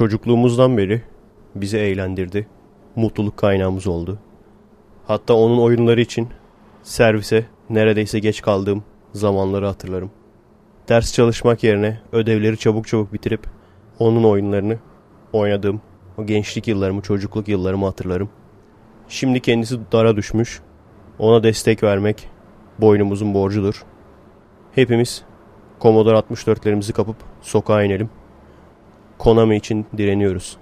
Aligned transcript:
çocukluğumuzdan 0.00 0.78
beri 0.78 1.02
bizi 1.54 1.78
eğlendirdi. 1.78 2.46
Mutluluk 2.96 3.36
kaynağımız 3.36 3.86
oldu. 3.86 4.18
Hatta 5.06 5.34
onun 5.34 5.58
oyunları 5.58 6.00
için 6.00 6.28
servise 6.82 7.46
neredeyse 7.70 8.18
geç 8.18 8.42
kaldığım 8.42 8.84
zamanları 9.12 9.66
hatırlarım. 9.66 10.10
Ders 10.88 11.14
çalışmak 11.14 11.64
yerine 11.64 12.00
ödevleri 12.12 12.58
çabuk 12.58 12.88
çabuk 12.88 13.12
bitirip 13.12 13.46
onun 13.98 14.24
oyunlarını 14.24 14.78
oynadığım 15.32 15.80
o 16.18 16.26
gençlik 16.26 16.68
yıllarımı, 16.68 17.02
çocukluk 17.02 17.48
yıllarımı 17.48 17.86
hatırlarım. 17.86 18.30
Şimdi 19.08 19.40
kendisi 19.40 19.78
dara 19.92 20.16
düşmüş. 20.16 20.60
Ona 21.18 21.42
destek 21.42 21.82
vermek 21.82 22.28
boynumuzun 22.78 23.34
borcudur. 23.34 23.84
Hepimiz 24.74 25.22
Commodore 25.80 26.16
64'lerimizi 26.16 26.92
kapıp 26.92 27.16
sokağa 27.42 27.82
inelim. 27.82 28.10
Konami 29.20 29.56
için 29.56 29.86
direniyoruz. 29.96 30.56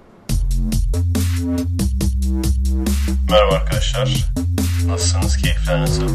Merhaba 3.31 3.55
arkadaşlar. 3.55 4.25
Nasılsınız? 4.87 5.37
Keyifler 5.37 5.81
nasıl? 5.81 6.09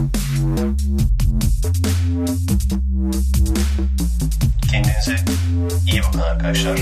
Kendinize 4.72 5.16
iyi 5.92 6.02
bakın 6.08 6.20
arkadaşlar. 6.20 6.80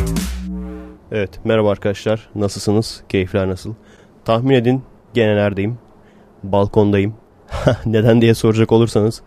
Evet, 1.11 1.29
merhaba 1.45 1.71
arkadaşlar. 1.71 2.29
Nasılsınız? 2.35 3.03
Keyifler 3.09 3.49
nasıl? 3.49 3.73
Tahmin 4.25 4.55
edin 4.55 4.83
gene 5.13 5.35
neredeyim? 5.35 5.77
Balkondayım. 6.43 7.15
Neden 7.85 8.21
diye 8.21 8.33
soracak 8.33 8.71
olursanız 8.71 9.21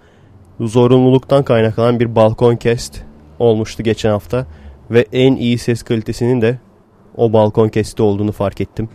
zorunluluktan 0.60 1.42
kaynaklanan 1.42 2.00
bir 2.00 2.16
balkon 2.16 2.56
kest 2.56 3.02
olmuştu 3.38 3.82
geçen 3.82 4.10
hafta 4.10 4.46
ve 4.90 5.06
en 5.12 5.36
iyi 5.36 5.58
ses 5.58 5.82
kalitesinin 5.82 6.40
de 6.40 6.58
o 7.16 7.32
balkon 7.32 7.68
kesti 7.68 8.02
olduğunu 8.02 8.32
fark 8.32 8.60
ettim. 8.60 8.88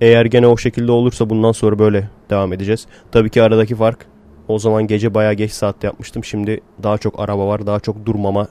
Eğer 0.00 0.24
gene 0.24 0.46
o 0.46 0.56
şekilde 0.56 0.92
olursa 0.92 1.30
bundan 1.30 1.52
sonra 1.52 1.78
böyle 1.78 2.08
devam 2.30 2.52
edeceğiz. 2.52 2.86
Tabii 3.12 3.30
ki 3.30 3.42
aradaki 3.42 3.74
fark 3.74 4.06
o 4.48 4.58
zaman 4.58 4.86
gece 4.86 5.14
baya 5.14 5.32
geç 5.32 5.50
saatte 5.50 5.86
yapmıştım. 5.86 6.24
Şimdi 6.24 6.60
daha 6.82 6.98
çok 6.98 7.20
araba 7.20 7.46
var. 7.46 7.66
Daha 7.66 7.80
çok 7.80 8.06
durmama 8.06 8.48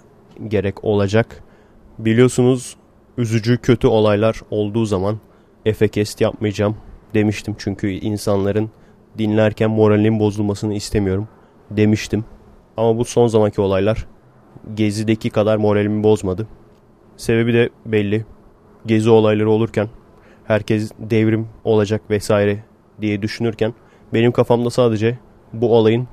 gerek 0.48 0.84
olacak. 0.84 1.44
Biliyorsunuz 2.00 2.76
üzücü 3.18 3.58
kötü 3.58 3.88
olaylar 3.88 4.42
olduğu 4.52 4.86
zaman 4.86 5.20
Efekest 5.66 6.22
yapmayacağım 6.22 6.78
demiştim. 7.14 7.56
Çünkü 7.58 7.90
insanların 7.90 8.70
dinlerken 9.18 9.72
moralinin 9.72 10.20
bozulmasını 10.20 10.74
istemiyorum 10.74 11.28
demiştim. 11.72 12.26
Ama 12.78 12.98
bu 12.98 13.06
son 13.06 13.28
zamanki 13.28 13.62
olaylar 13.62 14.08
Gezi'deki 14.74 15.30
kadar 15.30 15.58
moralimi 15.58 16.04
bozmadı. 16.04 16.48
Sebebi 17.22 17.54
de 17.54 17.70
belli. 17.86 18.26
Gezi 18.86 19.10
olayları 19.10 19.50
olurken 19.50 19.90
herkes 20.44 20.92
devrim 21.00 21.48
olacak 21.64 22.02
vesaire 22.10 22.64
diye 23.02 23.22
düşünürken 23.22 23.74
benim 24.14 24.32
kafamda 24.32 24.70
sadece 24.70 25.18
bu 25.54 25.76
olayın 25.76 26.08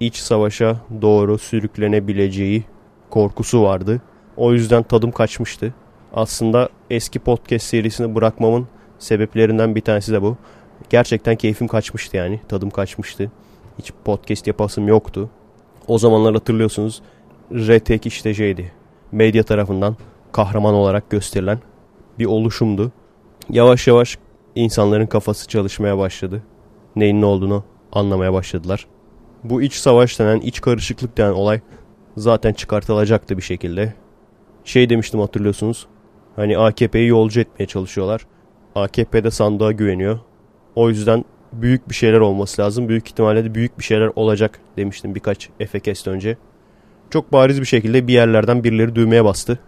iç 0.00 0.16
savaşa 0.16 0.80
doğru 1.02 1.38
sürüklenebileceği 1.38 2.64
korkusu 3.10 3.62
vardı. 3.62 4.02
O 4.36 4.52
yüzden 4.52 4.82
tadım 4.82 5.12
kaçmıştı. 5.12 5.74
Aslında 6.14 6.68
eski 6.90 7.18
podcast 7.18 7.66
serisini 7.66 8.14
bırakmamın 8.14 8.68
sebeplerinden 8.98 9.74
bir 9.74 9.80
tanesi 9.80 10.12
de 10.12 10.22
bu. 10.22 10.36
Gerçekten 10.90 11.36
keyfim 11.36 11.68
kaçmıştı 11.68 12.16
yani. 12.16 12.40
Tadım 12.48 12.70
kaçmıştı. 12.70 13.30
Hiç 13.78 13.92
podcast 14.04 14.46
yapasım 14.46 14.88
yoktu. 14.88 15.30
O 15.86 15.98
zamanlar 15.98 16.34
hatırlıyorsunuz 16.34 17.02
Retek 17.52 18.06
işte 18.06 18.34
şeydi. 18.34 18.72
Medya 19.12 19.42
tarafından 19.42 19.96
kahraman 20.32 20.74
olarak 20.74 21.10
gösterilen 21.10 21.58
bir 22.18 22.26
oluşumdu. 22.26 22.92
Yavaş 23.50 23.86
yavaş 23.86 24.18
insanların 24.54 25.06
kafası 25.06 25.48
çalışmaya 25.48 25.98
başladı. 25.98 26.42
Neyin 26.96 27.20
ne 27.20 27.24
olduğunu 27.24 27.64
anlamaya 27.92 28.32
başladılar. 28.32 28.86
Bu 29.44 29.62
iç 29.62 29.74
savaş 29.74 30.18
denen, 30.18 30.40
iç 30.40 30.60
karışıklık 30.60 31.18
denen 31.18 31.32
olay 31.32 31.60
zaten 32.16 32.52
çıkartılacaktı 32.52 33.36
bir 33.36 33.42
şekilde. 33.42 33.94
Şey 34.64 34.90
demiştim 34.90 35.20
hatırlıyorsunuz. 35.20 35.86
Hani 36.36 36.58
AKP'yi 36.58 37.08
yolcu 37.08 37.40
etmeye 37.40 37.66
çalışıyorlar. 37.66 38.26
AKP 38.74 39.24
de 39.24 39.30
sandığa 39.30 39.72
güveniyor. 39.72 40.18
O 40.74 40.88
yüzden 40.88 41.24
büyük 41.52 41.88
bir 41.88 41.94
şeyler 41.94 42.20
olması 42.20 42.62
lazım. 42.62 42.88
Büyük 42.88 43.08
ihtimalle 43.08 43.44
de 43.44 43.54
büyük 43.54 43.78
bir 43.78 43.84
şeyler 43.84 44.10
olacak 44.16 44.60
demiştim 44.76 45.14
birkaç 45.14 45.48
Efekest 45.60 46.08
önce. 46.08 46.36
Çok 47.10 47.32
bariz 47.32 47.60
bir 47.60 47.66
şekilde 47.66 48.06
bir 48.08 48.12
yerlerden 48.12 48.64
birileri 48.64 48.94
düğmeye 48.94 49.24
bastı. 49.24 49.58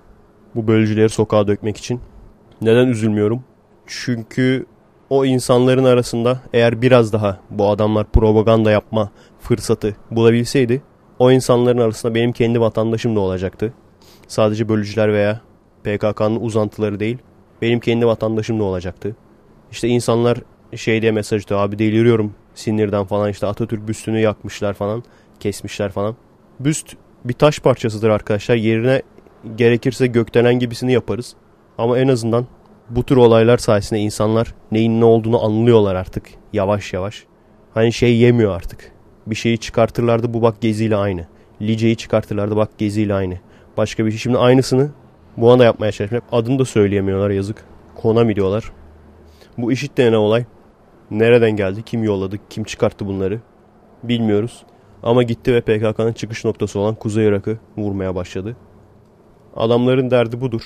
Bu 0.54 0.66
bölücüleri 0.66 1.08
sokağa 1.08 1.48
dökmek 1.48 1.76
için. 1.76 2.00
Neden 2.60 2.86
üzülmüyorum? 2.86 3.44
Çünkü 3.86 4.66
o 5.10 5.24
insanların 5.24 5.84
arasında 5.84 6.40
eğer 6.52 6.82
biraz 6.82 7.12
daha 7.12 7.40
bu 7.50 7.68
adamlar 7.68 8.06
propaganda 8.10 8.70
yapma 8.70 9.10
fırsatı 9.40 9.96
bulabilseydi 10.10 10.82
o 11.18 11.30
insanların 11.30 11.78
arasında 11.78 12.14
benim 12.14 12.32
kendi 12.32 12.60
vatandaşım 12.60 13.16
da 13.16 13.20
olacaktı. 13.20 13.72
Sadece 14.28 14.68
bölücüler 14.68 15.12
veya 15.12 15.40
PKK'nın 15.84 16.40
uzantıları 16.40 17.00
değil 17.00 17.18
benim 17.62 17.80
kendi 17.80 18.06
vatandaşım 18.06 18.60
da 18.60 18.64
olacaktı. 18.64 19.16
İşte 19.70 19.88
insanlar 19.88 20.38
şey 20.76 21.02
diye 21.02 21.12
mesaj 21.12 21.42
atıyor 21.42 21.60
abi 21.60 21.78
deliriyorum 21.78 22.34
sinirden 22.54 23.04
falan 23.04 23.30
işte 23.30 23.46
Atatürk 23.46 23.88
büstünü 23.88 24.20
yakmışlar 24.20 24.74
falan 24.74 25.02
kesmişler 25.40 25.90
falan. 25.90 26.16
Büst 26.60 26.96
bir 27.24 27.32
taş 27.32 27.58
parçasıdır 27.58 28.08
arkadaşlar 28.08 28.54
yerine 28.54 29.02
gerekirse 29.56 30.06
gökdelen 30.06 30.58
gibisini 30.58 30.92
yaparız. 30.92 31.34
Ama 31.78 31.98
en 31.98 32.08
azından 32.08 32.46
bu 32.90 33.02
tür 33.02 33.16
olaylar 33.16 33.58
sayesinde 33.58 34.00
insanlar 34.00 34.54
neyin 34.72 35.00
ne 35.00 35.04
olduğunu 35.04 35.44
anlıyorlar 35.44 35.94
artık 35.94 36.24
yavaş 36.52 36.92
yavaş. 36.92 37.24
Hani 37.74 37.92
şey 37.92 38.16
yemiyor 38.16 38.56
artık. 38.56 38.92
Bir 39.26 39.34
şeyi 39.34 39.58
çıkartırlardı 39.58 40.34
bu 40.34 40.42
bak 40.42 40.60
geziyle 40.60 40.96
aynı. 40.96 41.26
Lice'yi 41.62 41.96
çıkartırlardı 41.96 42.56
bak 42.56 42.78
geziyle 42.78 43.14
aynı. 43.14 43.34
Başka 43.76 44.06
bir 44.06 44.10
şey. 44.10 44.18
Şimdi 44.18 44.38
aynısını 44.38 44.90
bu 45.36 45.52
anda 45.52 45.64
yapmaya 45.64 45.92
çalışıyorum. 45.92 46.28
Adını 46.32 46.58
da 46.58 46.64
söyleyemiyorlar 46.64 47.30
yazık. 47.30 47.64
Konami 47.94 48.36
diyorlar. 48.36 48.72
Bu 49.58 49.72
işit 49.72 49.96
denen 49.96 50.12
olay 50.12 50.44
nereden 51.10 51.50
geldi, 51.50 51.82
kim 51.82 52.04
yolladı, 52.04 52.38
kim 52.50 52.64
çıkarttı 52.64 53.06
bunları 53.06 53.40
bilmiyoruz. 54.02 54.64
Ama 55.02 55.22
gitti 55.22 55.54
ve 55.54 55.60
PKK'nın 55.60 56.12
çıkış 56.12 56.44
noktası 56.44 56.78
olan 56.78 56.94
Kuzey 56.94 57.26
Irak'ı 57.26 57.58
vurmaya 57.76 58.14
başladı. 58.14 58.56
Adamların 59.56 60.10
derdi 60.10 60.40
budur. 60.40 60.62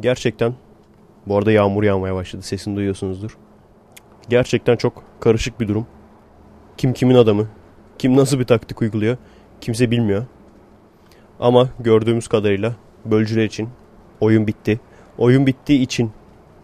Gerçekten 0.00 0.54
bu 1.26 1.36
arada 1.36 1.52
yağmur 1.52 1.82
yağmaya 1.82 2.14
başladı. 2.14 2.42
Sesini 2.42 2.76
duyuyorsunuzdur. 2.76 3.36
Gerçekten 4.28 4.76
çok 4.76 5.02
karışık 5.20 5.60
bir 5.60 5.68
durum. 5.68 5.86
Kim 6.76 6.92
kimin 6.92 7.14
adamı, 7.14 7.48
kim 7.98 8.16
nasıl 8.16 8.38
bir 8.38 8.44
taktik 8.44 8.82
uyguluyor 8.82 9.16
kimse 9.60 9.90
bilmiyor. 9.90 10.26
Ama 11.40 11.68
gördüğümüz 11.80 12.28
kadarıyla 12.28 12.76
bölücüler 13.04 13.44
için 13.44 13.68
oyun 14.20 14.46
bitti. 14.46 14.80
Oyun 15.18 15.46
bittiği 15.46 15.80
için 15.80 16.12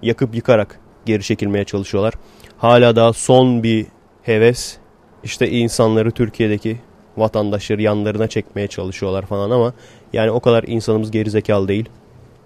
yakıp 0.03 0.34
yıkarak 0.34 0.81
geri 1.06 1.22
çekilmeye 1.22 1.65
çalışıyorlar. 1.65 2.15
Hala 2.59 2.97
daha 2.97 3.12
son 3.12 3.62
bir 3.62 3.87
heves 4.22 4.78
işte 5.25 5.50
insanları 5.50 6.10
Türkiye'deki 6.10 6.78
vatandaşları 7.16 7.82
yanlarına 7.82 8.28
çekmeye 8.28 8.69
çalışıyorlar 8.69 9.26
falan 9.26 9.50
ama 9.50 9.72
yani 10.12 10.31
o 10.31 10.41
kadar 10.41 10.65
insanımız 10.66 11.10
gerizekalı 11.10 11.69
değil. 11.69 11.88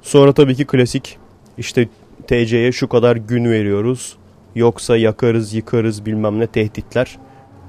Sonra 0.02 0.32
tabii 0.32 0.54
ki 0.54 0.64
klasik 0.64 1.18
işte 1.58 1.88
TC'ye 2.26 2.72
şu 2.72 2.88
kadar 2.88 3.16
gün 3.16 3.44
veriyoruz. 3.44 4.16
Yoksa 4.54 4.96
yakarız 4.96 5.54
yıkarız 5.54 6.06
bilmem 6.06 6.40
ne 6.40 6.46
tehditler. 6.46 7.18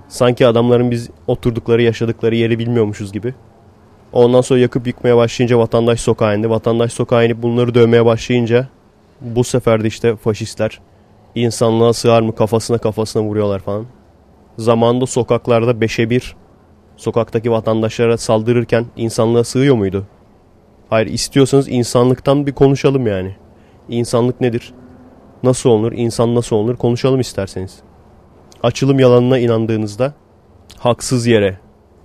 Sanki 0.07 0.47
adamların 0.47 0.91
biz 0.91 1.09
oturdukları 1.27 1.81
yaşadıkları 1.81 2.35
yeri 2.35 2.59
bilmiyormuşuz 2.59 3.11
gibi. 3.11 3.33
Ondan 4.13 4.41
sonra 4.41 4.59
yakıp 4.59 4.87
yıkmaya 4.87 5.17
başlayınca 5.17 5.57
vatandaş 5.57 5.99
sokağa 5.99 6.33
indi. 6.33 6.49
Vatandaş 6.49 6.93
sokağa 6.93 7.23
inip 7.23 7.41
bunları 7.41 7.75
dövmeye 7.75 8.05
başlayınca 8.05 8.67
bu 9.21 9.43
sefer 9.43 9.83
de 9.83 9.87
işte 9.87 10.15
faşistler 10.15 10.79
insanlığa 11.35 11.93
sığar 11.93 12.21
mı 12.21 12.35
kafasına 12.35 12.77
kafasına 12.77 13.23
vuruyorlar 13.23 13.59
falan. 13.59 13.85
Zamanında 14.57 15.05
sokaklarda 15.05 15.81
beşe 15.81 16.09
bir 16.09 16.35
sokaktaki 16.97 17.51
vatandaşlara 17.51 18.17
saldırırken 18.17 18.85
insanlığa 18.95 19.43
sığıyor 19.43 19.75
muydu? 19.75 20.05
Hayır 20.89 21.07
istiyorsanız 21.07 21.69
insanlıktan 21.69 22.47
bir 22.47 22.51
konuşalım 22.51 23.07
yani. 23.07 23.35
İnsanlık 23.89 24.41
nedir? 24.41 24.73
Nasıl 25.43 25.69
olunur? 25.69 25.91
İnsan 25.91 26.35
nasıl 26.35 26.55
olunur? 26.55 26.75
Konuşalım 26.75 27.19
isterseniz. 27.19 27.79
Açılım 28.63 28.99
yalanına 28.99 29.37
inandığınızda 29.37 30.13
haksız 30.77 31.27
yere 31.27 31.59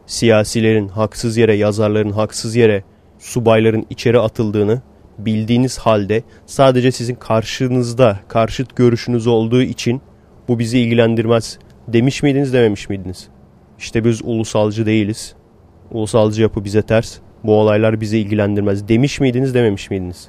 siyasilerin, 0.06 0.88
haksız 0.88 1.36
yere 1.36 1.54
yazarların, 1.54 2.10
haksız 2.10 2.56
yere 2.56 2.84
subayların 3.18 3.86
içeri 3.90 4.20
atıldığını 4.20 4.82
bildiğiniz 5.18 5.78
halde 5.78 6.22
sadece 6.46 6.92
sizin 6.92 7.14
karşınızda 7.14 8.20
karşıt 8.28 8.76
görüşünüz 8.76 9.26
olduğu 9.26 9.62
için 9.62 10.02
bu 10.48 10.58
bizi 10.58 10.78
ilgilendirmez 10.78 11.58
demiş 11.88 12.22
miydiniz 12.22 12.52
dememiş 12.52 12.88
miydiniz? 12.88 13.28
İşte 13.80 14.04
biz 14.04 14.20
ulusalcı 14.24 14.86
değiliz. 14.86 15.34
Ulusalcı 15.90 16.42
yapı 16.42 16.64
bize 16.64 16.82
ters. 16.82 17.18
Bu 17.44 17.60
olaylar 17.60 18.00
bizi 18.00 18.18
ilgilendirmez 18.18 18.88
demiş 18.88 19.20
miydiniz 19.20 19.54
dememiş 19.54 19.90
miydiniz? 19.90 20.28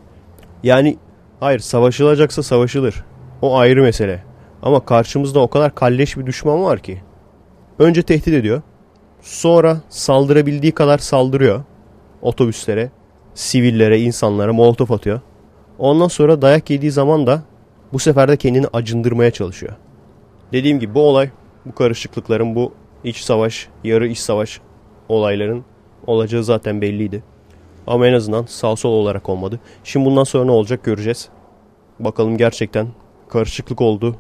Yani 0.64 0.98
Hayır 1.42 1.60
savaşılacaksa 1.60 2.44
savaşılır. 2.44 3.04
O 3.42 3.58
ayrı 3.58 3.82
mesele. 3.82 4.24
Ama 4.64 4.86
karşımızda 4.86 5.40
o 5.40 5.48
kadar 5.48 5.76
kalleş 5.76 6.18
bir 6.18 6.26
düşman 6.26 6.64
var 6.64 6.80
ki. 6.80 7.02
Önce 7.80 8.04
tehdit 8.04 8.34
ediyor. 8.34 8.62
Sonra 9.22 9.78
saldırabildiği 9.90 10.72
kadar 10.72 10.98
saldırıyor. 10.98 11.64
Otobüslere, 12.22 12.92
sivillere, 13.34 14.00
insanlara 14.00 14.54
molotof 14.54 14.92
atıyor. 14.92 15.22
Ondan 15.80 16.08
sonra 16.08 16.42
dayak 16.42 16.70
yediği 16.70 16.92
zaman 16.92 17.28
da 17.28 17.44
bu 17.94 18.00
sefer 18.00 18.30
de 18.30 18.38
kendini 18.38 18.68
acındırmaya 18.74 19.32
çalışıyor. 19.32 19.74
Dediğim 20.52 20.80
gibi 20.80 20.96
bu 20.96 21.02
olay, 21.02 21.30
bu 21.66 21.76
karışıklıkların, 21.76 22.56
bu 22.56 22.74
iç 23.04 23.18
savaş, 23.18 23.68
yarı 23.84 24.08
iç 24.08 24.18
savaş 24.18 24.62
olayların 25.10 25.66
olacağı 26.08 26.44
zaten 26.44 26.82
belliydi. 26.82 27.24
Ama 27.88 28.08
en 28.08 28.14
azından 28.14 28.46
sağ 28.46 28.76
sol 28.76 28.92
olarak 28.92 29.30
olmadı. 29.30 29.60
Şimdi 29.84 30.06
bundan 30.06 30.24
sonra 30.24 30.46
ne 30.46 30.52
olacak 30.52 30.84
göreceğiz. 30.84 31.30
Bakalım 32.00 32.38
gerçekten 32.38 32.88
karışıklık 33.30 33.82
oldu. 33.82 34.16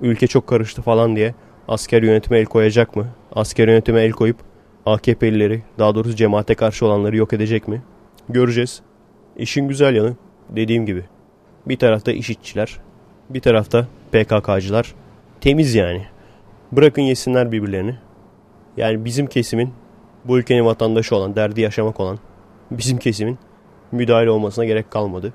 Ülke 0.00 0.26
çok 0.26 0.46
karıştı 0.46 0.82
falan 0.82 1.16
diye 1.16 1.34
asker 1.68 2.02
yönetime 2.02 2.38
el 2.38 2.44
koyacak 2.44 2.96
mı? 2.96 3.06
Asker 3.32 3.68
yönetime 3.68 4.02
el 4.02 4.12
koyup 4.12 4.36
AKP'lileri 4.86 5.62
daha 5.78 5.94
doğrusu 5.94 6.16
cemaate 6.16 6.54
karşı 6.54 6.86
olanları 6.86 7.16
yok 7.16 7.32
edecek 7.32 7.68
mi? 7.68 7.82
Göreceğiz. 8.28 8.82
İşin 9.36 9.68
güzel 9.68 9.94
yanı 9.94 10.16
dediğim 10.50 10.86
gibi. 10.86 11.04
Bir 11.66 11.76
tarafta 11.76 12.12
işitçiler, 12.12 12.80
bir 13.30 13.40
tarafta 13.40 13.86
PKK'cılar. 14.12 14.94
Temiz 15.40 15.74
yani. 15.74 16.06
Bırakın 16.72 17.02
yesinler 17.02 17.52
birbirlerini. 17.52 17.96
Yani 18.76 19.04
bizim 19.04 19.26
kesimin 19.26 19.72
bu 20.24 20.38
ülkenin 20.38 20.64
vatandaşı 20.64 21.16
olan, 21.16 21.36
derdi 21.36 21.60
yaşamak 21.60 22.00
olan 22.00 22.18
bizim 22.70 22.98
kesimin 22.98 23.38
müdahale 23.92 24.30
olmasına 24.30 24.64
gerek 24.64 24.90
kalmadı. 24.90 25.32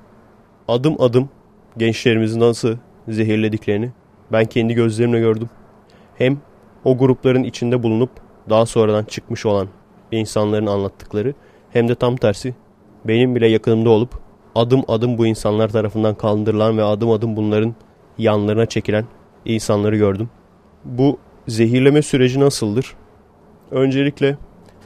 Adım 0.68 1.00
adım 1.02 1.28
gençlerimizi 1.76 2.40
nasıl 2.40 2.76
zehirlediklerini 3.08 3.90
ben 4.32 4.44
kendi 4.44 4.74
gözlerimle 4.74 5.20
gördüm. 5.20 5.50
Hem 6.18 6.38
o 6.84 6.98
grupların 6.98 7.42
içinde 7.42 7.82
bulunup 7.82 8.10
daha 8.50 8.66
sonradan 8.66 9.04
çıkmış 9.04 9.46
olan 9.46 9.68
insanların 10.12 10.66
anlattıkları 10.66 11.34
hem 11.70 11.88
de 11.88 11.94
tam 11.94 12.16
tersi 12.16 12.54
benim 13.04 13.34
bile 13.34 13.46
yakınımda 13.46 13.90
olup 13.90 14.18
adım 14.54 14.82
adım 14.88 15.18
bu 15.18 15.26
insanlar 15.26 15.68
tarafından 15.68 16.14
kaldırılan 16.14 16.78
ve 16.78 16.84
adım 16.84 17.10
adım 17.10 17.36
bunların 17.36 17.74
yanlarına 18.18 18.66
çekilen 18.66 19.04
insanları 19.44 19.96
gördüm. 19.96 20.30
Bu 20.84 21.18
zehirleme 21.48 22.02
süreci 22.02 22.40
nasıldır? 22.40 22.96
Öncelikle 23.72 24.36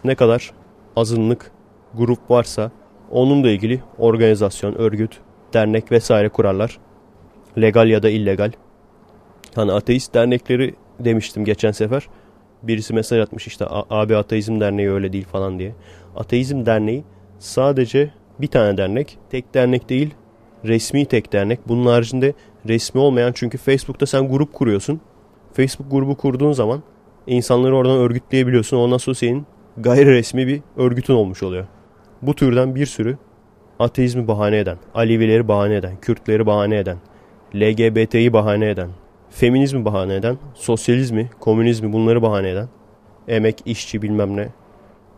ne 0.05 0.15
kadar 0.15 0.53
azınlık 0.97 1.51
grup 1.95 2.31
varsa 2.31 2.71
onunla 3.11 3.51
ilgili 3.51 3.83
organizasyon, 3.99 4.75
örgüt, 4.75 5.19
dernek 5.55 5.93
vesaire 5.93 6.29
kurarlar. 6.29 6.79
Legal 7.59 7.89
ya 7.89 8.03
da 8.03 8.11
illegal. 8.11 8.53
Hani 9.55 9.73
ateist 9.73 10.15
dernekleri 10.15 10.75
demiştim 11.01 11.45
geçen 11.45 11.71
sefer. 11.71 12.09
Birisi 12.63 12.95
mesaj 12.95 13.21
atmış 13.21 13.47
işte 13.47 13.65
abi 13.71 14.17
ateizm 14.17 14.61
derneği 14.61 14.91
öyle 14.91 15.13
değil 15.13 15.27
falan 15.27 15.59
diye. 15.59 15.75
Ateizm 16.17 16.67
derneği 16.67 17.05
sadece 17.39 18.11
bir 18.39 18.47
tane 18.47 18.77
dernek. 18.77 19.19
Tek 19.31 19.55
dernek 19.55 19.89
değil 19.89 20.15
resmi 20.65 21.07
tek 21.07 21.33
dernek. 21.33 21.69
Bunun 21.69 21.87
haricinde 21.87 22.33
resmi 22.69 23.01
olmayan 23.01 23.33
çünkü 23.35 23.59
Facebook'ta 23.59 24.07
sen 24.07 24.29
grup 24.29 24.53
kuruyorsun. 24.53 25.01
Facebook 25.53 25.91
grubu 25.91 26.17
kurduğun 26.17 26.53
zaman 26.53 26.83
insanları 27.27 27.77
oradan 27.77 27.99
örgütleyebiliyorsun. 27.99 28.77
Ondan 28.77 28.99
sonra 28.99 29.15
senin 29.15 29.47
gayri 29.77 30.11
resmi 30.11 30.47
bir 30.47 30.63
örgütün 30.77 31.15
olmuş 31.15 31.43
oluyor. 31.43 31.67
Bu 32.23 32.35
türden 32.35 32.75
bir 32.75 32.87
sürü 32.87 33.19
ateizmi 33.79 34.29
bahane 34.29 34.59
eden, 34.59 34.79
Alevileri 34.95 35.49
bahane 35.49 35.75
eden, 35.75 35.97
Kürtleri 35.97 36.47
bahane 36.47 36.77
eden, 36.79 36.97
LGBT'yi 37.55 38.33
bahane 38.33 38.71
eden, 38.71 38.91
feminizmi 39.31 39.85
bahane 39.85 40.15
eden, 40.15 40.39
sosyalizmi, 40.55 41.31
komünizmi 41.41 41.93
bunları 41.93 42.23
bahane 42.23 42.51
eden, 42.51 42.69
emek, 43.29 43.63
işçi 43.67 44.03
bilmem 44.03 44.37
ne. 44.37 44.49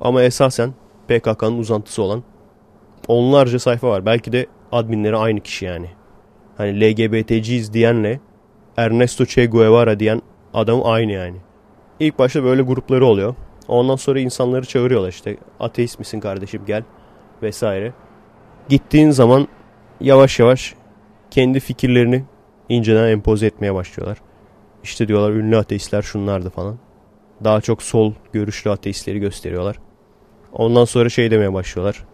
Ama 0.01 0.23
esasen 0.23 0.71
PKK'nın 1.09 1.59
uzantısı 1.59 2.03
olan 2.03 2.23
onlarca 3.09 3.59
sayfa 3.59 3.89
var. 3.89 4.07
Belki 4.07 4.33
de 4.33 4.47
adminleri 4.73 5.17
aynı 5.17 5.41
kişi 5.41 5.65
yani. 5.65 5.87
Hani 6.57 6.81
LGBT'ciyiz 6.81 7.73
diyenle 7.73 8.21
Ernesto 8.77 9.25
Che 9.25 9.47
Guevara 9.47 10.01
diyen 10.01 10.23
adam 10.55 10.81
aynı 10.85 11.13
yani. 11.13 11.37
İlk 12.01 12.19
başta 12.19 12.45
böyle 12.45 12.63
grupları 12.63 13.07
oluyor. 13.07 13.35
Ondan 13.69 13.97
sonra 13.97 14.21
insanları 14.21 14.67
çağırıyorlar 14.67 15.09
işte 15.09 15.37
ateist 15.61 15.99
misin 15.99 16.21
kardeşim 16.21 16.63
gel 16.67 16.83
vesaire. 17.43 17.93
Gittiğin 18.69 19.11
zaman 19.11 19.49
yavaş 20.01 20.39
yavaş 20.39 20.75
kendi 21.31 21.61
fikirlerini 21.61 22.25
inceden 22.69 23.09
empoze 23.09 23.47
etmeye 23.47 23.75
başlıyorlar. 23.75 24.19
İşte 24.83 25.09
diyorlar 25.09 25.33
ünlü 25.33 25.57
ateistler 25.57 26.03
şunlardı 26.03 26.51
falan. 26.51 26.79
Daha 27.45 27.61
çok 27.61 27.83
sol 27.83 28.13
görüşlü 28.33 28.71
ateistleri 28.71 29.19
gösteriyorlar. 29.19 29.77
Ondan 30.53 30.85
sonra 30.85 31.09
şey 31.09 31.31
demeye 31.31 31.55
başlıyorlar. 31.55 32.05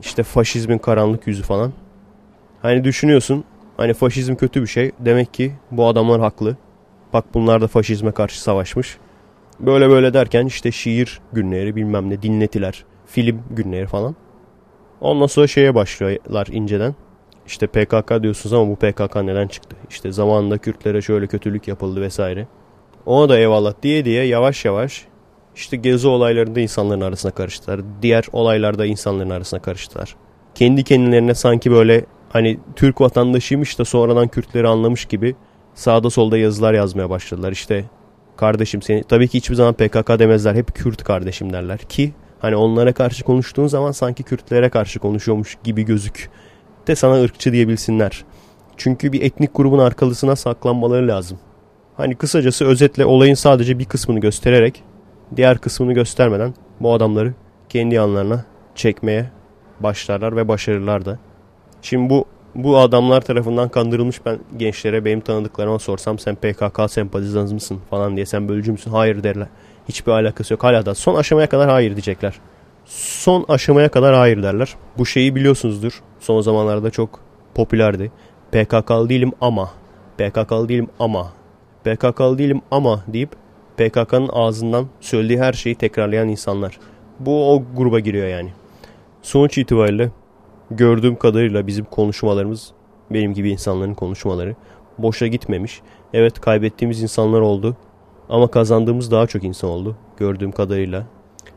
İşte 0.00 0.22
faşizmin 0.22 0.78
karanlık 0.78 1.26
yüzü 1.26 1.42
falan. 1.42 1.72
Hani 2.62 2.84
düşünüyorsun 2.84 3.44
hani 3.76 3.94
faşizm 3.94 4.34
kötü 4.34 4.62
bir 4.62 4.66
şey. 4.66 4.92
Demek 4.98 5.34
ki 5.34 5.52
bu 5.70 5.86
adamlar 5.86 6.20
haklı. 6.20 6.56
Bak 7.12 7.24
bunlar 7.34 7.60
da 7.60 7.68
faşizme 7.68 8.12
karşı 8.12 8.42
savaşmış. 8.42 8.98
Böyle 9.66 9.88
böyle 9.88 10.14
derken 10.14 10.46
işte 10.46 10.72
şiir 10.72 11.20
günleri 11.32 11.76
bilmem 11.76 12.10
ne 12.10 12.22
dinletiler. 12.22 12.84
Film 13.06 13.42
günleri 13.50 13.86
falan. 13.86 14.16
Ondan 15.00 15.26
sonra 15.26 15.46
şeye 15.46 15.74
başlıyorlar 15.74 16.46
inceden. 16.52 16.94
İşte 17.46 17.66
PKK 17.66 18.22
diyorsunuz 18.22 18.52
ama 18.52 18.70
bu 18.70 18.76
PKK 18.76 19.16
neden 19.16 19.48
çıktı? 19.48 19.76
İşte 19.90 20.12
zamanında 20.12 20.58
Kürtlere 20.58 21.02
şöyle 21.02 21.26
kötülük 21.26 21.68
yapıldı 21.68 22.00
vesaire. 22.00 22.46
Ona 23.06 23.28
da 23.28 23.38
eyvallah 23.38 23.74
diye 23.82 24.04
diye 24.04 24.24
yavaş 24.24 24.64
yavaş 24.64 25.04
işte 25.56 25.76
gezi 25.76 26.08
olaylarında 26.08 26.60
insanların 26.60 27.00
arasına 27.00 27.30
karıştılar. 27.32 27.80
Diğer 28.02 28.24
olaylarda 28.32 28.86
insanların 28.86 29.30
arasına 29.30 29.62
karıştılar. 29.62 30.16
Kendi 30.54 30.84
kendilerine 30.84 31.34
sanki 31.34 31.70
böyle 31.70 32.04
hani 32.32 32.58
Türk 32.76 33.00
vatandaşıymış 33.00 33.78
da 33.78 33.84
sonradan 33.84 34.28
Kürtleri 34.28 34.68
anlamış 34.68 35.04
gibi 35.04 35.36
sağda 35.74 36.10
solda 36.10 36.38
yazılar 36.38 36.74
yazmaya 36.74 37.10
başladılar. 37.10 37.52
İşte 37.52 37.84
kardeşim 38.36 38.82
seni 38.82 39.04
tabii 39.04 39.28
ki 39.28 39.38
hiçbir 39.38 39.54
zaman 39.54 39.74
PKK 39.74 40.18
demezler. 40.18 40.54
Hep 40.54 40.74
Kürt 40.74 41.04
kardeşim 41.04 41.52
derler 41.52 41.78
ki 41.78 42.12
hani 42.38 42.56
onlara 42.56 42.92
karşı 42.92 43.24
konuştuğun 43.24 43.66
zaman 43.66 43.92
sanki 43.92 44.22
Kürtlere 44.22 44.68
karşı 44.68 44.98
konuşuyormuş 44.98 45.58
gibi 45.64 45.82
gözük 45.82 46.30
de 46.86 46.96
sana 46.96 47.22
ırkçı 47.22 47.52
diyebilsinler. 47.52 48.24
Çünkü 48.76 49.12
bir 49.12 49.22
etnik 49.22 49.54
grubun 49.54 49.78
arkalısına 49.78 50.36
saklanmaları 50.36 51.08
lazım. 51.08 51.38
Hani 51.96 52.14
kısacası 52.14 52.64
özetle 52.64 53.04
olayın 53.04 53.34
sadece 53.34 53.78
bir 53.78 53.84
kısmını 53.84 54.20
göstererek 54.20 54.82
diğer 55.36 55.58
kısmını 55.58 55.92
göstermeden 55.92 56.54
bu 56.80 56.92
adamları 56.92 57.34
kendi 57.68 57.94
yanlarına 57.94 58.44
çekmeye 58.74 59.30
başlarlar 59.80 60.36
ve 60.36 60.48
başarırlar 60.48 61.04
da. 61.04 61.18
Şimdi 61.82 62.10
bu 62.10 62.24
bu 62.54 62.78
adamlar 62.78 63.20
tarafından 63.20 63.68
kandırılmış 63.68 64.26
ben 64.26 64.38
gençlere 64.56 65.04
benim 65.04 65.20
tanıdıklarıma 65.20 65.78
sorsam 65.78 66.18
sen 66.18 66.34
PKK 66.34 66.90
sempatizanı 66.90 67.54
mısın 67.54 67.80
falan 67.90 68.16
diye 68.16 68.26
sen 68.26 68.48
bölücü 68.48 68.72
müsün? 68.72 68.90
Hayır 68.90 69.22
derler. 69.22 69.48
Hiçbir 69.88 70.12
alakası 70.12 70.54
yok. 70.54 70.64
Hala 70.64 70.86
da 70.86 70.94
son 70.94 71.14
aşamaya 71.14 71.48
kadar 71.48 71.70
hayır 71.70 71.90
diyecekler. 71.90 72.34
Son 72.86 73.44
aşamaya 73.48 73.88
kadar 73.88 74.14
hayır 74.14 74.42
derler. 74.42 74.74
Bu 74.98 75.06
şeyi 75.06 75.34
biliyorsunuzdur. 75.34 76.02
Son 76.20 76.40
zamanlarda 76.40 76.90
çok 76.90 77.20
popülerdi. 77.54 78.12
PKK'lı 78.52 79.08
değilim 79.08 79.32
ama. 79.40 79.70
PKK'lı 80.18 80.68
değilim 80.68 80.88
ama. 80.98 81.32
PKK'lı 81.84 82.38
değilim 82.38 82.60
ama 82.70 83.04
deyip 83.08 83.30
PKK'nın 83.76 84.30
ağzından 84.32 84.86
söylediği 85.00 85.40
her 85.40 85.52
şeyi 85.52 85.74
tekrarlayan 85.74 86.28
insanlar. 86.28 86.78
Bu 87.20 87.52
o 87.52 87.62
gruba 87.76 88.00
giriyor 88.00 88.26
yani. 88.26 88.52
Sonuç 89.22 89.58
itibariyle 89.58 90.10
gördüğüm 90.70 91.16
kadarıyla 91.16 91.66
bizim 91.66 91.84
konuşmalarımız, 91.84 92.72
benim 93.10 93.34
gibi 93.34 93.50
insanların 93.50 93.94
konuşmaları 93.94 94.54
boşa 94.98 95.26
gitmemiş. 95.26 95.80
Evet 96.12 96.40
kaybettiğimiz 96.40 97.02
insanlar 97.02 97.40
oldu 97.40 97.76
ama 98.28 98.50
kazandığımız 98.50 99.10
daha 99.10 99.26
çok 99.26 99.44
insan 99.44 99.70
oldu 99.70 99.96
gördüğüm 100.16 100.52
kadarıyla. 100.52 101.06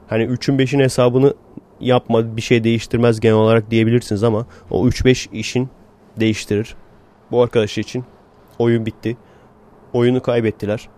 Hani 0.08 0.24
3'ün 0.24 0.58
5'in 0.58 0.80
hesabını 0.80 1.34
yapma 1.80 2.38
bir 2.38 2.42
şey 2.42 2.64
değiştirmez 2.64 3.20
genel 3.20 3.36
olarak 3.36 3.72
diyebilirsiniz 3.72 4.24
ama 4.24 4.46
o 4.72 4.88
3-5 4.88 5.32
işin 5.34 5.70
değiştirir. 6.20 6.76
Bu 7.32 7.42
arkadaş 7.42 7.78
için 7.78 8.04
oyun 8.60 8.86
bitti. 8.86 9.18
Oyunu 9.94 10.22
kaybettiler. 10.22 10.90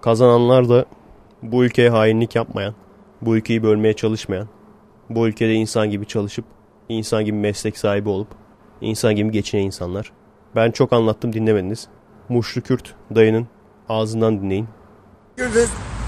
Kazananlar 0.00 0.68
da 0.68 0.84
bu 1.42 1.64
ülkeye 1.64 1.90
hainlik 1.90 2.34
yapmayan, 2.34 2.74
bu 3.22 3.36
ülkeyi 3.36 3.62
bölmeye 3.62 3.92
çalışmayan, 3.92 4.48
bu 5.10 5.28
ülkede 5.28 5.54
insan 5.54 5.90
gibi 5.90 6.06
çalışıp, 6.06 6.44
insan 6.88 7.24
gibi 7.24 7.36
meslek 7.36 7.78
sahibi 7.78 8.08
olup, 8.08 8.28
insan 8.80 9.16
gibi 9.16 9.30
geçinen 9.30 9.62
insanlar. 9.62 10.12
Ben 10.56 10.70
çok 10.70 10.92
anlattım 10.92 11.32
dinlemediniz. 11.32 11.88
Muşlu 12.28 12.62
Kürt 12.62 12.94
dayının 13.14 13.46
ağzından 13.88 14.42
dinleyin. 14.42 14.68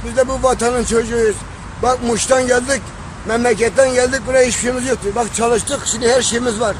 Biz 0.04 0.16
de 0.16 0.28
bu 0.28 0.42
vatanın 0.42 0.84
çocuğuyuz. 0.84 1.36
Bak 1.82 1.98
Muş'tan 2.06 2.46
geldik, 2.46 2.82
memleketten 3.28 3.94
geldik 3.94 4.20
buraya 4.26 4.46
hiçbir 4.46 4.60
şeyimiz. 4.60 4.84
Bak 5.14 5.34
çalıştık 5.34 5.80
şimdi 5.86 6.08
her 6.08 6.22
şeyimiz 6.22 6.60
var. 6.60 6.76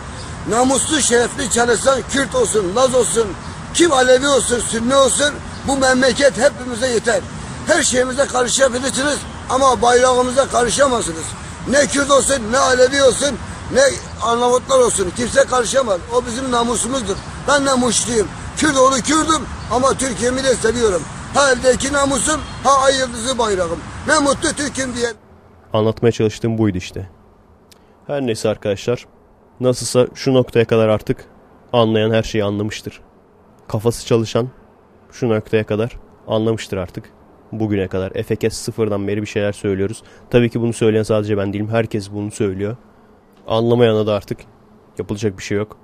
namuslu 0.51 1.01
şerefli 1.01 1.51
çalışan 1.51 2.01
Kürt 2.11 2.35
olsun, 2.35 2.77
Laz 2.77 2.95
olsun, 2.95 3.27
kim 3.75 3.93
Alevi 3.93 4.29
olsun, 4.29 4.61
Sünni 4.61 4.95
olsun 4.95 5.35
bu 5.69 5.77
memleket 5.77 6.39
hepimize 6.39 6.87
yeter. 6.87 7.21
Her 7.67 7.83
şeyimize 7.83 8.27
karışabilirsiniz 8.27 9.19
ama 9.51 9.83
bayrağımıza 9.83 10.49
karışamazsınız. 10.49 11.25
Ne 11.71 11.87
Kürt 11.87 12.11
olsun, 12.11 12.43
ne 12.53 12.59
Alevi 12.59 13.03
olsun, 13.03 13.39
ne 13.75 13.81
Arnavutlar 14.23 14.79
olsun. 14.79 15.13
Kimse 15.17 15.45
karışamaz. 15.45 16.01
O 16.15 16.27
bizim 16.27 16.51
namusumuzdur. 16.51 17.17
Ben 17.49 17.65
namusluyum. 17.65 18.29
Kürt 18.57 18.77
oğlu 18.77 18.97
Kürdüm 18.97 19.43
ama 19.71 19.95
Türkiye'mi 19.95 20.45
de 20.45 20.55
seviyorum. 20.55 21.03
Ha 21.35 21.53
eldeki 21.53 21.93
namusum, 21.93 22.41
ha 22.65 22.71
ay 22.85 22.99
yıldızı 22.99 23.39
bayrağım. 23.39 23.79
Ne 24.09 24.19
mutlu 24.19 24.49
Türk'üm 24.49 24.95
diye. 24.95 25.09
Anlatmaya 25.73 26.13
çalıştığım 26.13 26.59
buydu 26.59 26.79
işte. 26.79 27.11
Her 28.07 28.23
neyse 28.23 28.49
arkadaşlar. 28.49 29.07
Nasılsa 29.61 30.07
şu 30.15 30.35
noktaya 30.35 30.65
kadar 30.65 30.89
artık 30.89 31.25
anlayan 31.73 32.11
her 32.11 32.23
şeyi 32.23 32.45
anlamıştır. 32.45 33.01
Kafası 33.69 34.07
çalışan 34.07 34.49
şu 35.13 35.29
noktaya 35.29 35.67
kadar 35.67 35.97
anlamıştır 36.29 36.77
artık. 36.77 37.05
Bugüne 37.53 37.89
kadar. 37.89 38.13
Efekes 38.15 38.55
sıfırdan 38.55 39.09
beri 39.09 39.23
bir 39.23 39.27
şeyler 39.27 39.53
söylüyoruz. 39.53 40.03
Tabii 40.31 40.51
ki 40.51 40.61
bunu 40.61 40.73
söyleyen 40.73 41.03
sadece 41.03 41.37
ben 41.37 41.53
değilim. 41.53 41.69
Herkes 41.69 42.13
bunu 42.13 42.31
söylüyor. 42.31 42.77
Anlamayana 43.47 44.07
da 44.07 44.15
artık 44.15 44.39
yapılacak 44.99 45.39
bir 45.39 45.43
şey 45.43 45.59
yok. 45.59 45.77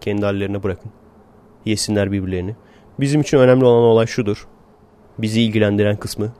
Kendi 0.00 0.24
hallerine 0.24 0.62
bırakın. 0.62 0.90
Yesinler 1.64 2.12
birbirlerini. 2.12 2.56
Bizim 3.00 3.20
için 3.20 3.38
önemli 3.38 3.64
olan 3.64 3.82
olay 3.82 4.06
şudur. 4.06 4.46
Bizi 5.18 5.42
ilgilendiren 5.42 5.96
kısmı. 5.96 6.32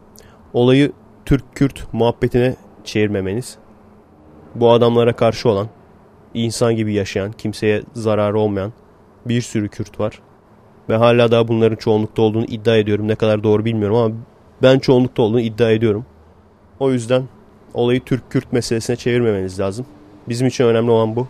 Olayı 0.52 0.92
Türk-Kürt 1.26 1.92
muhabbetine 1.92 2.56
çevirmemeniz. 2.84 3.58
Bu 4.54 4.70
adamlara 4.70 5.16
karşı 5.16 5.48
olan, 5.48 5.68
insan 6.34 6.76
gibi 6.76 6.94
yaşayan, 6.94 7.32
kimseye 7.32 7.82
zararı 7.94 8.38
olmayan 8.38 8.72
bir 9.26 9.40
sürü 9.40 9.68
Kürt 9.68 10.00
var. 10.00 10.20
Ve 10.88 10.96
hala 10.96 11.30
daha 11.30 11.48
bunların 11.48 11.76
çoğunlukta 11.76 12.22
olduğunu 12.22 12.44
iddia 12.44 12.76
ediyorum. 12.76 13.08
Ne 13.08 13.14
kadar 13.14 13.44
doğru 13.44 13.64
bilmiyorum 13.64 13.96
ama 13.96 14.14
ben 14.62 14.78
çoğunlukta 14.78 15.22
olduğunu 15.22 15.40
iddia 15.40 15.70
ediyorum. 15.70 16.06
O 16.80 16.92
yüzden 16.92 17.22
olayı 17.74 18.04
Türk-Kürt 18.04 18.52
meselesine 18.52 18.96
çevirmemeniz 18.96 19.60
lazım. 19.60 19.86
Bizim 20.28 20.46
için 20.46 20.64
önemli 20.64 20.90
olan 20.90 21.16
bu. 21.16 21.28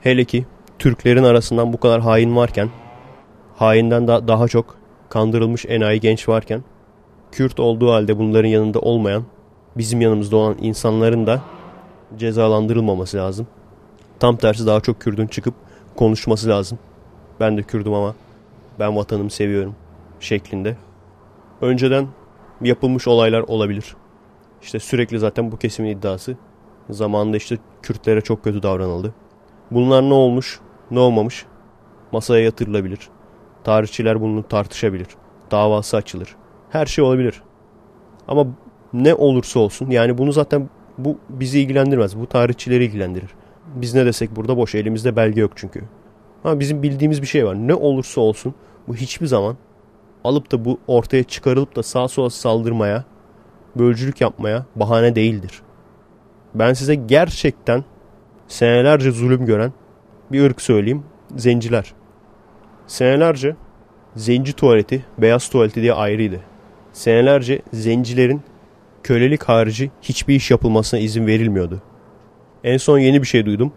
Hele 0.00 0.24
ki 0.24 0.44
Türklerin 0.78 1.24
arasından 1.24 1.72
bu 1.72 1.80
kadar 1.80 2.00
hain 2.00 2.36
varken, 2.36 2.68
hainden 3.56 4.08
da 4.08 4.28
daha 4.28 4.48
çok 4.48 4.76
kandırılmış 5.08 5.66
enayi 5.66 6.00
genç 6.00 6.28
varken, 6.28 6.64
Kürt 7.32 7.60
olduğu 7.60 7.92
halde 7.92 8.18
bunların 8.18 8.48
yanında 8.48 8.80
olmayan, 8.80 9.24
bizim 9.76 10.00
yanımızda 10.00 10.36
olan 10.36 10.56
insanların 10.60 11.26
da 11.26 11.40
cezalandırılmaması 12.16 13.16
lazım. 13.16 13.46
Tam 14.20 14.36
tersi 14.36 14.66
daha 14.66 14.80
çok 14.80 15.00
Kürdün 15.00 15.26
çıkıp 15.26 15.54
konuşması 15.96 16.48
lazım. 16.48 16.78
Ben 17.40 17.56
de 17.58 17.62
Kürdüm 17.62 17.94
ama 17.94 18.14
ben 18.78 18.96
vatanımı 18.96 19.30
seviyorum 19.30 19.74
şeklinde. 20.20 20.76
Önceden 21.60 22.08
yapılmış 22.60 23.08
olaylar 23.08 23.40
olabilir. 23.40 23.96
İşte 24.62 24.78
sürekli 24.78 25.18
zaten 25.18 25.52
bu 25.52 25.56
kesimin 25.56 25.90
iddiası. 25.90 26.36
Zamanında 26.90 27.36
işte 27.36 27.58
Kürtlere 27.82 28.20
çok 28.20 28.44
kötü 28.44 28.62
davranıldı. 28.62 29.14
Bunlar 29.70 30.02
ne 30.02 30.14
olmuş, 30.14 30.60
ne 30.90 30.98
olmamış 30.98 31.46
masaya 32.12 32.44
yatırılabilir. 32.44 33.08
Tarihçiler 33.64 34.20
bunu 34.20 34.42
tartışabilir. 34.48 35.06
Davası 35.50 35.96
açılır. 35.96 36.36
Her 36.70 36.86
şey 36.86 37.04
olabilir. 37.04 37.42
Ama 38.28 38.46
ne 38.92 39.14
olursa 39.14 39.60
olsun 39.60 39.90
yani 39.90 40.18
bunu 40.18 40.32
zaten 40.32 40.68
bu 40.98 41.18
bizi 41.28 41.60
ilgilendirmez. 41.60 42.20
Bu 42.20 42.26
tarihçileri 42.26 42.84
ilgilendirir. 42.84 43.30
Biz 43.74 43.94
ne 43.94 44.06
desek 44.06 44.36
burada 44.36 44.56
boş. 44.56 44.74
Elimizde 44.74 45.16
belge 45.16 45.40
yok 45.40 45.52
çünkü. 45.56 45.82
Ama 46.44 46.60
bizim 46.60 46.82
bildiğimiz 46.82 47.22
bir 47.22 47.26
şey 47.26 47.46
var. 47.46 47.54
Ne 47.54 47.74
olursa 47.74 48.20
olsun 48.20 48.54
bu 48.88 48.94
hiçbir 48.94 49.26
zaman 49.26 49.56
alıp 50.24 50.52
da 50.52 50.64
bu 50.64 50.78
ortaya 50.86 51.24
çıkarılıp 51.24 51.76
da 51.76 51.82
sağa 51.82 52.08
sola 52.08 52.30
saldırmaya, 52.30 53.04
bölücülük 53.76 54.20
yapmaya 54.20 54.66
bahane 54.76 55.14
değildir. 55.14 55.62
Ben 56.54 56.72
size 56.72 56.94
gerçekten 56.94 57.84
senelerce 58.48 59.10
zulüm 59.10 59.46
gören 59.46 59.72
bir 60.32 60.44
ırk 60.44 60.60
söyleyeyim. 60.60 61.02
Zenciler. 61.36 61.94
Senelerce 62.86 63.56
zenci 64.16 64.52
tuvaleti, 64.52 65.04
beyaz 65.18 65.48
tuvaleti 65.48 65.82
diye 65.82 65.92
ayrıydı. 65.92 66.40
Senelerce 66.92 67.62
zencilerin 67.72 68.42
kölelik 69.02 69.42
harici 69.42 69.90
hiçbir 70.02 70.34
iş 70.34 70.50
yapılmasına 70.50 71.00
izin 71.00 71.26
verilmiyordu. 71.26 71.82
En 72.64 72.76
son 72.76 72.98
yeni 72.98 73.22
bir 73.22 73.26
şey 73.26 73.46
duydum. 73.46 73.72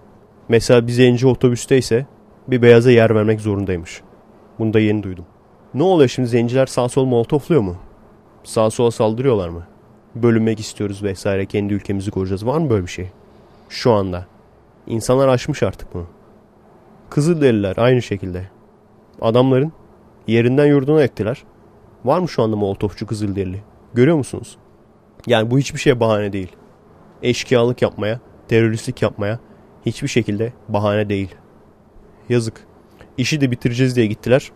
Mesela 0.49 0.87
bir 0.87 0.91
zenci 0.91 1.27
otobüsteyse 1.27 2.05
bir 2.47 2.61
beyaza 2.61 2.91
yer 2.91 3.15
vermek 3.15 3.41
zorundaymış. 3.41 4.01
Bunu 4.59 4.73
da 4.73 4.79
yeni 4.79 5.03
duydum. 5.03 5.25
Ne 5.73 5.83
oluyor 5.83 6.09
şimdi 6.09 6.27
zenciler 6.27 6.65
sağ 6.65 6.89
sol 6.89 7.05
molotofluyor 7.05 7.61
mu? 7.61 7.75
Sağ 8.43 8.69
sola 8.69 8.91
saldırıyorlar 8.91 9.49
mı? 9.49 9.67
Bölünmek 10.23 10.59
istiyoruz 10.59 11.03
vesaire 11.03 11.45
kendi 11.45 11.73
ülkemizi 11.73 12.11
koruyacağız. 12.11 12.45
Var 12.45 12.57
mı 12.57 12.69
böyle 12.69 12.85
bir 12.85 12.91
şey? 12.91 13.09
Şu 13.69 13.91
anda. 13.91 14.27
İnsanlar 14.87 15.27
aşmış 15.27 15.63
artık 15.63 15.93
bunu. 15.93 16.05
Kızılderililer 17.09 17.77
aynı 17.77 18.01
şekilde. 18.01 18.49
Adamların 19.21 19.71
yerinden 20.27 20.65
yurduna 20.65 21.03
ettiler. 21.03 21.43
Var 22.05 22.19
mı 22.19 22.29
şu 22.29 22.43
anda 22.43 22.55
molotofçu 22.55 23.07
Kızılderili? 23.07 23.61
Görüyor 23.93 24.17
musunuz? 24.17 24.57
Yani 25.27 25.51
bu 25.51 25.59
hiçbir 25.59 25.79
şeye 25.79 25.99
bahane 25.99 26.33
değil. 26.33 26.51
Eşkıyalık 27.23 27.81
yapmaya, 27.81 28.19
teröristlik 28.47 29.01
yapmaya 29.01 29.39
hiçbir 29.85 30.07
şekilde 30.07 30.53
bahane 30.69 31.09
değil. 31.09 31.35
Yazık. 32.29 32.67
İşi 33.17 33.41
de 33.41 33.51
bitireceğiz 33.51 33.95
diye 33.95 34.05
gittiler. 34.05 34.51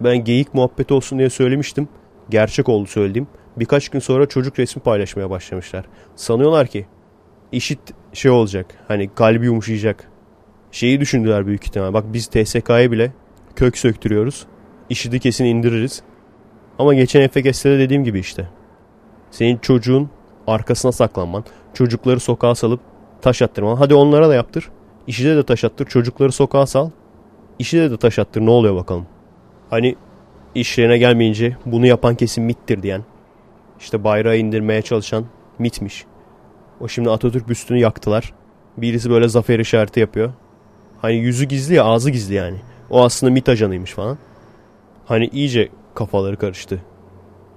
Ben 0.00 0.24
geyik 0.24 0.54
muhabbeti 0.54 0.94
olsun 0.94 1.18
diye 1.18 1.30
söylemiştim. 1.30 1.88
Gerçek 2.30 2.68
oldu 2.68 2.86
söylediğim. 2.86 3.28
Birkaç 3.56 3.88
gün 3.88 3.98
sonra 3.98 4.26
çocuk 4.26 4.58
resmi 4.58 4.82
paylaşmaya 4.82 5.30
başlamışlar. 5.30 5.84
Sanıyorlar 6.16 6.66
ki 6.66 6.86
işit 7.52 7.80
şey 8.12 8.30
olacak. 8.30 8.66
Hani 8.88 9.14
kalbi 9.14 9.44
yumuşayacak. 9.44 10.10
Şeyi 10.72 11.00
düşündüler 11.00 11.46
büyük 11.46 11.64
ihtimal. 11.64 11.92
Bak 11.92 12.04
biz 12.12 12.26
TSK'ya 12.26 12.92
bile 12.92 13.12
kök 13.56 13.78
söktürüyoruz. 13.78 14.46
İşidi 14.90 15.20
kesin 15.20 15.44
indiririz. 15.44 16.02
Ama 16.78 16.94
geçen 16.94 17.28
FGS'de 17.28 17.78
dediğim 17.78 18.04
gibi 18.04 18.18
işte. 18.18 18.48
Senin 19.30 19.58
çocuğun 19.58 20.10
arkasına 20.46 20.92
saklanman, 20.92 21.44
çocukları 21.74 22.20
sokağa 22.20 22.54
salıp 22.54 22.80
taş 23.22 23.42
attırman. 23.42 23.76
Hadi 23.76 23.94
onlara 23.94 24.28
da 24.28 24.34
yaptır. 24.34 24.68
İşide 25.06 25.36
de 25.36 25.42
taş 25.42 25.64
attır, 25.64 25.86
çocukları 25.86 26.32
sokağa 26.32 26.66
sal. 26.66 26.90
İşide 27.58 27.90
de 27.90 27.96
taş 27.96 28.18
attır 28.18 28.40
ne 28.40 28.50
oluyor 28.50 28.76
bakalım. 28.76 29.06
Hani 29.70 29.96
işlerine 30.54 30.98
gelmeyince 30.98 31.56
bunu 31.66 31.86
yapan 31.86 32.14
kesin 32.14 32.44
mittir 32.44 32.82
diyen. 32.82 33.04
İşte 33.80 34.04
bayrağı 34.04 34.36
indirmeye 34.36 34.82
çalışan 34.82 35.24
mitmiş. 35.58 36.04
O 36.80 36.88
şimdi 36.88 37.10
Atatürk 37.10 37.48
büstünü 37.48 37.78
yaktılar. 37.78 38.32
Birisi 38.76 39.10
böyle 39.10 39.28
zafer 39.28 39.58
işareti 39.58 40.00
yapıyor. 40.00 40.32
Hani 41.02 41.16
yüzü 41.16 41.44
gizli 41.44 41.74
ya 41.74 41.84
ağzı 41.84 42.10
gizli 42.10 42.34
yani. 42.34 42.56
O 42.90 43.04
aslında 43.04 43.32
MIT 43.32 43.48
ajanıymış 43.48 43.92
falan. 43.92 44.18
Hani 45.06 45.26
iyice 45.26 45.68
kafaları 45.94 46.36
karıştı. 46.36 46.82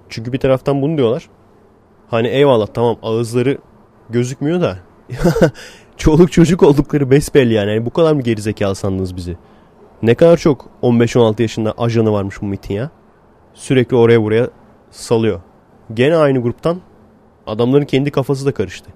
Çünkü 0.10 0.34
bir 0.34 0.38
taraftan 0.38 0.82
bunu 0.82 0.98
diyorlar. 0.98 1.30
Hani 2.10 2.28
eyvallah 2.28 2.68
tamam 2.68 2.98
ağızları 3.04 3.58
gözükmüyor 4.10 4.62
da. 4.62 4.78
Çoluk 5.98 6.32
çocuk 6.32 6.64
oldukları 6.64 7.12
besbelli 7.12 7.54
yani. 7.54 7.70
yani. 7.70 7.86
Bu 7.86 7.90
kadar 7.90 8.14
mı 8.14 8.22
gerizekalı 8.22 8.76
sandınız 8.76 9.16
bizi? 9.16 9.38
Ne 10.02 10.16
kadar 10.16 10.38
çok 10.38 10.70
15-16 10.84 11.42
yaşında 11.42 11.74
ajanı 11.78 12.12
varmış 12.12 12.42
bu 12.42 12.46
MIT'in 12.46 12.74
ya. 12.74 12.92
Sürekli 13.54 13.96
oraya 13.96 14.22
buraya 14.22 14.50
salıyor. 14.92 15.42
Gene 15.94 16.16
aynı 16.16 16.42
gruptan 16.42 16.82
adamların 17.48 17.86
kendi 17.86 18.12
kafası 18.12 18.46
da 18.46 18.54
karıştı. 18.54 18.92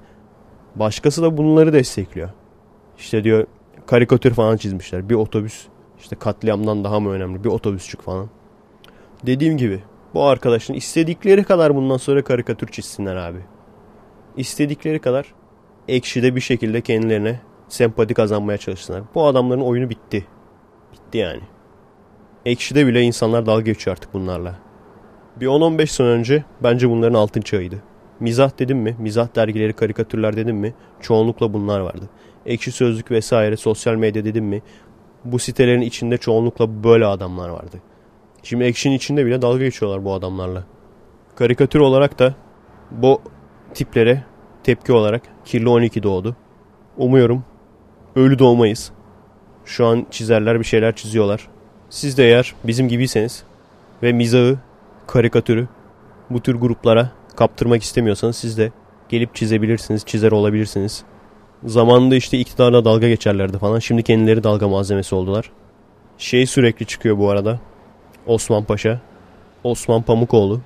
Başkası 0.75 1.21
da 1.21 1.37
bunları 1.37 1.73
destekliyor. 1.73 2.29
İşte 2.97 3.23
diyor 3.23 3.47
karikatür 3.85 4.33
falan 4.33 4.57
çizmişler. 4.57 5.09
Bir 5.09 5.15
otobüs 5.15 5.67
işte 5.99 6.15
katliamdan 6.15 6.83
daha 6.83 6.99
mı 6.99 7.09
önemli 7.09 7.43
bir 7.43 7.49
otobüsçük 7.49 8.01
falan. 8.01 8.29
Dediğim 9.25 9.57
gibi 9.57 9.83
bu 10.13 10.23
arkadaşın 10.23 10.73
istedikleri 10.73 11.43
kadar 11.43 11.75
bundan 11.75 11.97
sonra 11.97 12.23
karikatür 12.23 12.67
çizsinler 12.67 13.15
abi. 13.15 13.39
İstedikleri 14.37 14.99
kadar 14.99 15.33
ekşide 15.87 16.35
bir 16.35 16.41
şekilde 16.41 16.81
kendilerine 16.81 17.39
sempati 17.67 18.13
kazanmaya 18.13 18.57
çalışsınlar. 18.57 19.03
Bu 19.15 19.25
adamların 19.25 19.61
oyunu 19.61 19.89
bitti. 19.89 20.25
Bitti 20.93 21.17
yani. 21.17 21.41
Ekşide 22.45 22.87
bile 22.87 23.01
insanlar 23.01 23.45
dalga 23.45 23.61
geçiyor 23.61 23.97
artık 23.97 24.13
bunlarla. 24.13 24.66
Bir 25.41 25.45
10-15 25.45 25.87
sene 25.87 26.07
önce 26.07 26.43
bence 26.63 26.89
bunların 26.89 27.13
altın 27.13 27.41
çağıydı. 27.41 27.83
Mizah 28.19 28.59
dedim 28.59 28.77
mi, 28.77 28.95
mizah 28.99 29.35
dergileri, 29.35 29.73
karikatürler 29.73 30.35
dedim 30.35 30.57
mi 30.57 30.73
çoğunlukla 31.01 31.53
bunlar 31.53 31.79
vardı. 31.79 32.09
Ekşi 32.45 32.71
sözlük 32.71 33.11
vesaire, 33.11 33.57
sosyal 33.57 33.95
medya 33.95 34.25
dedim 34.25 34.45
mi 34.45 34.61
bu 35.25 35.39
sitelerin 35.39 35.81
içinde 35.81 36.17
çoğunlukla 36.17 36.83
böyle 36.83 37.05
adamlar 37.05 37.49
vardı. 37.49 37.81
Şimdi 38.43 38.63
Ekşi'nin 38.63 38.95
içinde 38.95 39.25
bile 39.25 39.41
dalga 39.41 39.63
geçiyorlar 39.63 40.05
bu 40.05 40.13
adamlarla. 40.13 40.63
Karikatür 41.35 41.79
olarak 41.79 42.19
da 42.19 42.35
bu 42.91 43.21
tiplere 43.73 44.23
tepki 44.63 44.93
olarak 44.93 45.21
Kirli 45.45 45.69
12 45.69 46.03
doğdu. 46.03 46.35
Umuyorum 46.97 47.43
ölü 48.15 48.39
doğmayız. 48.39 48.91
Şu 49.65 49.85
an 49.85 50.05
çizerler 50.11 50.59
bir 50.59 50.65
şeyler 50.65 50.95
çiziyorlar. 50.95 51.47
Siz 51.89 52.17
de 52.17 52.25
eğer 52.25 52.53
bizim 52.63 52.87
gibiyseniz 52.87 53.43
ve 54.03 54.13
mizahı, 54.13 54.57
karikatürü 55.07 55.67
bu 56.29 56.41
tür 56.41 56.55
gruplara 56.55 57.11
kaptırmak 57.35 57.83
istemiyorsanız 57.83 58.35
siz 58.35 58.57
de 58.57 58.71
gelip 59.09 59.35
çizebilirsiniz, 59.35 60.05
çizer 60.05 60.31
olabilirsiniz. 60.31 61.03
Zamanında 61.63 62.15
işte 62.15 62.37
iktidarla 62.37 62.85
dalga 62.85 63.07
geçerlerdi 63.07 63.57
falan. 63.57 63.79
Şimdi 63.79 64.03
kendileri 64.03 64.43
dalga 64.43 64.67
malzemesi 64.67 65.15
oldular. 65.15 65.51
Şey 66.17 66.45
sürekli 66.45 66.85
çıkıyor 66.85 67.17
bu 67.17 67.29
arada. 67.29 67.59
Osman 68.25 68.63
Paşa. 68.63 69.01
Osman 69.63 70.01
Pamukoğlu. 70.01 70.61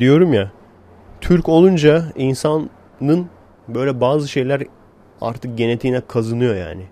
Diyorum 0.00 0.32
ya. 0.32 0.50
Türk 1.20 1.48
olunca 1.48 2.04
insanın 2.16 3.28
böyle 3.68 4.00
bazı 4.00 4.28
şeyler 4.28 4.62
artık 5.20 5.58
genetiğine 5.58 6.00
kazınıyor 6.00 6.54
yani. 6.54 6.82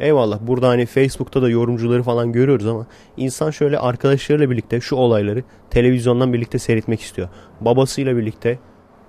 Eyvallah 0.00 0.38
burada 0.40 0.68
hani 0.68 0.86
Facebook'ta 0.86 1.42
da 1.42 1.48
yorumcuları 1.48 2.02
falan 2.02 2.32
görüyoruz 2.32 2.66
ama 2.66 2.86
insan 3.16 3.50
şöyle 3.50 3.78
arkadaşlarıyla 3.78 4.50
birlikte 4.50 4.80
şu 4.80 4.96
olayları 4.96 5.44
televizyondan 5.70 6.32
birlikte 6.32 6.58
seyretmek 6.58 7.00
istiyor. 7.00 7.28
Babasıyla 7.60 8.16
birlikte 8.16 8.58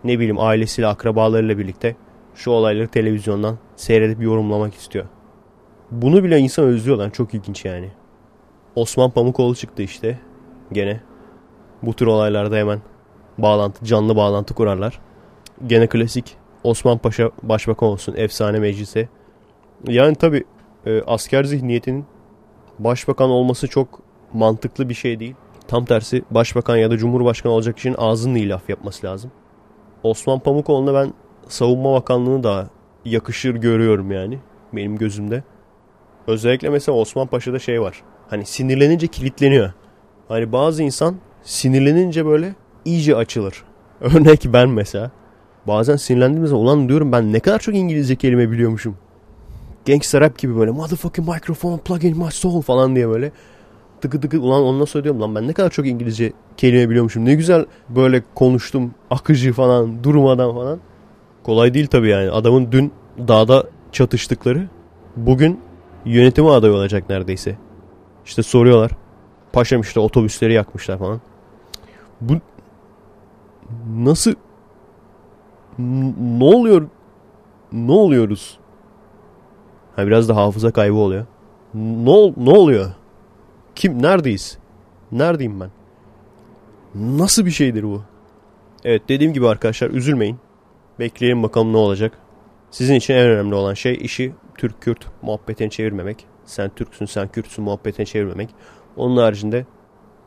ne 0.04 0.20
bileyim 0.20 0.40
ailesiyle 0.40 0.88
akrabalarıyla 0.88 1.58
birlikte 1.58 1.96
şu 2.36 2.52
olayları 2.52 2.88
televizyondan 2.88 3.58
seyredip 3.76 4.22
yorumlamak 4.22 4.76
istiyor. 4.76 5.06
Bunu 5.92 6.24
bile 6.24 6.40
insan 6.40 6.66
özlüyor 6.66 6.98
lan 6.98 7.10
çok 7.10 7.34
ilginç 7.34 7.66
yani. 7.66 7.90
Osman 8.76 9.12
Pamukoğlu 9.12 9.56
çıktı 9.56 9.82
işte 9.82 10.20
gene. 10.72 11.02
Bu 11.84 11.94
tür 11.94 12.08
olaylarda 12.08 12.56
hemen 12.56 12.82
bağlantı 13.38 13.86
canlı 13.86 14.16
bağlantı 14.16 14.54
kurarlar. 14.54 15.00
Gene 15.68 15.88
klasik 15.88 16.38
Osman 16.64 16.98
Paşa 16.98 17.32
başbakan 17.44 17.90
olsun 17.90 18.14
efsane 18.18 18.60
meclise. 18.60 19.10
Yani 19.88 20.16
tabi 20.16 20.44
e, 20.86 21.02
asker 21.02 21.44
zihniyetinin 21.44 22.06
başbakan 22.80 23.30
olması 23.30 23.68
çok 23.68 24.00
mantıklı 24.34 24.90
bir 24.90 24.94
şey 24.94 25.20
değil. 25.20 25.36
Tam 25.68 25.86
tersi 25.86 26.24
başbakan 26.32 26.78
ya 26.78 26.92
da 26.92 26.98
cumhurbaşkanı 26.98 27.54
olacak 27.54 27.76
kişinin 27.76 27.96
ağzının 27.98 28.36
iyi 28.36 28.50
laf 28.50 28.70
yapması 28.70 29.08
lazım. 29.08 29.32
Osman 30.04 30.40
Pamukoğlu'na 30.40 30.94
ben 30.94 31.14
savunma 31.48 31.94
bakanlığını 31.94 32.44
da 32.44 32.70
yakışır 33.06 33.56
görüyorum 33.56 34.12
yani 34.12 34.40
benim 34.74 34.98
gözümde. 34.98 35.44
Özellikle 36.28 36.70
mesela 36.70 36.98
Osman 36.98 37.28
Paşa'da 37.28 37.60
şey 37.60 37.82
var. 37.82 38.02
Hani 38.30 38.46
sinirlenince 38.46 39.08
kilitleniyor. 39.08 39.74
Hani 40.28 40.52
bazı 40.52 40.84
insan 40.84 41.16
sinirlenince 41.44 42.26
böyle 42.26 42.56
iyice 42.86 43.16
açılır. 43.16 43.64
Örnek 44.02 44.46
ben 44.46 44.70
mesela. 44.70 45.12
Bazen 45.68 45.96
sinirlendiğim 45.96 46.48
zaman 46.48 46.64
ulan 46.64 46.90
diyorum 46.90 47.12
ben 47.12 47.34
ne 47.34 47.40
kadar 47.40 47.60
çok 47.60 47.76
İngilizce 47.76 48.16
kelime 48.16 48.52
biliyormuşum. 48.52 48.98
Gangster 49.86 50.22
rap 50.22 50.38
gibi 50.38 50.58
böyle 50.58 50.72
motherfucking 50.72 51.30
microphone 51.30 51.78
plug 51.78 52.04
in 52.04 52.18
my 52.18 52.32
soul 52.32 52.62
falan 52.62 52.96
diye 52.96 53.10
böyle 53.10 53.32
tıkı 54.02 54.22
tıkı 54.22 54.40
ulan 54.40 54.64
ondan 54.64 54.86
sonra 54.86 55.04
diyorum 55.04 55.22
lan 55.22 55.36
ben 55.36 55.48
ne 55.48 55.54
kadar 55.54 55.70
çok 55.70 55.88
İngilizce 55.88 56.34
kelime 56.58 56.90
biliyormuşum. 56.90 57.26
Ne 57.26 57.36
güzel 57.36 57.66
böyle 57.90 58.24
konuştum 58.36 58.94
akıcı 59.10 59.54
falan 59.54 60.04
durmadan 60.04 60.54
falan. 60.54 60.80
Kolay 61.44 61.74
değil 61.74 61.88
tabii 61.88 62.10
yani 62.10 62.32
adamın 62.32 62.72
dün 62.72 62.92
dağda 63.28 63.64
çatıştıkları 63.92 64.68
bugün 65.16 65.60
yönetime 66.06 66.50
aday 66.50 66.72
olacak 66.72 67.10
neredeyse. 67.10 67.58
İşte 68.26 68.44
soruyorlar. 68.44 68.92
Paşam 69.54 69.82
işte 69.82 70.00
otobüsleri 70.00 70.54
yakmışlar 70.54 71.00
falan. 71.00 71.22
Bu 72.22 72.34
nasıl 73.98 74.34
ne 75.80 76.44
oluyor 76.44 76.88
ne 77.72 77.92
oluyoruz? 77.92 78.60
Ha 79.96 80.08
biraz 80.08 80.30
da 80.30 80.36
hafıza 80.36 80.72
kaybı 80.72 80.96
oluyor. 80.96 81.26
Ne, 81.74 82.34
ne 82.38 82.50
oluyor? 82.50 82.92
Kim? 83.76 84.04
Neredeyiz? 84.04 84.58
Neredeyim 85.12 85.60
ben? 85.60 85.70
Nasıl 86.96 87.46
bir 87.46 87.52
şeydir 87.52 87.84
bu? 87.84 88.02
Evet 88.84 89.02
dediğim 89.10 89.34
gibi 89.34 89.48
arkadaşlar 89.48 89.90
üzülmeyin. 89.90 90.40
Bekleyelim 91.00 91.44
bakalım 91.44 91.74
ne 91.74 91.78
olacak. 91.78 92.18
Sizin 92.72 92.96
için 92.96 93.14
en 93.14 93.28
önemli 93.28 93.56
olan 93.56 93.74
şey 93.74 93.98
işi 94.02 94.34
Türk-Kürt 94.58 95.06
muhabbetine 95.22 95.70
çevirmemek. 95.70 96.26
Sen 96.46 96.72
Türksün 96.76 97.06
sen 97.06 97.28
Kürtsün 97.28 97.64
muhabbetine 97.64 98.06
çevirmemek. 98.06 98.50
Onun 98.98 99.18
haricinde 99.18 99.66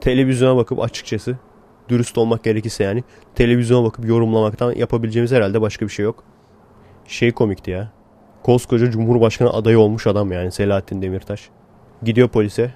televizyona 0.01 0.57
bakıp 0.57 0.81
açıkçası 0.81 1.39
dürüst 1.89 2.19
olmak 2.19 2.45
gerekirse 2.45 2.85
yani 2.85 3.05
televizyona 3.35 3.85
bakıp 3.85 4.05
yorumlamaktan 4.05 4.73
yapabileceğimiz 4.73 5.33
herhalde 5.33 5.61
başka 5.61 5.87
bir 5.87 5.91
şey 5.91 6.05
yok. 6.05 6.25
Şey 7.07 7.33
komikti 7.33 7.71
ya. 7.71 7.93
Koskoca 8.45 8.91
Cumhurbaşkanı 8.91 9.51
adayı 9.51 9.79
olmuş 9.79 10.07
adam 10.07 10.33
yani 10.33 10.53
Selahattin 10.53 11.03
Demirtaş. 11.03 11.49
Gidiyor 12.03 12.29
polise. 12.29 12.75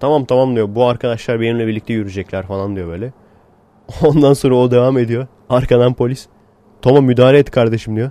Tamam 0.00 0.24
tamam 0.24 0.56
diyor 0.56 0.74
bu 0.74 0.84
arkadaşlar 0.86 1.40
benimle 1.40 1.66
birlikte 1.66 1.92
yürüyecekler 1.92 2.46
falan 2.46 2.76
diyor 2.76 2.88
böyle. 2.88 3.12
Ondan 4.02 4.32
sonra 4.32 4.54
o 4.54 4.70
devam 4.70 4.98
ediyor. 4.98 5.26
Arkadan 5.48 5.94
polis. 5.94 6.26
Tamam 6.82 7.04
müdahale 7.04 7.38
et 7.38 7.50
kardeşim 7.50 7.96
diyor. 7.96 8.10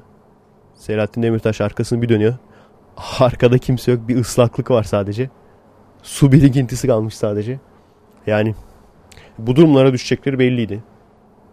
Selahattin 0.74 1.24
Demirtaş 1.24 1.62
arkasını 1.62 2.02
bir 2.02 2.10
dönüyor. 2.10 2.34
Arkada 3.20 3.58
kimse 3.58 3.92
yok. 3.92 4.08
Bir 4.08 4.16
ıslaklık 4.20 4.72
var 4.72 4.84
sadece. 4.84 5.30
Su 6.04 6.32
birikintisi 6.32 6.88
kalmış 6.88 7.16
sadece. 7.16 7.60
Yani 8.28 8.56
bu 9.38 9.56
durumlara 9.56 9.94
düşecekleri 9.94 10.40
belliydi. 10.40 10.84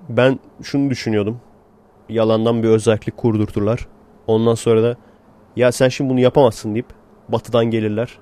Ben 0.09 0.39
şunu 0.63 0.91
düşünüyordum. 0.91 1.41
Yalandan 2.09 2.63
bir 2.63 2.69
özellik 2.69 3.17
kurdurturlar. 3.17 3.87
Ondan 4.27 4.55
sonra 4.55 4.83
da 4.83 4.97
ya 5.59 5.73
sen 5.73 5.89
şimdi 5.89 6.11
bunu 6.11 6.21
yapamazsın 6.21 6.75
deyip 6.75 6.87
batıdan 7.29 7.65
gelirler. 7.65 8.19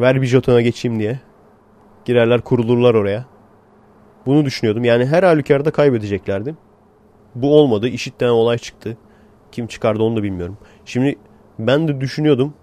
Ver 0.00 0.22
bir 0.22 0.26
jetona 0.26 0.60
geçeyim 0.60 0.98
diye. 0.98 1.20
Girerler 2.04 2.40
kurulurlar 2.40 2.94
oraya. 2.94 3.24
Bunu 4.26 4.44
düşünüyordum. 4.44 4.84
Yani 4.84 5.06
her 5.06 5.22
halükarda 5.22 5.70
kaybedeceklerdi. 5.70 6.54
Bu 7.34 7.56
olmadı. 7.56 7.88
İşitten 7.88 8.28
olay 8.28 8.58
çıktı. 8.58 8.96
Kim 9.52 9.66
çıkardı 9.66 10.02
onu 10.02 10.16
da 10.16 10.22
bilmiyorum. 10.22 10.58
Şimdi 10.84 11.18
ben 11.58 11.88
de 11.88 12.00
düşünüyordum. 12.00 12.54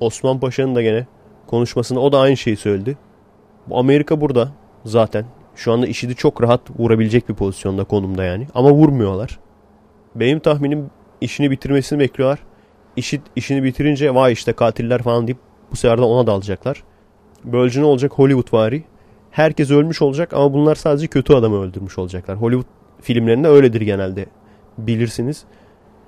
Osman 0.00 0.40
Paşa'nın 0.40 0.74
da 0.74 0.82
gene 0.82 1.06
konuşmasında 1.46 2.00
o 2.00 2.12
da 2.12 2.18
aynı 2.18 2.36
şeyi 2.36 2.56
söyledi. 2.56 2.98
Bu 3.66 3.78
Amerika 3.78 4.20
burada 4.20 4.52
zaten. 4.84 5.24
Şu 5.54 5.72
anda 5.72 5.86
IŞİD'i 5.86 6.14
çok 6.14 6.42
rahat 6.42 6.60
vurabilecek 6.78 7.28
bir 7.28 7.34
pozisyonda 7.34 7.84
konumda 7.84 8.24
yani. 8.24 8.46
Ama 8.54 8.72
vurmuyorlar. 8.72 9.38
Benim 10.14 10.40
tahminim 10.40 10.90
işini 11.20 11.50
bitirmesini 11.50 11.98
bekliyorlar. 11.98 12.38
IŞİD 12.96 13.20
işini 13.36 13.64
bitirince 13.64 14.14
vay 14.14 14.32
işte 14.32 14.52
katiller 14.52 15.02
falan 15.02 15.26
deyip 15.26 15.38
bu 15.70 15.76
sefer 15.76 15.98
de 15.98 16.02
ona 16.02 16.26
dalacaklar. 16.26 16.82
Böylece 17.44 17.80
ne 17.80 17.84
olacak? 17.84 18.12
Hollywood 18.12 18.52
vari. 18.52 18.84
Herkes 19.30 19.70
ölmüş 19.70 20.02
olacak 20.02 20.32
ama 20.32 20.52
bunlar 20.52 20.74
sadece 20.74 21.06
kötü 21.06 21.34
adamı 21.34 21.62
öldürmüş 21.62 21.98
olacaklar. 21.98 22.36
Hollywood 22.36 22.66
filmlerinde 23.00 23.48
öyledir 23.48 23.80
genelde. 23.80 24.26
Bilirsiniz. 24.78 25.44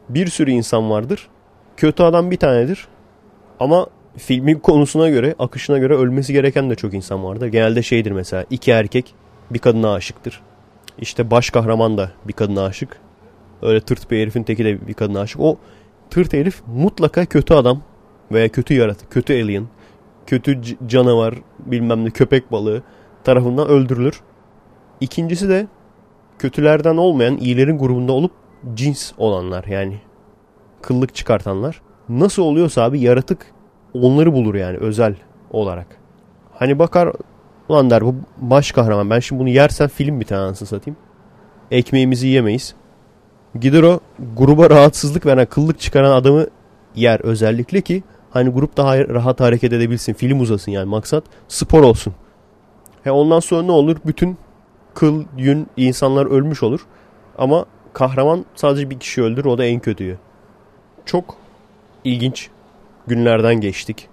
Bir 0.09 0.27
sürü 0.27 0.51
insan 0.51 0.91
vardır. 0.91 1.29
Kötü 1.77 2.03
adam 2.03 2.31
bir 2.31 2.37
tanedir. 2.37 2.89
Ama 3.61 3.87
filmin 4.17 4.59
konusuna 4.59 5.09
göre, 5.09 5.35
akışına 5.39 5.79
göre 5.79 5.95
ölmesi 5.95 6.33
gereken 6.33 6.71
de 6.71 6.75
çok 6.75 6.95
insan 6.95 7.25
vardır. 7.25 7.47
Genelde 7.47 7.83
şeydir 7.83 8.11
mesela 8.11 8.45
iki 8.51 8.71
erkek 8.71 9.15
bir 9.51 9.59
kadına 9.59 9.93
aşıktır. 9.93 10.43
İşte 10.99 11.31
baş 11.31 11.51
kahraman 11.51 11.99
da 11.99 12.11
bir 12.25 12.33
kadına 12.33 12.65
aşık. 12.65 13.01
Öyle 13.63 13.81
tırt 13.81 14.11
bir 14.11 14.23
herifin 14.23 14.43
teki 14.43 14.65
de 14.65 14.89
bir 14.89 14.95
kadına 14.95 15.21
aşık. 15.21 15.41
O 15.41 15.59
tırt 16.11 16.33
herif 16.33 16.63
mutlaka 16.67 17.27
kötü 17.27 17.55
adam 17.55 17.83
veya 18.33 18.49
kötü 18.49 18.75
yaratık, 18.75 19.11
kötü 19.11 19.43
alien, 19.43 19.67
kötü 20.27 20.61
canavar, 20.87 21.35
bilmem 21.59 22.05
ne 22.05 22.11
köpek 22.11 22.53
balığı 22.53 22.83
tarafından 23.25 23.69
öldürülür. 23.69 24.21
İkincisi 25.01 25.49
de 25.49 25.67
kötülerden 26.39 26.97
olmayan 26.97 27.37
iyilerin 27.37 27.79
grubunda 27.79 28.13
olup 28.13 28.33
cins 28.75 29.13
olanlar 29.19 29.65
yani 29.65 30.01
kıllık 30.83 31.15
çıkartanlar. 31.15 31.83
Nasıl 32.09 32.43
oluyorsa 32.43 32.83
abi 32.83 33.01
yaratık 33.01 33.47
onları 33.95 34.33
bulur 34.33 34.55
yani 34.55 34.77
özel 34.77 35.15
olarak. 35.51 35.87
Hani 36.55 36.79
bakar 36.79 37.13
ulan 37.69 37.91
der 37.91 38.05
bu 38.07 38.15
baş 38.39 38.73
kahraman 38.73 39.11
ben 39.11 39.21
şimdi 39.21 39.41
bunu 39.41 39.49
yersem 39.49 39.89
film 39.89 40.21
bir 40.21 40.25
tanesi 40.25 40.67
satayım. 40.67 40.97
Ekmeğimizi 41.71 42.29
yemeyiz. 42.29 42.75
Gider 43.61 43.83
o 43.83 44.01
gruba 44.37 44.71
rahatsızlık 44.71 45.27
veren 45.27 45.47
kıllık 45.47 45.81
çıkaran 45.81 46.13
adamı 46.13 46.47
yer 46.95 47.21
özellikle 47.21 47.81
ki 47.81 48.03
hani 48.31 48.51
grup 48.51 48.77
daha 48.77 48.99
rahat 48.99 49.41
hareket 49.41 49.73
edebilsin. 49.73 50.15
Film 50.15 50.41
uzasın 50.41 50.73
yani 50.73 50.89
maksat 50.89 51.25
spor 51.49 51.83
olsun. 51.83 52.15
He 53.05 53.11
ondan 53.11 53.41
sonra 53.41 53.63
ne 53.63 53.73
olur? 53.73 53.97
Bütün 54.07 54.37
kıl, 54.95 55.25
yün 55.39 55.67
insanlar 55.77 56.27
ölmüş 56.27 56.63
olur. 56.63 56.87
Ama 57.39 57.65
kahraman 57.93 58.45
sadece 58.55 58.91
bir 58.91 58.99
kişi 58.99 59.23
öldür 59.23 59.45
o 59.45 59.59
da 59.59 59.65
en 59.65 59.81
kötüyü. 59.81 60.19
Çok 61.07 61.37
ilginç 62.05 62.51
günlerden 63.07 63.61
geçtik. 63.61 64.09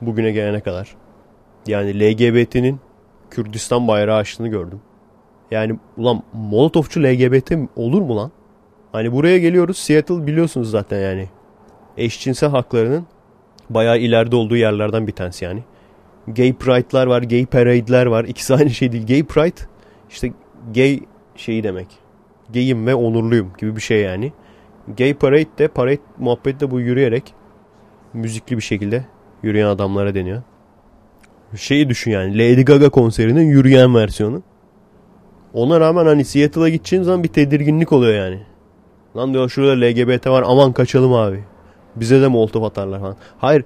Bugüne 0.00 0.32
gelene 0.32 0.60
kadar. 0.60 0.96
Yani 1.66 2.00
LGBT'nin 2.00 2.80
Kürdistan 3.30 3.88
bayrağı 3.88 4.16
açtığını 4.16 4.48
gördüm. 4.48 4.80
Yani 5.50 5.78
ulan 5.96 6.22
Molotovçu 6.32 7.02
LGBT 7.02 7.52
olur 7.76 8.02
mu 8.02 8.16
lan? 8.16 8.30
Hani 8.94 9.12
buraya 9.12 9.38
geliyoruz 9.38 9.78
Seattle 9.78 10.26
biliyorsunuz 10.26 10.70
zaten 10.70 11.00
yani. 11.00 11.28
Eşcinsel 11.96 12.50
haklarının 12.50 13.06
Bayağı 13.70 13.98
ileride 13.98 14.36
olduğu 14.36 14.56
yerlerden 14.56 15.06
bir 15.06 15.12
tanesi 15.12 15.44
yani. 15.44 15.62
Gay 16.28 16.52
Pride'lar 16.52 17.06
var, 17.06 17.22
gay 17.22 17.46
parade'ler 17.46 18.06
var. 18.06 18.24
İkisi 18.24 18.54
aynı 18.54 18.70
şey 18.70 18.92
değil. 18.92 19.06
Gay 19.06 19.22
Pride 19.24 19.60
işte 20.10 20.32
gay 20.74 21.00
şeyi 21.36 21.62
demek. 21.62 21.86
Gayim 22.54 22.86
ve 22.86 22.94
onurluyum 22.94 23.52
gibi 23.58 23.76
bir 23.76 23.80
şey 23.80 24.00
yani. 24.00 24.32
Gay 24.98 25.14
Parade 25.14 25.58
de 25.58 25.68
parade 25.68 25.98
muhabbeti 26.18 26.60
de 26.60 26.70
bu 26.70 26.80
yürüyerek 26.80 27.34
müzikli 28.12 28.56
bir 28.56 28.62
şekilde 28.62 29.04
yürüyen 29.42 29.66
adamlara 29.66 30.14
deniyor. 30.14 30.42
Şeyi 31.56 31.88
düşün 31.88 32.10
yani 32.10 32.38
Lady 32.38 32.62
Gaga 32.62 32.88
konserinin 32.88 33.46
yürüyen 33.46 33.94
versiyonu. 33.94 34.42
Ona 35.52 35.80
rağmen 35.80 36.06
hani 36.06 36.24
Seattle'a 36.24 36.68
gideceğin 36.68 37.02
zaman 37.02 37.22
bir 37.22 37.28
tedirginlik 37.28 37.92
oluyor 37.92 38.14
yani. 38.14 38.53
Lan 39.16 39.34
diyor 39.34 39.48
şurada 39.48 39.86
LGBT 39.86 40.26
var 40.26 40.44
aman 40.46 40.72
kaçalım 40.72 41.12
abi. 41.12 41.44
Bize 41.96 42.20
de 42.20 42.28
molotof 42.28 42.64
atarlar 42.64 43.00
falan. 43.00 43.16
Hayır 43.38 43.64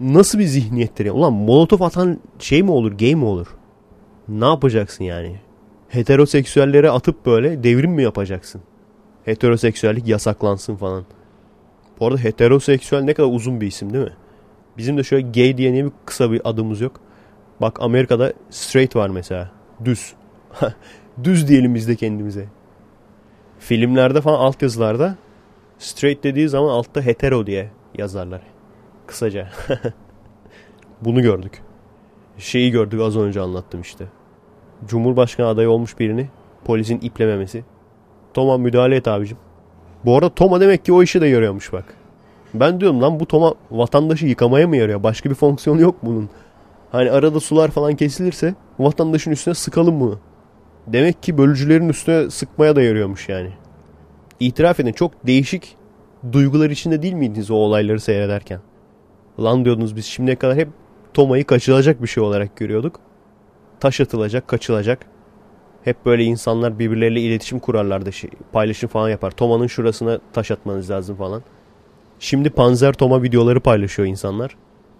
nasıl 0.00 0.38
bir 0.38 0.44
zihniyettir 0.44 1.06
ya? 1.06 1.12
Ulan 1.12 1.32
molotof 1.32 1.82
atan 1.82 2.20
şey 2.38 2.62
mi 2.62 2.70
olur 2.70 2.92
gay 2.92 3.14
mi 3.14 3.24
olur? 3.24 3.46
Ne 4.28 4.44
yapacaksın 4.44 5.04
yani? 5.04 5.36
Heteroseksüellere 5.88 6.90
atıp 6.90 7.26
böyle 7.26 7.62
devrim 7.62 7.92
mi 7.92 8.02
yapacaksın? 8.02 8.60
Heteroseksüellik 9.24 10.08
yasaklansın 10.08 10.76
falan. 10.76 11.04
Bu 12.00 12.06
arada 12.06 12.18
heteroseksüel 12.18 13.02
ne 13.02 13.14
kadar 13.14 13.28
uzun 13.32 13.60
bir 13.60 13.66
isim 13.66 13.92
değil 13.92 14.04
mi? 14.04 14.12
Bizim 14.78 14.98
de 14.98 15.04
şöyle 15.04 15.30
gay 15.30 15.58
diye 15.58 15.72
niye 15.72 15.84
bir 15.84 15.92
kısa 16.04 16.32
bir 16.32 16.40
adımız 16.44 16.80
yok? 16.80 17.00
Bak 17.60 17.80
Amerika'da 17.80 18.32
straight 18.50 18.96
var 18.96 19.08
mesela. 19.08 19.50
Düz. 19.84 20.12
Düz 21.24 21.48
diyelim 21.48 21.74
biz 21.74 21.88
de 21.88 21.96
kendimize. 21.96 22.48
Filmlerde 23.66 24.20
falan 24.20 24.38
altyazılarda 24.38 25.16
straight 25.78 26.24
dediği 26.24 26.48
zaman 26.48 26.68
altta 26.68 27.00
hetero 27.00 27.46
diye 27.46 27.70
yazarlar. 27.98 28.42
Kısaca. 29.06 29.48
Bunu 31.00 31.22
gördük. 31.22 31.62
Şeyi 32.38 32.70
gördük 32.70 33.00
az 33.00 33.16
önce 33.16 33.40
anlattım 33.40 33.80
işte. 33.80 34.04
Cumhurbaşkanı 34.88 35.46
adayı 35.46 35.70
olmuş 35.70 35.98
birini 35.98 36.28
polisin 36.64 36.98
iplememesi. 37.00 37.64
Toma 38.34 38.58
müdahale 38.58 38.96
et 38.96 39.08
abicim. 39.08 39.38
Bu 40.04 40.14
arada 40.14 40.34
Toma 40.34 40.60
demek 40.60 40.84
ki 40.84 40.92
o 40.92 41.02
işi 41.02 41.20
de 41.20 41.26
yarıyormuş 41.26 41.72
bak. 41.72 41.94
Ben 42.54 42.80
diyorum 42.80 43.02
lan 43.02 43.20
bu 43.20 43.26
Toma 43.26 43.54
vatandaşı 43.70 44.26
yıkamaya 44.26 44.68
mı 44.68 44.76
yarıyor? 44.76 45.02
Başka 45.02 45.30
bir 45.30 45.34
fonksiyonu 45.34 45.80
yok 45.80 45.94
bunun. 46.02 46.30
Hani 46.92 47.10
arada 47.10 47.40
sular 47.40 47.70
falan 47.70 47.96
kesilirse 47.96 48.54
vatandaşın 48.78 49.30
üstüne 49.30 49.54
sıkalım 49.54 50.00
bunu. 50.00 50.18
Demek 50.86 51.22
ki 51.22 51.38
bölücülerin 51.38 51.88
üstüne 51.88 52.30
sıkmaya 52.30 52.76
da 52.76 52.82
yarıyormuş 52.82 53.28
yani. 53.28 53.50
İtiraf 54.40 54.80
edin 54.80 54.92
çok 54.92 55.26
değişik 55.26 55.76
duygular 56.32 56.70
içinde 56.70 57.02
değil 57.02 57.14
miydiniz 57.14 57.50
o 57.50 57.54
olayları 57.54 58.00
seyrederken? 58.00 58.60
Lan 59.40 59.64
diyordunuz 59.64 59.96
biz 59.96 60.04
şimdiye 60.04 60.36
kadar 60.36 60.56
hep 60.56 60.68
Toma'yı 61.14 61.44
kaçılacak 61.44 62.02
bir 62.02 62.08
şey 62.08 62.22
olarak 62.22 62.56
görüyorduk. 62.56 63.00
Taş 63.80 64.00
atılacak, 64.00 64.48
kaçılacak. 64.48 65.06
Hep 65.84 66.06
böyle 66.06 66.24
insanlar 66.24 66.78
birbirleriyle 66.78 67.20
iletişim 67.20 67.58
kurarlardı. 67.58 68.12
Şey, 68.12 68.30
paylaşım 68.52 68.88
falan 68.88 69.08
yapar. 69.08 69.30
Toma'nın 69.30 69.66
şurasına 69.66 70.20
taş 70.32 70.50
atmanız 70.50 70.90
lazım 70.90 71.16
falan. 71.16 71.42
Şimdi 72.18 72.50
Panzer 72.50 72.92
Toma 72.92 73.22
videoları 73.22 73.60
paylaşıyor 73.60 74.08
insanlar. 74.08 74.56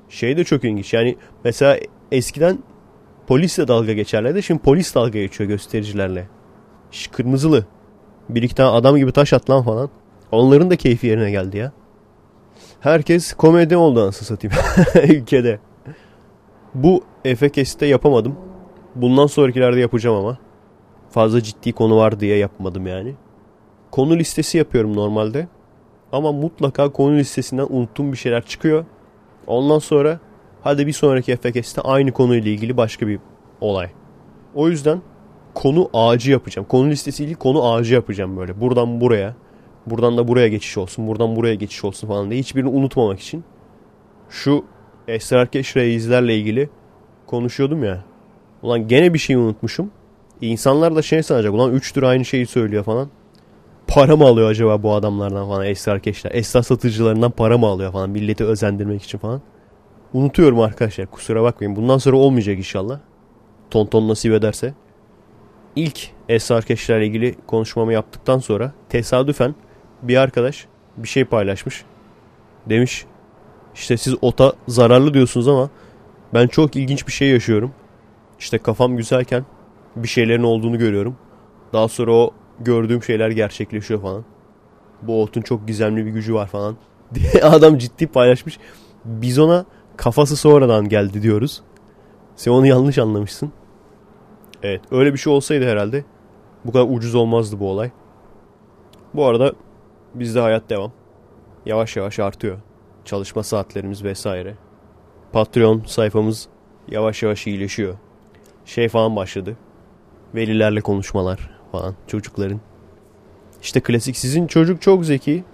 Şey 0.09 0.37
de 0.37 0.45
çok 0.45 0.65
ilginç. 0.65 0.95
Yani 0.95 1.17
mesela 1.45 1.79
eskiden 2.13 2.59
polisle 3.27 3.69
dalga 3.69 3.93
geçerlerdi. 3.93 4.43
Şimdi 4.43 4.63
polis 4.63 4.95
dalga 4.95 5.19
geçiyor 5.19 5.49
göstericilerle. 5.49 6.29
Şş, 6.91 7.07
kırmızılı. 7.07 7.65
Bir 8.29 8.43
iki 8.43 8.55
tane 8.55 8.71
adam 8.71 8.97
gibi 8.97 9.13
taş 9.13 9.33
at 9.33 9.51
lan 9.51 9.63
falan. 9.63 9.91
Onların 10.33 10.71
da 10.71 10.77
keyfi 10.77 11.07
yerine 11.07 11.31
geldi 11.31 11.57
ya. 11.57 11.73
Herkes 12.81 13.33
komedi 13.33 13.77
oldu 13.77 14.03
anasını 14.03 14.27
satayım. 14.27 14.57
Ülkede. 15.15 15.59
Bu 16.75 17.05
Efekes'te 17.25 17.87
yapamadım. 17.87 18.37
Bundan 18.95 19.27
sonrakilerde 19.27 19.81
yapacağım 19.81 20.17
ama. 20.17 20.39
Fazla 21.11 21.43
ciddi 21.43 21.73
konu 21.73 21.97
var 21.97 22.21
diye 22.21 22.37
yapmadım 22.37 22.87
yani. 22.87 23.15
Konu 23.91 24.17
listesi 24.17 24.59
yapıyorum 24.59 24.97
normalde. 24.97 25.49
Ama 26.13 26.33
mutlaka 26.33 26.93
konu 26.93 27.17
listesinden 27.17 27.67
unuttuğum 27.71 28.13
bir 28.13 28.17
şeyler 28.17 28.43
çıkıyor. 28.43 28.85
Ondan 29.47 29.79
sonra 29.79 30.21
hadi 30.67 30.87
bir 30.87 30.93
sonraki 30.93 31.33
Efekes'te 31.33 31.81
aynı 31.81 32.13
konuyla 32.13 32.51
ilgili 32.51 32.77
başka 32.77 33.07
bir 33.07 33.19
olay. 33.61 33.89
O 34.55 34.69
yüzden 34.69 35.03
konu 35.55 35.91
ağacı 35.93 36.31
yapacağım. 36.31 36.69
Konu 36.69 36.91
listesiyle 36.91 37.35
konu 37.35 37.73
ağacı 37.73 37.95
yapacağım 37.95 38.37
böyle. 38.37 38.61
Buradan 38.61 39.01
buraya. 39.01 39.35
Buradan 39.87 40.17
da 40.17 40.29
buraya 40.29 40.49
geçiş 40.49 40.79
olsun. 40.79 41.07
Buradan 41.07 41.37
buraya 41.37 41.55
geçiş 41.55 41.85
olsun 41.85 42.09
falan 42.09 42.31
diye. 42.31 42.41
Hiçbirini 42.41 42.69
unutmamak 42.69 43.21
için. 43.21 43.45
Şu 44.31 44.65
Esrarkeş 45.09 45.77
reislerle 45.77 46.37
ilgili 46.37 46.71
konuşuyordum 47.27 47.85
ya. 47.85 48.05
Ulan 48.63 48.89
gene 48.89 49.15
bir 49.15 49.19
şey 49.19 49.37
unutmuşum. 49.37 49.91
İnsanlar 50.41 50.97
da 50.97 51.03
şey 51.03 51.23
sanacak. 51.23 51.55
Ulan 51.55 51.73
3 51.73 51.97
lira 51.97 52.09
aynı 52.09 52.25
şeyi 52.25 52.47
söylüyor 52.47 52.85
falan. 52.85 53.11
Para 53.87 54.17
mı 54.17 54.25
alıyor 54.25 54.51
acaba 54.51 54.83
bu 54.83 54.95
adamlardan 54.95 55.49
falan 55.49 55.67
esrarkeşler? 55.67 56.31
Esrar 56.35 56.63
satıcılarından 56.63 57.31
para 57.31 57.59
mı 57.59 57.67
alıyor 57.67 57.93
falan 57.93 58.11
milleti 58.11 58.45
özendirmek 58.45 59.03
için 59.03 59.19
falan. 59.19 59.43
Unutuyorum 60.13 60.61
arkadaşlar 60.61 61.07
kusura 61.07 61.43
bakmayın. 61.43 61.77
Bundan 61.77 61.99
sonra 61.99 62.17
olmayacak 62.17 62.59
inşallah. 62.59 63.01
Tonton 63.71 64.09
nasip 64.09 64.33
ederse. 64.33 64.75
İlk 65.77 66.11
esrarkeşlerle 66.29 67.07
ilgili 67.07 67.35
konuşmamı 67.47 67.93
yaptıktan 67.93 68.39
sonra 68.39 68.73
tesadüfen 68.89 69.55
bir 70.03 70.17
arkadaş 70.17 70.67
bir 70.97 71.09
şey 71.09 71.25
paylaşmış. 71.25 71.85
Demiş 72.67 73.07
işte 73.75 73.97
siz 73.97 74.15
ota 74.23 74.53
zararlı 74.69 75.15
diyorsunuz 75.15 75.49
ama 75.49 75.71
ben 76.35 76.47
çok 76.47 76.77
ilginç 76.77 77.07
bir 77.07 77.13
şey 77.13 77.29
yaşıyorum. 77.29 77.73
İşte 78.39 78.59
kafam 78.59 78.97
güzelken 78.97 79.45
bir 79.97 80.09
şeylerin 80.09 80.43
olduğunu 80.43 80.79
görüyorum. 80.79 81.17
Daha 81.73 81.89
sonra 81.89 82.13
o 82.13 82.31
gördüğüm 82.61 83.03
şeyler 83.03 83.31
gerçekleşiyor 83.31 84.03
falan. 84.03 84.25
Bu 85.03 85.23
otun 85.23 85.43
çok 85.43 85.67
gizemli 85.67 86.07
bir 86.07 86.11
gücü 86.11 86.35
var 86.35 86.47
falan 86.47 86.77
diye 87.15 87.43
adam 87.43 87.79
ciddi 87.79 88.07
paylaşmış. 88.07 88.59
Biz 89.05 89.39
ona 89.39 89.65
kafası 89.97 90.37
sonradan 90.37 90.89
geldi 90.89 91.23
diyoruz. 91.23 91.63
Sen 92.37 92.51
onu 92.51 92.67
yanlış 92.67 92.99
anlamışsın. 92.99 93.53
Evet 94.63 94.81
öyle 94.91 95.13
bir 95.13 95.19
şey 95.19 95.33
olsaydı 95.33 95.69
herhalde 95.69 96.05
bu 96.65 96.73
kadar 96.73 96.87
ucuz 96.89 97.15
olmazdı 97.15 97.61
bu 97.61 97.71
olay. 97.71 97.91
Bu 99.15 99.27
arada 99.27 99.53
bizde 100.15 100.41
hayat 100.41 100.71
devam. 100.71 100.93
Yavaş 101.67 101.97
yavaş 101.97 102.19
artıyor. 102.19 102.59
Çalışma 103.05 103.43
saatlerimiz 103.43 104.05
vesaire. 104.05 104.55
Patreon 105.33 105.83
sayfamız 105.87 106.49
yavaş 106.89 107.23
yavaş 107.23 107.47
iyileşiyor. 107.47 107.95
Şey 108.65 108.89
falan 108.89 109.17
başladı. 109.17 109.57
Velilerle 110.35 110.81
konuşmalar 110.81 111.51
falan 111.73 111.95
çocukların. 112.07 112.61
İşte 113.63 113.81
klasik 113.81 114.17
sizin 114.17 114.47
çocuk 114.47 114.83
çok 114.83 115.05
zeki. 115.05 115.45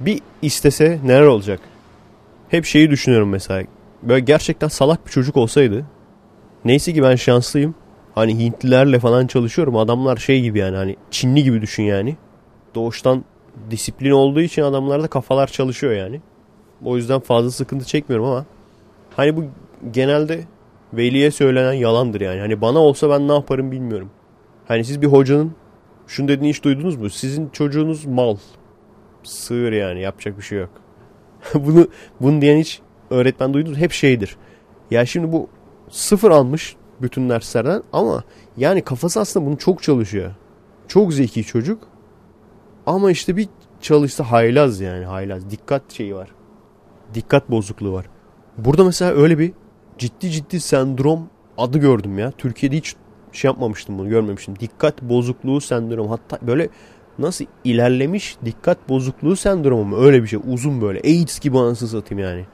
Bir 0.00 0.20
istese 0.42 1.00
neler 1.04 1.22
olacak? 1.22 1.60
Hep 2.48 2.64
şeyi 2.64 2.90
düşünüyorum 2.90 3.28
mesela. 3.28 3.66
Böyle 4.02 4.20
gerçekten 4.20 4.68
salak 4.68 5.06
bir 5.06 5.10
çocuk 5.10 5.36
olsaydı. 5.36 5.86
Neyse 6.64 6.92
ki 6.92 7.02
ben 7.02 7.16
şanslıyım. 7.16 7.74
Hani 8.14 8.38
Hintlilerle 8.38 8.98
falan 8.98 9.26
çalışıyorum. 9.26 9.76
Adamlar 9.76 10.16
şey 10.16 10.42
gibi 10.42 10.58
yani 10.58 10.76
hani 10.76 10.96
Çinli 11.10 11.42
gibi 11.42 11.62
düşün 11.62 11.82
yani. 11.82 12.16
Doğuştan 12.74 13.24
disiplin 13.70 14.10
olduğu 14.10 14.40
için 14.40 14.62
adamlarda 14.62 15.08
kafalar 15.08 15.46
çalışıyor 15.46 15.92
yani. 15.92 16.20
O 16.84 16.96
yüzden 16.96 17.20
fazla 17.20 17.50
sıkıntı 17.50 17.84
çekmiyorum 17.84 18.26
ama 18.26 18.44
hani 19.16 19.36
bu 19.36 19.44
genelde 19.90 20.44
veliye 20.92 21.30
söylenen 21.30 21.72
yalandır 21.72 22.20
yani. 22.20 22.40
Hani 22.40 22.60
bana 22.60 22.78
olsa 22.78 23.10
ben 23.10 23.28
ne 23.28 23.32
yaparım 23.32 23.72
bilmiyorum. 23.72 24.10
Hani 24.68 24.84
siz 24.84 25.02
bir 25.02 25.06
hocanın 25.06 25.52
şunu 26.06 26.28
dediğini 26.28 26.48
hiç 26.48 26.64
duydunuz 26.64 26.96
mu? 26.96 27.10
Sizin 27.10 27.48
çocuğunuz 27.48 28.04
mal. 28.04 28.36
Sığır 29.22 29.72
yani 29.72 30.00
yapacak 30.00 30.38
bir 30.38 30.42
şey 30.42 30.58
yok. 30.58 30.70
bunu 31.54 31.88
bunu 32.20 32.40
diyen 32.40 32.58
hiç 32.58 32.80
öğretmen 33.10 33.54
duydunuz 33.54 33.78
hep 33.78 33.92
şeydir. 33.92 34.36
Ya 34.90 35.06
şimdi 35.06 35.32
bu 35.32 35.48
sıfır 35.90 36.30
almış 36.30 36.76
bütün 37.02 37.30
derslerden 37.30 37.82
ama 37.92 38.24
yani 38.56 38.82
kafası 38.82 39.20
aslında 39.20 39.46
bunu 39.46 39.58
çok 39.58 39.82
çalışıyor. 39.82 40.30
Çok 40.88 41.12
zeki 41.12 41.44
çocuk. 41.44 41.88
Ama 42.86 43.10
işte 43.10 43.36
bir 43.36 43.48
çalışsa 43.80 44.24
haylaz 44.24 44.80
yani 44.80 45.04
haylaz. 45.04 45.50
Dikkat 45.50 45.92
şeyi 45.92 46.14
var. 46.14 46.28
Dikkat 47.14 47.50
bozukluğu 47.50 47.92
var. 47.92 48.06
Burada 48.58 48.84
mesela 48.84 49.12
öyle 49.12 49.38
bir 49.38 49.52
ciddi 49.98 50.30
ciddi 50.30 50.60
sendrom 50.60 51.28
adı 51.58 51.78
gördüm 51.78 52.18
ya. 52.18 52.30
Türkiye'de 52.30 52.76
hiç 52.76 52.96
şey 53.32 53.48
yapmamıştım 53.48 53.98
bunu 53.98 54.08
görmemiştim. 54.08 54.58
Dikkat 54.58 55.02
bozukluğu 55.02 55.60
sendromu 55.60 56.10
hatta 56.10 56.46
böyle 56.46 56.68
nasıl 57.18 57.44
ilerlemiş 57.64 58.36
dikkat 58.44 58.88
bozukluğu 58.88 59.36
sendromu 59.36 59.84
mu 59.84 59.96
öyle 60.04 60.22
bir 60.22 60.28
şey 60.28 60.40
uzun 60.48 60.80
böyle 60.80 61.00
AIDS 61.00 61.40
gibi 61.40 61.58
anasını 61.58 61.88
satayım 61.88 62.24
yani. 62.24 62.44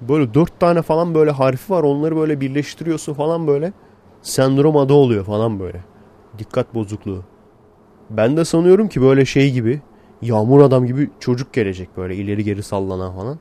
Böyle 0.00 0.34
dört 0.34 0.60
tane 0.60 0.82
falan 0.82 1.14
böyle 1.14 1.30
harfi 1.30 1.72
var 1.72 1.82
onları 1.82 2.16
böyle 2.16 2.40
birleştiriyorsun 2.40 3.14
falan 3.14 3.46
böyle 3.46 3.72
sendrom 4.22 4.76
adı 4.76 4.92
oluyor 4.92 5.24
falan 5.24 5.60
böyle. 5.60 5.80
Dikkat 6.38 6.74
bozukluğu. 6.74 7.22
Ben 8.10 8.36
de 8.36 8.44
sanıyorum 8.44 8.88
ki 8.88 9.02
böyle 9.02 9.24
şey 9.24 9.52
gibi 9.52 9.80
yağmur 10.22 10.60
adam 10.60 10.86
gibi 10.86 11.10
çocuk 11.20 11.52
gelecek 11.52 11.96
böyle 11.96 12.16
ileri 12.16 12.44
geri 12.44 12.62
sallanan 12.62 13.14
falan. 13.14 13.38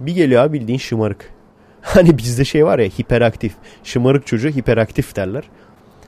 Bir 0.00 0.14
geliyor 0.14 0.42
abi 0.42 0.60
bildiğin 0.60 0.78
şımarık. 0.78 1.36
Hani 1.86 2.18
bizde 2.18 2.44
şey 2.44 2.66
var 2.66 2.78
ya 2.78 2.88
hiperaktif. 2.88 3.52
Şımarık 3.84 4.26
çocuğu 4.26 4.48
hiperaktif 4.48 5.16
derler. 5.16 5.44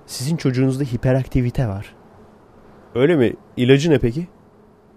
Sizin 0.06 0.36
çocuğunuzda 0.36 0.84
hiperaktivite 0.84 1.68
var. 1.68 1.94
Öyle 2.94 3.16
mi? 3.16 3.32
İlacı 3.56 3.90
ne 3.90 3.98
peki? 3.98 4.28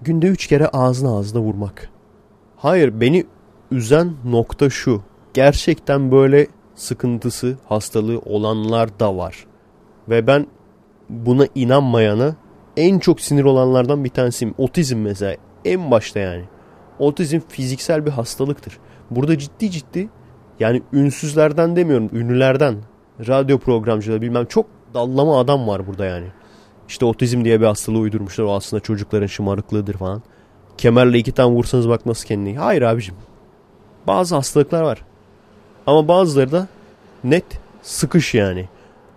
Günde 0.02 0.28
üç 0.28 0.48
kere 0.48 0.68
ağzına 0.68 1.18
ağzına 1.18 1.42
vurmak. 1.42 1.90
Hayır 2.58 3.02
beni 3.02 3.26
üzen 3.72 4.14
nokta 4.26 4.70
şu. 4.70 5.02
Gerçekten 5.34 6.12
böyle 6.12 6.48
sıkıntısı, 6.76 7.58
hastalığı 7.66 8.20
olanlar 8.20 9.00
da 9.00 9.18
var. 9.18 9.46
Ve 10.10 10.28
ben 10.28 10.48
buna 11.10 11.48
inanmayana 11.56 12.36
en 12.78 13.00
çok 13.00 13.22
sinir 13.22 13.44
olanlardan 13.44 14.04
bir 14.04 14.10
tanesiyim. 14.10 14.54
Otizm 14.58 14.98
mesela 14.98 15.36
en 15.66 15.92
başta 15.92 16.20
yani. 16.20 16.44
Otizm 17.00 17.40
fiziksel 17.50 18.06
bir 18.06 18.12
hastalıktır. 18.12 18.78
Burada 19.12 19.38
ciddi 19.38 19.72
ciddi 19.72 20.10
yani 20.60 20.82
ünsüzlerden 20.94 21.76
demiyorum 21.76 22.10
ünlülerden 22.14 22.76
radyo 23.28 23.58
programcıları 23.58 24.22
bilmem 24.22 24.46
çok 24.46 24.66
dallama 24.94 25.40
adam 25.40 25.68
var 25.68 25.88
burada 25.88 26.06
yani. 26.06 26.28
İşte 26.92 27.06
otizm 27.06 27.46
diye 27.46 27.62
bir 27.62 27.66
hastalığı 27.66 27.98
uydurmuşlar. 27.98 28.44
O 28.44 28.54
aslında 28.54 28.84
çocukların 28.84 29.28
şımarıklığıdır 29.28 29.94
falan. 29.94 30.22
Kemerle 30.78 31.18
iki 31.18 31.32
tane 31.32 31.52
vursanız 31.52 31.90
bak 31.90 32.06
nasıl 32.06 32.28
kendini. 32.28 32.58
Hayır 32.58 32.82
abicim. 32.82 33.16
Bazı 34.08 34.36
hastalıklar 34.36 34.82
var. 34.82 35.02
Ama 35.88 36.08
bazıları 36.08 36.52
da 36.52 36.68
net 37.24 37.46
sıkış 37.82 38.34
yani. 38.34 38.70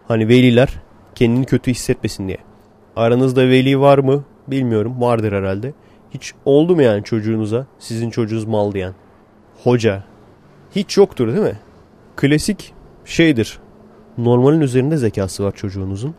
Hani 0.08 0.28
veliler 0.28 0.80
kendini 1.14 1.46
kötü 1.46 1.70
hissetmesin 1.70 2.28
diye. 2.28 2.38
Aranızda 2.96 3.48
veli 3.48 3.80
var 3.80 3.98
mı 3.98 4.24
bilmiyorum. 4.48 5.00
Vardır 5.00 5.32
herhalde. 5.32 5.72
Hiç 6.10 6.32
oldu 6.44 6.76
mu 6.76 6.82
yani 6.82 7.04
çocuğunuza 7.04 7.66
sizin 7.78 8.10
çocuğunuz 8.10 8.44
mal 8.44 8.72
diyen? 8.72 8.94
Hoca. 9.64 10.04
Hiç 10.76 10.96
yoktur 10.96 11.28
değil 11.28 11.38
mi? 11.38 11.58
Klasik 12.16 12.74
şeydir. 13.04 13.58
Normalin 14.18 14.60
üzerinde 14.60 14.96
zekası 14.96 15.44
var 15.44 15.52
çocuğunuzun. 15.52 16.14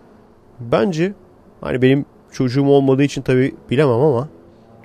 Bence 0.60 1.14
hani 1.62 1.82
benim 1.82 2.06
çocuğum 2.32 2.68
olmadığı 2.68 3.04
için 3.04 3.22
tabii 3.22 3.56
bilemem 3.70 4.02
ama 4.02 4.28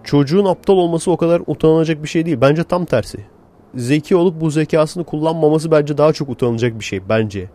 çocuğun 0.04 0.44
aptal 0.44 0.74
olması 0.74 1.10
o 1.10 1.16
kadar 1.16 1.42
utanılacak 1.46 2.02
bir 2.02 2.08
şey 2.08 2.26
değil. 2.26 2.38
Bence 2.40 2.64
tam 2.64 2.84
tersi. 2.84 3.18
Zeki 3.74 4.16
olup 4.16 4.40
bu 4.40 4.50
zekasını 4.50 5.04
kullanmaması 5.04 5.70
bence 5.70 5.98
daha 5.98 6.12
çok 6.12 6.28
utanılacak 6.28 6.78
bir 6.78 6.84
şey 6.84 7.08
bence. 7.08 7.50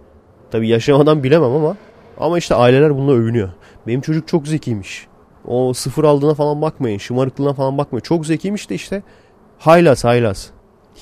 Tabii 0.52 0.70
yaşamadan 0.70 1.24
bilemem 1.24 1.52
ama 1.52 1.78
ama 2.18 2.38
işte 2.38 2.56
aileler 2.56 2.98
bununla 2.98 3.12
övünüyor. 3.12 3.50
Benim 3.88 4.02
çocuk 4.02 4.28
çok 4.28 4.48
zekiymiş. 4.48 5.08
O 5.48 5.74
sıfır 5.74 6.04
aldığına 6.04 6.34
falan 6.34 6.62
bakmayın. 6.62 6.98
Şımarıklığına 6.98 7.54
falan 7.54 7.78
bakmayın. 7.78 8.02
Çok 8.02 8.26
zekiymiş 8.26 8.70
de 8.70 8.76
işte 8.76 9.04
haylaz 9.58 10.04
haylaz. 10.04 10.52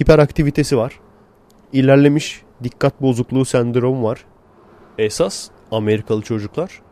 Hiperaktivitesi 0.02 0.78
var. 0.78 1.00
İlerlemiş 1.74 2.42
dikkat 2.64 3.02
bozukluğu 3.02 3.46
sendromu 3.46 4.04
var. 4.04 4.26
Esas 4.98 5.50
Amerikalı 5.72 6.22
çocuklar 6.22 6.83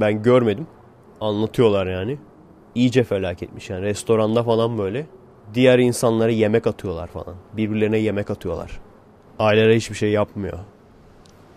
ben 0.00 0.22
görmedim. 0.22 0.66
Anlatıyorlar 1.20 1.86
yani. 1.86 2.18
İyice 2.74 3.04
felaketmiş 3.04 3.70
yani. 3.70 3.82
Restoranda 3.82 4.42
falan 4.42 4.78
böyle. 4.78 5.06
Diğer 5.54 5.78
insanlara 5.78 6.30
yemek 6.30 6.66
atıyorlar 6.66 7.06
falan. 7.06 7.34
Birbirlerine 7.56 7.98
yemek 7.98 8.30
atıyorlar. 8.30 8.80
Aileler 9.38 9.74
hiçbir 9.74 9.94
şey 9.94 10.10
yapmıyor. 10.10 10.58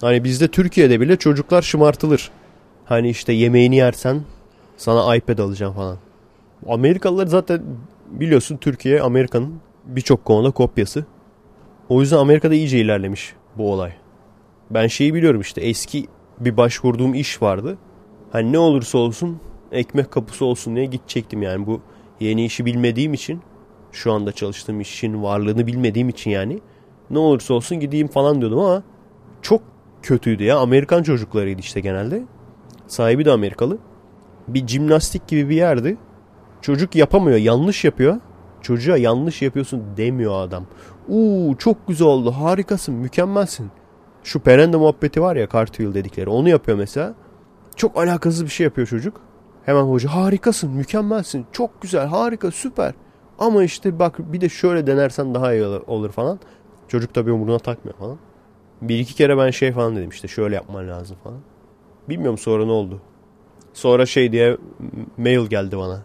Hani 0.02 0.24
bizde 0.24 0.48
Türkiye'de 0.48 1.02
bile 1.02 1.16
çocuklar 1.16 1.62
şımartılır. 1.62 2.32
Hani 2.86 3.10
işte 3.10 3.34
yemeğini 3.34 3.76
yersen 3.76 4.22
sana 4.78 5.16
iPad 5.16 5.38
alacağım 5.38 5.74
falan. 5.74 5.98
Amerikalılar 6.68 7.28
zaten 7.28 7.64
biliyorsun 8.12 8.58
Türkiye 8.58 9.02
Amerika'nın 9.02 9.62
birçok 9.86 10.26
konuda 10.26 10.52
kopyası. 10.52 11.06
O 11.90 12.02
yüzden 12.02 12.18
Amerika'da 12.18 12.56
iyice 12.56 12.80
ilerlemiş 12.80 13.34
bu 13.58 13.74
olay. 13.74 13.94
Ben 14.72 14.88
şeyi 14.88 15.14
biliyorum 15.14 15.42
işte 15.42 15.62
eski 15.62 16.08
bir 16.40 16.58
başvurduğum 16.58 17.14
iş 17.14 17.42
vardı. 17.42 17.78
Hani 18.32 18.52
ne 18.52 18.60
olursa 18.60 18.98
olsun 18.98 19.40
ekmek 19.72 20.12
kapısı 20.12 20.46
olsun 20.46 20.76
diye 20.76 20.86
gidecektim 20.86 21.42
yani 21.42 21.68
bu 21.68 21.82
yeni 22.20 22.46
işi 22.46 22.66
bilmediğim 22.66 23.14
için 23.14 23.42
şu 23.92 24.14
anda 24.14 24.32
çalıştığım 24.32 24.82
işin 24.82 25.24
varlığını 25.24 25.68
bilmediğim 25.68 26.10
için 26.10 26.32
yani 26.32 26.60
ne 27.10 27.20
olursa 27.20 27.54
olsun 27.54 27.80
gideyim 27.80 28.08
falan 28.08 28.42
diyordum 28.42 28.60
ama 28.60 28.84
çok 29.42 29.62
kötüydü 30.02 30.44
ya. 30.44 30.58
Amerikan 30.58 31.04
çocuklarıydı 31.04 31.60
işte 31.60 31.80
genelde. 31.80 32.24
Sahibi 32.88 33.26
de 33.26 33.32
Amerikalı. 33.32 33.78
Bir 34.48 34.68
jimnastik 34.68 35.28
gibi 35.28 35.50
bir 35.50 35.56
yerdi. 35.56 35.98
Çocuk 36.62 36.96
yapamıyor, 36.96 37.38
yanlış 37.38 37.84
yapıyor. 37.84 38.18
Çocuğa 38.62 38.98
yanlış 38.98 39.42
yapıyorsun 39.42 39.84
demiyor 39.98 40.42
adam. 40.42 40.66
Uuu 41.08 41.58
çok 41.58 41.88
güzel 41.88 42.08
oldu, 42.08 42.32
harikasın, 42.32 42.96
mükemmelsin. 42.96 43.72
Şu 44.24 44.40
perende 44.40 44.78
muhabbeti 44.78 45.22
var 45.22 45.36
ya 45.36 45.48
cartwheel 45.54 45.94
dedikleri. 45.94 46.30
Onu 46.30 46.50
yapıyor 46.50 46.78
mesela. 46.78 47.14
Çok 47.76 47.98
alakasız 47.98 48.44
bir 48.44 48.50
şey 48.50 48.64
yapıyor 48.64 48.88
çocuk. 48.88 49.22
Hemen 49.66 49.84
hoca 49.84 50.10
harikasın, 50.10 50.72
mükemmelsin, 50.72 51.46
çok 51.52 51.82
güzel, 51.82 52.08
harika, 52.08 52.52
süper. 52.52 52.94
Ama 53.40 53.64
işte 53.64 54.00
bak 54.00 54.34
bir 54.34 54.42
de 54.42 54.50
şöyle 54.50 54.88
denersen 54.88 55.36
daha 55.36 55.54
iyi 55.54 55.66
olur 55.66 56.12
falan. 56.12 56.40
Çocuk 56.88 57.14
tabii 57.14 57.32
umuruna 57.32 57.60
takmıyor 57.60 57.98
falan. 57.98 58.18
Bir 58.82 59.00
iki 59.00 59.16
kere 59.16 59.38
ben 59.38 59.50
şey 59.52 59.72
falan 59.72 59.96
dedim 59.96 60.10
işte 60.10 60.28
şöyle 60.28 60.56
yapman 60.56 60.88
lazım 60.88 61.18
falan. 61.24 61.40
Bilmiyorum 62.10 62.38
sonra 62.38 62.66
ne 62.66 62.72
oldu. 62.72 63.02
Sonra 63.74 64.06
şey 64.06 64.32
diye 64.32 64.58
mail 65.18 65.46
geldi 65.46 65.78
bana. 65.78 66.04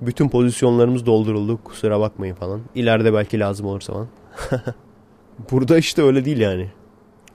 Bütün 0.00 0.28
pozisyonlarımız 0.28 1.06
dolduruldu 1.06 1.60
kusura 1.64 2.00
bakmayın 2.00 2.34
falan. 2.34 2.60
İleride 2.74 3.12
belki 3.12 3.40
lazım 3.40 3.66
olursa 3.66 3.92
falan. 3.92 4.08
Burada 5.50 5.78
işte 5.78 6.02
öyle 6.02 6.24
değil 6.24 6.38
yani. 6.38 6.70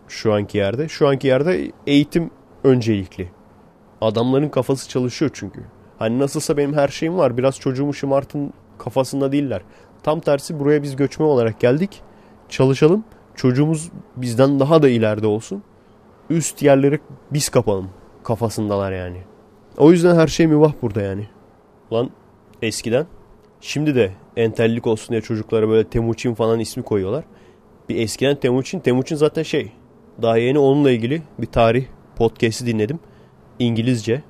Şu 0.08 0.34
anki 0.34 0.58
yerde. 0.58 0.88
Şu 0.88 1.08
anki 1.08 1.28
yerde 1.28 1.72
eğitim 1.88 2.32
öncelikli. 2.64 3.32
Adamların 4.02 4.50
kafası 4.50 4.90
çalışıyor 4.90 5.32
çünkü. 5.34 5.64
Hani 6.00 6.20
nasılsa 6.20 6.58
benim 6.58 6.74
her 6.74 6.88
şeyim 6.88 7.18
var. 7.18 7.38
Biraz 7.38 7.60
çocuğumu 7.60 7.94
şımartın 7.94 8.54
kafasında 8.78 9.32
değiller. 9.32 9.62
Tam 10.04 10.20
tersi 10.20 10.60
buraya 10.60 10.84
biz 10.84 10.96
göçme 10.96 11.26
olarak 11.26 11.60
geldik. 11.60 12.02
Çalışalım. 12.50 13.04
Çocuğumuz 13.36 13.90
bizden 14.16 14.60
daha 14.60 14.82
da 14.82 14.90
ileride 14.90 15.28
olsun. 15.28 15.64
Üst 16.30 16.62
yerleri 16.62 17.00
biz 17.32 17.50
kapalım 17.50 17.90
kafasındalar 18.24 18.92
yani. 18.92 19.18
O 19.78 19.92
yüzden 19.92 20.16
her 20.16 20.28
şey 20.28 20.48
mübah 20.48 20.74
burada 20.82 21.02
yani. 21.02 21.28
Lan 21.94 22.10
eskiden 22.62 23.06
şimdi 23.62 23.96
de 23.96 24.12
entellik 24.38 24.88
olsun 24.88 25.10
diye 25.10 25.22
çocuklara 25.22 25.70
böyle 25.70 25.90
Temuçin 25.90 26.34
falan 26.34 26.60
ismi 26.60 26.84
koyuyorlar. 26.84 27.24
Bir 27.90 27.96
eskiden 27.96 28.36
Temuçin, 28.36 28.80
Temuçin 28.80 29.16
zaten 29.16 29.44
şey 29.44 29.72
daha 30.22 30.38
yeni 30.38 30.60
onunla 30.60 30.92
ilgili 30.92 31.22
bir 31.40 31.48
tarih 31.48 31.86
podcast'i 32.16 32.66
dinledim. 32.66 33.00
İngilizce. 33.60 34.24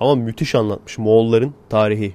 Ama 0.00 0.14
müthiş 0.14 0.54
anlatmış 0.54 0.98
Moğolların 0.98 1.54
tarihi. 1.68 2.14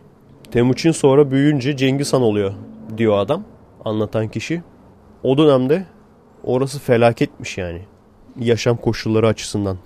Temuçin 0.51 0.91
sonra 0.91 1.31
büyüyünce 1.31 1.77
Cengiz 1.77 2.13
Han 2.13 2.21
oluyor 2.21 2.53
diyor 2.97 3.17
adam. 3.17 3.43
Anlatan 3.85 4.27
kişi. 4.27 4.63
O 5.23 5.37
dönemde 5.37 5.85
orası 6.43 6.79
felaketmiş 6.79 7.57
yani. 7.57 7.81
Yaşam 8.39 8.77
koşulları 8.77 9.27
açısından. 9.27 9.77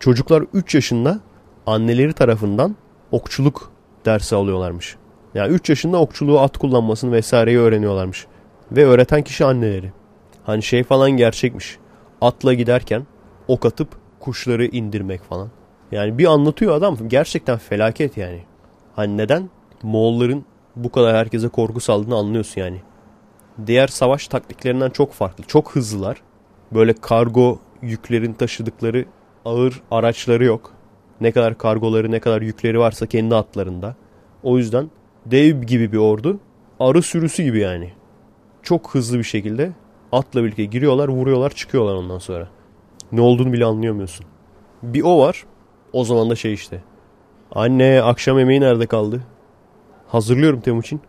Çocuklar 0.00 0.44
3 0.52 0.74
yaşında 0.74 1.20
anneleri 1.66 2.12
tarafından 2.12 2.76
okçuluk 3.12 3.72
dersi 4.04 4.36
alıyorlarmış. 4.36 4.96
Yani 5.34 5.52
3 5.52 5.68
yaşında 5.68 6.00
okçuluğu 6.00 6.40
at 6.40 6.58
kullanmasını 6.58 7.12
vesaireyi 7.12 7.58
öğreniyorlarmış. 7.58 8.26
Ve 8.72 8.86
öğreten 8.86 9.22
kişi 9.22 9.44
anneleri. 9.44 9.92
Hani 10.44 10.62
şey 10.62 10.84
falan 10.84 11.10
gerçekmiş. 11.10 11.78
Atla 12.20 12.54
giderken 12.54 13.06
ok 13.48 13.66
atıp 13.66 13.88
kuşları 14.20 14.66
indirmek 14.66 15.22
falan. 15.22 15.48
Yani 15.92 16.18
bir 16.18 16.26
anlatıyor 16.26 16.74
adam 16.74 16.96
gerçekten 17.08 17.58
felaket 17.58 18.16
yani. 18.16 18.42
Hani 18.96 19.16
neden? 19.16 19.50
Moğolların 19.82 20.44
bu 20.76 20.92
kadar 20.92 21.16
herkese 21.16 21.48
korku 21.48 21.80
saldığını 21.80 22.16
anlıyorsun 22.16 22.60
yani. 22.60 22.80
Diğer 23.66 23.86
savaş 23.86 24.28
taktiklerinden 24.28 24.90
çok 24.90 25.12
farklı. 25.12 25.44
Çok 25.44 25.76
hızlılar. 25.76 26.22
Böyle 26.72 26.92
kargo 26.92 27.58
yüklerin 27.82 28.32
taşıdıkları 28.32 29.04
ağır 29.44 29.82
araçları 29.90 30.44
yok. 30.44 30.72
Ne 31.20 31.32
kadar 31.32 31.58
kargoları 31.58 32.10
ne 32.10 32.20
kadar 32.20 32.42
yükleri 32.42 32.78
varsa 32.78 33.06
kendi 33.06 33.34
atlarında. 33.34 33.96
O 34.42 34.58
yüzden 34.58 34.90
dev 35.26 35.62
gibi 35.62 35.92
bir 35.92 35.98
ordu. 35.98 36.40
Arı 36.80 37.02
sürüsü 37.02 37.42
gibi 37.42 37.60
yani. 37.60 37.92
Çok 38.62 38.94
hızlı 38.94 39.18
bir 39.18 39.24
şekilde 39.24 39.72
atla 40.12 40.44
birlikte 40.44 40.64
giriyorlar 40.64 41.08
vuruyorlar 41.08 41.50
çıkıyorlar 41.50 41.94
ondan 41.94 42.18
sonra. 42.18 42.48
Ne 43.12 43.20
olduğunu 43.20 43.52
bile 43.52 43.64
anlayamıyorsun. 43.64 44.26
Bir 44.82 45.02
o 45.02 45.18
var. 45.18 45.44
O 45.92 46.04
zaman 46.04 46.30
da 46.30 46.36
şey 46.36 46.52
işte. 46.52 46.82
Anne 47.52 48.02
akşam 48.02 48.38
yemeği 48.38 48.60
nerede 48.60 48.86
kaldı? 48.86 49.22
Hazırlıyorum 50.08 50.60
Temuçin. 50.60 51.00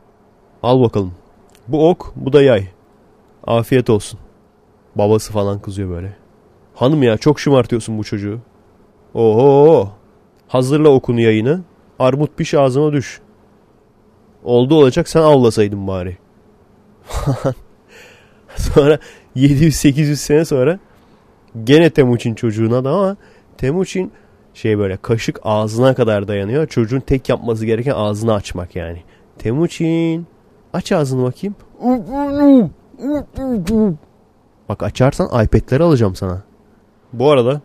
Al 0.64 0.82
bakalım. 0.82 1.14
Bu 1.68 1.90
ok 1.90 2.14
bu 2.16 2.34
da 2.34 2.42
yay. 2.42 2.68
Afiyet 3.48 3.90
olsun. 3.90 4.20
Babası 4.96 5.34
falan 5.34 5.60
kızıyor 5.60 5.90
böyle. 5.90 6.16
Hanım 6.76 7.04
ya 7.04 7.18
çok 7.18 7.40
şımartıyorsun 7.40 7.98
bu 7.98 8.04
çocuğu. 8.04 8.40
Oho. 9.14 9.90
Hazırla 10.48 10.90
okunu 10.90 11.20
yayını. 11.22 11.62
Armut 12.00 12.38
piş 12.38 12.54
ağzıma 12.54 12.94
düş. 12.94 13.22
Oldu 14.44 14.76
olacak 14.76 15.10
sen 15.10 15.22
avlasaydın 15.22 15.88
bari. 15.88 16.18
Sonra 18.56 19.00
700-800 19.36 20.16
sene 20.16 20.46
sonra 20.46 20.80
gene 21.64 21.90
Temuçin 21.90 22.36
çocuğuna 22.36 22.84
da 22.84 22.90
ama 22.90 23.18
Temuçin 23.58 24.12
şey 24.60 24.78
böyle 24.78 24.98
kaşık 24.98 25.40
ağzına 25.44 25.96
kadar 25.96 26.28
dayanıyor. 26.28 26.68
Çocuğun 26.68 27.00
tek 27.00 27.30
yapması 27.30 27.66
gereken 27.66 27.94
ağzını 27.96 28.34
açmak 28.34 28.76
yani. 28.76 29.04
Temuçin 29.38 30.28
aç 30.74 30.92
ağzını 30.92 31.24
bakayım. 31.24 31.56
Bak 34.70 34.84
açarsan 34.84 35.44
iPad'leri 35.44 35.84
alacağım 35.84 36.16
sana. 36.16 36.44
Bu 37.14 37.32
arada 37.32 37.62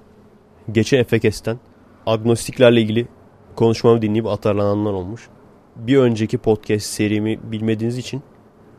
geçen 0.72 0.98
Efekes'ten 0.98 1.58
agnostiklerle 2.06 2.80
ilgili 2.80 3.08
konuşmamı 3.56 4.02
dinleyip 4.02 4.26
atarlananlar 4.26 4.92
olmuş. 4.92 5.28
Bir 5.76 5.98
önceki 5.98 6.38
podcast 6.38 6.86
serimi 6.86 7.52
bilmediğiniz 7.52 7.98
için 7.98 8.22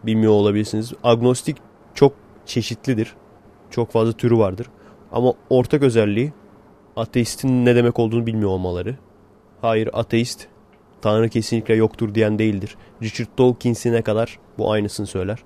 bilmiyor 0.03 0.31
olabilirsiniz. 0.31 0.93
Agnostik 1.03 1.57
çok 1.93 2.13
çeşitlidir. 2.45 3.15
Çok 3.69 3.91
fazla 3.91 4.11
türü 4.11 4.37
vardır. 4.37 4.67
Ama 5.11 5.33
ortak 5.49 5.83
özelliği 5.83 6.33
ateistin 6.95 7.65
ne 7.65 7.75
demek 7.75 7.99
olduğunu 7.99 8.25
bilmiyor 8.25 8.49
olmaları. 8.49 8.95
Hayır 9.61 9.89
ateist 9.93 10.47
Tanrı 11.01 11.29
kesinlikle 11.29 11.75
yoktur 11.75 12.15
diyen 12.15 12.39
değildir. 12.39 12.77
Richard 13.01 13.27
Dawkins'ine 13.37 14.01
kadar 14.01 14.39
bu 14.57 14.71
aynısını 14.71 15.07
söyler. 15.07 15.39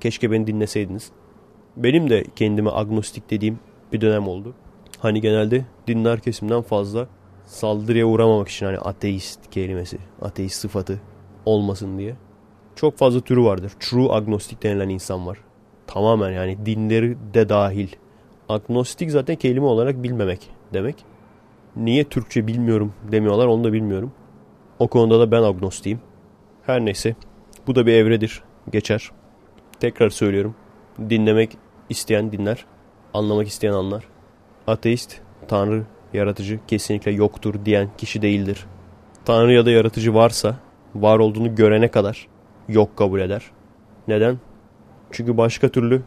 Keşke 0.00 0.30
beni 0.30 0.46
dinleseydiniz. 0.46 1.10
Benim 1.76 2.10
de 2.10 2.24
kendime 2.36 2.70
agnostik 2.70 3.30
dediğim 3.30 3.58
bir 3.92 4.00
dönem 4.00 4.28
oldu. 4.28 4.54
Hani 4.98 5.20
genelde 5.20 5.64
dinler 5.86 6.20
kesimden 6.20 6.62
fazla 6.62 7.08
saldırıya 7.46 8.06
uğramamak 8.06 8.48
için 8.48 8.66
hani 8.66 8.78
ateist 8.78 9.50
kelimesi, 9.50 9.98
ateist 10.22 10.56
sıfatı 10.56 11.00
olmasın 11.46 11.98
diye. 11.98 12.16
Çok 12.76 12.98
fazla 12.98 13.20
türü 13.20 13.42
vardır. 13.44 13.72
True 13.80 14.12
agnostik 14.12 14.62
denilen 14.62 14.88
insan 14.88 15.26
var. 15.26 15.38
Tamamen 15.86 16.30
yani 16.30 16.66
dinleri 16.66 17.16
de 17.34 17.48
dahil. 17.48 17.88
Agnostik 18.48 19.10
zaten 19.10 19.36
kelime 19.36 19.66
olarak 19.66 20.02
bilmemek 20.02 20.55
demek. 20.72 21.04
Niye 21.76 22.04
Türkçe 22.04 22.46
bilmiyorum 22.46 22.92
demiyorlar 23.12 23.46
onu 23.46 23.64
da 23.64 23.72
bilmiyorum. 23.72 24.12
O 24.78 24.88
konuda 24.88 25.20
da 25.20 25.30
ben 25.30 25.42
agnostiyim. 25.42 26.00
Her 26.62 26.84
neyse 26.84 27.14
bu 27.66 27.74
da 27.74 27.86
bir 27.86 27.92
evredir. 27.92 28.42
Geçer. 28.72 29.10
Tekrar 29.80 30.10
söylüyorum. 30.10 30.54
Dinlemek 31.10 31.56
isteyen 31.88 32.32
dinler. 32.32 32.64
Anlamak 33.14 33.48
isteyen 33.48 33.72
anlar. 33.72 34.04
Ateist, 34.66 35.20
Tanrı, 35.48 35.82
yaratıcı 36.12 36.60
kesinlikle 36.66 37.10
yoktur 37.10 37.54
diyen 37.64 37.88
kişi 37.98 38.22
değildir. 38.22 38.66
Tanrı 39.24 39.52
ya 39.52 39.66
da 39.66 39.70
yaratıcı 39.70 40.14
varsa 40.14 40.56
var 40.94 41.18
olduğunu 41.18 41.54
görene 41.54 41.88
kadar 41.90 42.28
yok 42.68 42.96
kabul 42.96 43.20
eder. 43.20 43.42
Neden? 44.08 44.38
Çünkü 45.10 45.36
başka 45.36 45.68
türlü 45.68 46.02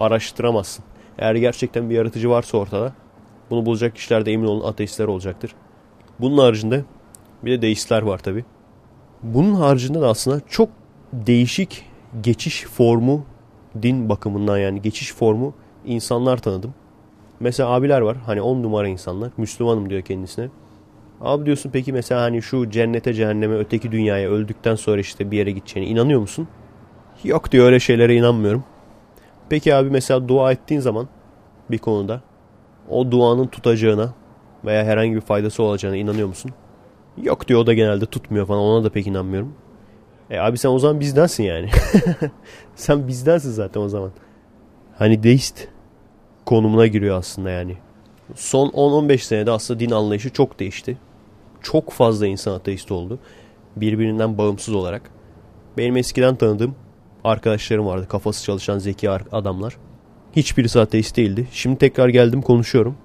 araştıramazsın. 0.00 0.84
Eğer 1.18 1.34
gerçekten 1.34 1.90
bir 1.90 1.94
yaratıcı 1.94 2.30
varsa 2.30 2.58
ortada 2.58 2.92
bunu 3.52 3.66
bulacak 3.66 3.94
kişiler 3.94 4.26
de 4.26 4.32
emin 4.32 4.46
olun 4.46 4.68
ateistler 4.68 5.04
olacaktır. 5.04 5.54
Bunun 6.20 6.38
haricinde 6.38 6.84
bir 7.44 7.50
de 7.52 7.62
deistler 7.62 8.02
var 8.02 8.18
tabi. 8.18 8.44
Bunun 9.22 9.54
haricinde 9.54 10.00
de 10.00 10.06
aslında 10.06 10.40
çok 10.48 10.68
değişik 11.12 11.84
geçiş 12.20 12.64
formu 12.64 13.24
din 13.82 14.08
bakımından 14.08 14.58
yani 14.58 14.82
geçiş 14.82 15.12
formu 15.12 15.54
insanlar 15.84 16.36
tanıdım. 16.36 16.74
Mesela 17.40 17.68
abiler 17.70 18.00
var 18.00 18.16
hani 18.26 18.42
on 18.42 18.62
numara 18.62 18.88
insanlar 18.88 19.30
Müslümanım 19.36 19.90
diyor 19.90 20.02
kendisine. 20.02 20.48
Abi 21.20 21.46
diyorsun 21.46 21.70
peki 21.72 21.92
mesela 21.92 22.22
hani 22.22 22.42
şu 22.42 22.70
cennete 22.70 23.14
cehenneme 23.14 23.54
öteki 23.54 23.92
dünyaya 23.92 24.30
öldükten 24.30 24.74
sonra 24.74 25.00
işte 25.00 25.30
bir 25.30 25.38
yere 25.38 25.50
gideceğine 25.50 25.90
inanıyor 25.90 26.20
musun? 26.20 26.48
Yok 27.24 27.52
diyor 27.52 27.66
öyle 27.66 27.80
şeylere 27.80 28.14
inanmıyorum. 28.14 28.64
Peki 29.48 29.74
abi 29.74 29.90
mesela 29.90 30.28
dua 30.28 30.52
ettiğin 30.52 30.80
zaman 30.80 31.08
bir 31.70 31.78
konuda 31.78 32.22
o 32.92 33.10
duanın 33.10 33.46
tutacağına 33.46 34.14
veya 34.64 34.84
herhangi 34.84 35.14
bir 35.14 35.20
faydası 35.20 35.62
olacağına 35.62 35.96
inanıyor 35.96 36.28
musun? 36.28 36.50
Yok 37.22 37.48
diyor 37.48 37.60
o 37.60 37.66
da 37.66 37.74
genelde 37.74 38.06
tutmuyor 38.06 38.46
falan 38.46 38.60
ona 38.60 38.84
da 38.84 38.90
pek 38.90 39.06
inanmıyorum. 39.06 39.54
E 40.30 40.38
abi 40.38 40.58
sen 40.58 40.68
o 40.68 40.78
zaman 40.78 41.00
bizdensin 41.00 41.44
yani. 41.44 41.70
sen 42.74 43.08
bizdensin 43.08 43.50
zaten 43.50 43.80
o 43.80 43.88
zaman. 43.88 44.10
Hani 44.98 45.22
deist 45.22 45.68
konumuna 46.46 46.86
giriyor 46.86 47.18
aslında 47.18 47.50
yani. 47.50 47.76
Son 48.34 48.68
10-15 48.68 49.18
senede 49.18 49.50
aslında 49.50 49.80
din 49.80 49.90
anlayışı 49.90 50.30
çok 50.30 50.60
değişti. 50.60 50.98
Çok 51.62 51.90
fazla 51.90 52.26
insan 52.26 52.54
ateist 52.54 52.92
oldu. 52.92 53.18
Birbirinden 53.76 54.38
bağımsız 54.38 54.74
olarak. 54.74 55.02
Benim 55.78 55.96
eskiden 55.96 56.36
tanıdığım 56.36 56.74
arkadaşlarım 57.24 57.86
vardı. 57.86 58.08
Kafası 58.08 58.44
çalışan 58.44 58.78
zeki 58.78 59.10
adamlar. 59.10 59.76
Hiçbirisi 60.36 60.80
ateist 60.80 61.16
değildi. 61.16 61.46
Şimdi 61.52 61.78
tekrar 61.78 62.08
geldim 62.08 62.42
konuşuyorum. 62.42 62.96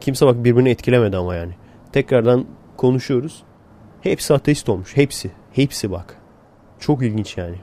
Kimse 0.00 0.26
bak 0.26 0.44
birbirini 0.44 0.70
etkilemedi 0.70 1.16
ama 1.16 1.34
yani. 1.34 1.52
Tekrardan 1.92 2.46
konuşuyoruz. 2.76 3.42
Hepsi 4.00 4.34
ateist 4.34 4.68
olmuş. 4.68 4.96
Hepsi. 4.96 5.30
Hepsi 5.52 5.90
bak. 5.90 6.16
Çok 6.78 7.02
ilginç 7.02 7.36
yani. 7.36 7.56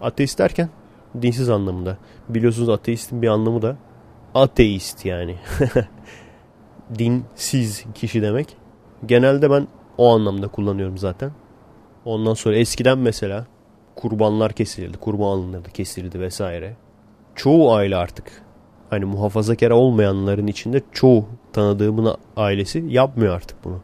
Ateist 0.00 0.38
derken 0.38 0.68
dinsiz 1.22 1.50
anlamında. 1.50 1.98
Biliyorsunuz 2.28 2.68
ateistin 2.68 3.22
bir 3.22 3.28
anlamı 3.28 3.62
da 3.62 3.76
ateist 4.34 5.04
yani. 5.04 5.36
Dinsiz 6.98 7.84
kişi 7.94 8.22
demek. 8.22 8.56
Genelde 9.06 9.50
ben 9.50 9.68
o 9.98 10.14
anlamda 10.14 10.48
kullanıyorum 10.48 10.98
zaten. 10.98 11.32
Ondan 12.04 12.34
sonra 12.34 12.56
eskiden 12.56 12.98
mesela 12.98 13.46
kurbanlar 13.96 14.52
kesilirdi, 14.52 14.98
kurban 14.98 15.26
alınırdı, 15.26 15.70
kesilirdi 15.70 16.20
vesaire. 16.20 16.76
Çoğu 17.34 17.72
aile 17.72 17.96
artık 17.96 18.42
hani 18.90 19.04
muhafazakar 19.04 19.70
olmayanların 19.70 20.46
içinde 20.46 20.82
çoğu 20.92 21.26
tanıdığımın 21.52 22.16
ailesi 22.36 22.84
yapmıyor 22.88 23.34
artık 23.34 23.64
bunu. 23.64 23.80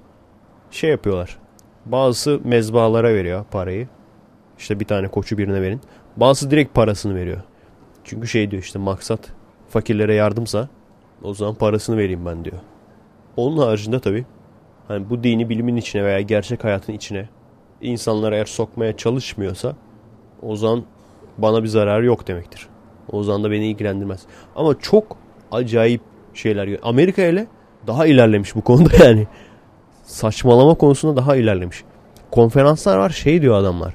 Şey 0.70 0.90
yapıyorlar. 0.90 1.38
Bazısı 1.86 2.40
mezbalara 2.44 3.14
veriyor 3.14 3.44
parayı. 3.50 3.88
İşte 4.58 4.80
bir 4.80 4.84
tane 4.84 5.08
koçu 5.08 5.38
birine 5.38 5.62
verin. 5.62 5.80
Bazısı 6.16 6.50
direkt 6.50 6.74
parasını 6.74 7.14
veriyor. 7.14 7.42
Çünkü 8.04 8.28
şey 8.28 8.50
diyor 8.50 8.62
işte 8.62 8.78
maksat 8.78 9.20
fakirlere 9.68 10.14
yardımsa 10.14 10.68
o 11.22 11.34
zaman 11.34 11.54
parasını 11.54 11.96
vereyim 11.96 12.26
ben 12.26 12.44
diyor. 12.44 12.56
Onun 13.36 13.58
haricinde 13.58 14.00
tabii 14.00 14.24
hani 14.88 15.10
bu 15.10 15.24
dini 15.24 15.48
bilimin 15.48 15.76
içine 15.76 16.04
veya 16.04 16.20
gerçek 16.20 16.64
hayatın 16.64 16.92
içine 16.92 17.28
insanlar 17.80 18.32
eğer 18.32 18.44
sokmaya 18.44 18.96
çalışmıyorsa 18.96 19.76
o 20.42 20.56
zaman 20.56 20.84
bana 21.38 21.62
bir 21.62 21.68
zarar 21.68 22.02
yok 22.02 22.28
demektir. 22.28 22.68
O 23.12 23.22
zaman 23.22 23.44
da 23.44 23.50
beni 23.50 23.66
ilgilendirmez. 23.66 24.20
Ama 24.56 24.80
çok 24.80 25.16
acayip 25.52 26.00
şeyler. 26.34 26.78
Amerika 26.82 27.22
ile 27.22 27.46
daha 27.86 28.06
ilerlemiş 28.06 28.54
bu 28.54 28.60
konuda 28.60 28.90
yani. 29.04 29.26
Saçmalama 30.02 30.74
konusunda 30.74 31.16
daha 31.16 31.36
ilerlemiş. 31.36 31.84
Konferanslar 32.30 32.98
var 32.98 33.10
şey 33.10 33.42
diyor 33.42 33.54
adamlar. 33.54 33.94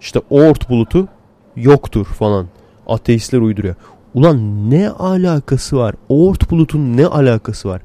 İşte 0.00 0.20
Oort 0.30 0.70
bulutu 0.70 1.08
yoktur 1.56 2.06
falan. 2.06 2.46
Ateistler 2.86 3.38
uyduruyor. 3.38 3.74
Ulan 4.14 4.70
ne 4.70 4.90
alakası 4.90 5.76
var? 5.76 5.94
Oort 6.08 6.50
bulutun 6.50 6.96
ne 6.96 7.06
alakası 7.06 7.68
var? 7.68 7.82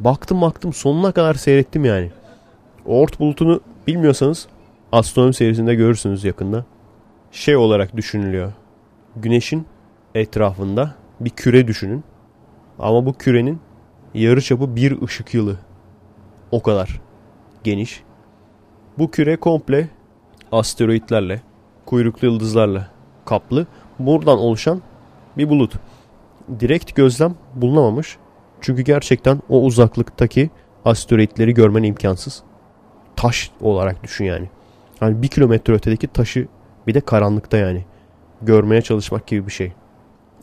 Baktım 0.00 0.40
baktım 0.40 0.72
sonuna 0.72 1.12
kadar 1.12 1.34
seyrettim 1.34 1.84
yani. 1.84 2.10
Oort 2.86 3.20
bulutunu 3.20 3.60
bilmiyorsanız 3.86 4.46
astronomi 4.92 5.34
serisinde 5.34 5.74
görürsünüz 5.74 6.24
yakında. 6.24 6.64
Şey 7.32 7.56
olarak 7.56 7.96
düşünülüyor. 7.96 8.52
Güneşin 9.16 9.66
etrafında 10.18 10.94
bir 11.20 11.30
küre 11.30 11.68
düşünün. 11.68 12.04
Ama 12.78 13.06
bu 13.06 13.12
kürenin 13.12 13.60
yarı 14.14 14.40
çapı 14.40 14.76
bir 14.76 15.02
ışık 15.02 15.34
yılı. 15.34 15.58
O 16.50 16.62
kadar 16.62 17.00
geniş. 17.64 18.02
Bu 18.98 19.10
küre 19.10 19.36
komple 19.36 19.88
asteroitlerle, 20.52 21.40
kuyruklu 21.86 22.28
yıldızlarla 22.28 22.88
kaplı. 23.24 23.66
Buradan 23.98 24.38
oluşan 24.38 24.82
bir 25.36 25.48
bulut. 25.48 25.74
Direkt 26.60 26.94
gözlem 26.94 27.34
bulunamamış. 27.54 28.16
Çünkü 28.60 28.82
gerçekten 28.82 29.40
o 29.48 29.62
uzaklıktaki 29.62 30.50
asteroitleri 30.84 31.54
görmen 31.54 31.82
imkansız. 31.82 32.42
Taş 33.16 33.50
olarak 33.60 34.02
düşün 34.02 34.24
yani. 34.24 34.50
Yani 35.00 35.22
bir 35.22 35.28
kilometre 35.28 35.74
ötedeki 35.74 36.06
taşı 36.06 36.48
bir 36.86 36.94
de 36.94 37.00
karanlıkta 37.00 37.56
yani. 37.56 37.84
Görmeye 38.42 38.82
çalışmak 38.82 39.26
gibi 39.26 39.46
bir 39.46 39.52
şey. 39.52 39.72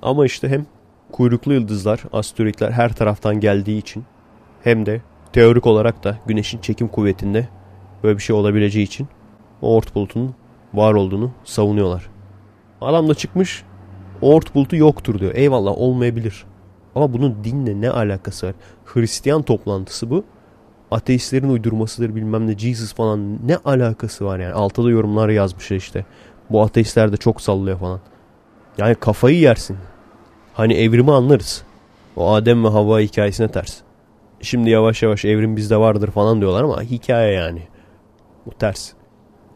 Ama 0.04 0.26
işte 0.26 0.50
hem 0.50 0.66
kuyruklu 1.12 1.54
yıldızlar, 1.54 2.04
asteroitler 2.14 2.72
her 2.72 2.94
taraftan 2.94 3.40
geldiği 3.40 3.78
için 3.78 4.04
hem 4.64 4.86
de 4.86 5.02
teorik 5.34 5.68
olarak 5.68 6.04
da 6.04 6.18
güneşin 6.26 6.60
çekim 6.60 6.88
kuvvetinde 6.88 7.48
böyle 8.04 8.18
bir 8.18 8.24
şey 8.24 8.36
olabileceği 8.36 8.86
için 8.86 9.08
Oort 9.62 9.96
bulutunun 9.96 10.36
var 10.74 10.94
olduğunu 10.94 11.32
savunuyorlar. 11.44 12.10
Adam 12.82 13.10
da 13.10 13.16
çıkmış 13.16 13.64
Oort 14.22 14.56
bulutu 14.56 14.76
yoktur 14.76 15.20
diyor. 15.20 15.36
Eyvallah 15.36 15.78
olmayabilir. 15.78 16.46
Ama 16.96 17.14
bunun 17.14 17.44
dinle 17.44 17.82
ne 17.82 17.90
alakası 17.90 18.48
var? 18.48 18.56
Hristiyan 18.86 19.42
toplantısı 19.42 20.10
bu. 20.10 20.24
Ateistlerin 20.92 21.50
uydurmasıdır 21.50 22.16
bilmem 22.16 22.48
ne 22.48 22.58
Jesus 22.58 22.94
falan 22.94 23.48
ne 23.48 23.58
alakası 23.58 24.26
var 24.26 24.40
yani. 24.40 24.54
Altta 24.54 24.84
da 24.84 24.90
yorumlar 24.90 25.30
yazmışlar 25.30 25.78
işte. 25.78 26.06
Bu 26.50 26.62
ateistler 26.62 27.12
de 27.12 27.18
çok 27.18 27.42
sallıyor 27.42 27.80
falan. 27.80 28.00
Yani 28.78 28.96
kafayı 28.96 29.40
yersin. 29.40 29.78
Hani 30.54 30.74
evrimi 30.74 31.12
anlarız. 31.12 31.64
O 32.16 32.34
Adem 32.34 32.64
ve 32.64 32.68
Havva 32.68 33.00
hikayesine 33.00 33.48
ters. 33.48 33.78
Şimdi 34.42 34.70
yavaş 34.70 35.04
yavaş 35.04 35.26
evrim 35.26 35.56
bizde 35.56 35.78
vardır 35.78 36.12
falan 36.12 36.42
diyorlar 36.42 36.64
ama 36.64 36.82
hikaye 36.82 37.34
yani. 37.34 37.62
Bu 38.46 38.52
ters. 38.52 38.92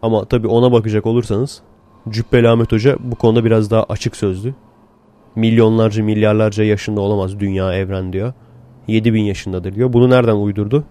Ama 0.01 0.25
tabii 0.25 0.47
ona 0.47 0.71
bakacak 0.71 1.05
olursanız 1.05 1.61
Cübbeli 2.09 2.49
Ahmet 2.49 2.71
Hoca 2.71 2.97
bu 2.99 3.15
konuda 3.15 3.45
biraz 3.45 3.71
daha 3.71 3.83
açık 3.83 4.15
sözlü. 4.15 4.53
Milyonlarca 5.35 6.03
milyarlarca 6.03 6.63
yaşında 6.63 7.01
olamaz 7.01 7.39
dünya 7.39 7.73
evren 7.73 8.13
diyor. 8.13 8.33
7000 8.87 9.23
yaşındadır 9.23 9.75
diyor. 9.75 9.93
Bunu 9.93 10.09
nereden 10.09 10.35
uydurdu? 10.35 10.83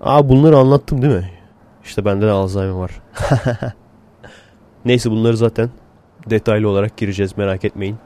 Aa 0.00 0.28
bunları 0.28 0.56
anlattım 0.56 1.02
değil 1.02 1.14
mi? 1.14 1.30
İşte 1.84 2.04
bende 2.04 2.26
de 2.26 2.30
Alzheimer 2.30 2.70
var. 2.70 3.02
Neyse 4.84 5.10
bunları 5.10 5.36
zaten 5.36 5.70
detaylı 6.30 6.68
olarak 6.68 6.96
gireceğiz 6.96 7.38
merak 7.38 7.64
etmeyin. 7.64 7.96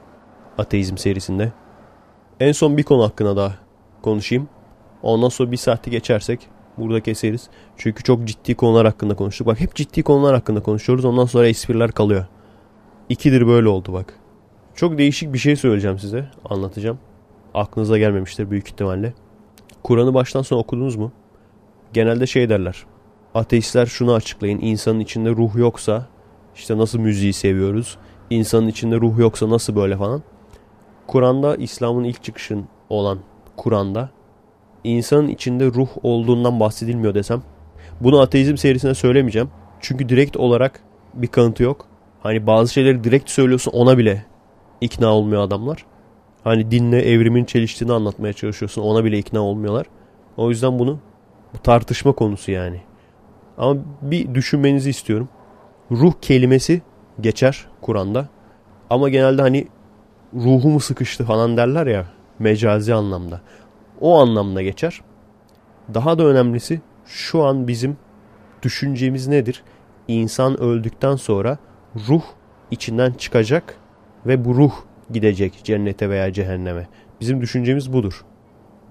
Ateizm 0.59 0.97
serisinde. 0.97 1.51
En 2.39 2.51
son 2.51 2.77
bir 2.77 2.83
konu 2.83 3.03
hakkında 3.03 3.37
daha 3.37 3.53
konuşayım. 4.01 4.49
Ondan 5.03 5.29
sonra 5.29 5.51
bir 5.51 5.57
saati 5.57 5.91
geçersek 5.91 6.47
burada 6.77 7.03
keseriz. 7.03 7.49
Çünkü 7.77 8.03
çok 8.03 8.25
ciddi 8.25 8.55
konular 8.55 8.85
hakkında 8.85 9.15
konuştuk. 9.15 9.47
Bak 9.47 9.59
hep 9.59 9.75
ciddi 9.75 10.03
konular 10.03 10.35
hakkında 10.35 10.63
konuşuyoruz. 10.63 11.05
Ondan 11.05 11.25
sonra 11.25 11.47
espriler 11.47 11.91
kalıyor. 11.91 12.25
İkidir 13.09 13.47
böyle 13.47 13.67
oldu 13.67 13.93
bak. 13.93 14.13
Çok 14.75 14.97
değişik 14.97 15.33
bir 15.33 15.37
şey 15.37 15.55
söyleyeceğim 15.55 15.99
size. 15.99 16.25
Anlatacağım. 16.45 16.99
Aklınıza 17.53 17.97
gelmemiştir 17.97 18.51
büyük 18.51 18.67
ihtimalle. 18.67 19.13
Kur'an'ı 19.83 20.13
baştan 20.13 20.41
sona 20.41 20.59
okudunuz 20.59 20.95
mu? 20.95 21.11
Genelde 21.93 22.27
şey 22.27 22.49
derler. 22.49 22.85
Ateistler 23.33 23.85
şunu 23.85 24.13
açıklayın. 24.13 24.59
İnsanın 24.61 24.99
içinde 24.99 25.29
ruh 25.29 25.55
yoksa 25.55 26.07
işte 26.55 26.77
nasıl 26.77 26.99
müziği 26.99 27.33
seviyoruz? 27.33 27.97
İnsanın 28.29 28.67
içinde 28.67 28.95
ruh 28.95 29.19
yoksa 29.19 29.49
nasıl 29.49 29.75
böyle 29.75 29.97
falan? 29.97 30.23
Kur'an'da 31.09 31.55
İslam'ın 31.55 32.03
ilk 32.03 32.23
çıkışın 32.23 32.67
olan 32.89 33.19
Kur'an'da 33.57 34.09
insanın 34.83 35.27
içinde 35.27 35.65
ruh 35.65 35.87
olduğundan 36.03 36.59
bahsedilmiyor 36.59 37.13
desem 37.13 37.43
bunu 38.01 38.19
ateizm 38.19 38.57
serisine 38.57 38.93
söylemeyeceğim. 38.93 39.49
Çünkü 39.79 40.09
direkt 40.09 40.37
olarak 40.37 40.79
bir 41.13 41.27
kanıtı 41.27 41.63
yok. 41.63 41.85
Hani 42.23 42.47
bazı 42.47 42.73
şeyleri 42.73 43.03
direkt 43.03 43.29
söylüyorsun 43.29 43.71
ona 43.71 43.97
bile 43.97 44.25
ikna 44.81 45.07
olmuyor 45.07 45.41
adamlar. 45.41 45.85
Hani 46.43 46.71
dinle 46.71 47.01
evrimin 47.01 47.45
çeliştiğini 47.45 47.93
anlatmaya 47.93 48.33
çalışıyorsun 48.33 48.81
ona 48.81 49.05
bile 49.05 49.17
ikna 49.17 49.41
olmuyorlar. 49.41 49.85
O 50.37 50.49
yüzden 50.49 50.79
bunu 50.79 50.99
bu 51.53 51.57
tartışma 51.57 52.11
konusu 52.11 52.51
yani. 52.51 52.81
Ama 53.57 53.77
bir 54.01 54.35
düşünmenizi 54.35 54.89
istiyorum. 54.89 55.29
Ruh 55.91 56.13
kelimesi 56.21 56.81
geçer 57.21 57.65
Kur'an'da. 57.81 58.27
Ama 58.89 59.09
genelde 59.09 59.41
hani 59.41 59.67
ruhumu 60.33 60.79
sıkıştı 60.79 61.23
falan 61.23 61.57
derler 61.57 61.87
ya 61.87 62.05
mecazi 62.39 62.93
anlamda. 62.93 63.41
O 64.01 64.19
anlamda 64.19 64.61
geçer. 64.61 65.01
Daha 65.93 66.19
da 66.19 66.25
önemlisi 66.25 66.81
şu 67.05 67.43
an 67.43 67.67
bizim 67.67 67.97
düşüncemiz 68.61 69.27
nedir? 69.27 69.63
İnsan 70.07 70.59
öldükten 70.59 71.15
sonra 71.15 71.57
ruh 72.07 72.23
içinden 72.71 73.11
çıkacak 73.11 73.75
ve 74.25 74.45
bu 74.45 74.55
ruh 74.55 74.73
gidecek 75.11 75.63
cennete 75.63 76.09
veya 76.09 76.33
cehenneme. 76.33 76.87
Bizim 77.21 77.41
düşüncemiz 77.41 77.93
budur. 77.93 78.25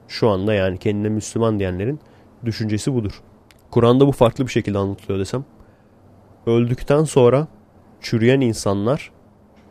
Şu 0.08 0.28
anda 0.28 0.54
yani 0.54 0.78
kendine 0.78 1.08
Müslüman 1.08 1.58
diyenlerin 1.58 2.00
düşüncesi 2.44 2.94
budur. 2.94 3.22
Kur'an'da 3.70 4.06
bu 4.06 4.12
farklı 4.12 4.46
bir 4.46 4.52
şekilde 4.52 4.78
anlatılıyor 4.78 5.20
desem. 5.20 5.44
Öldükten 6.46 7.04
sonra 7.04 7.46
çürüyen 8.00 8.40
insanlar 8.40 9.10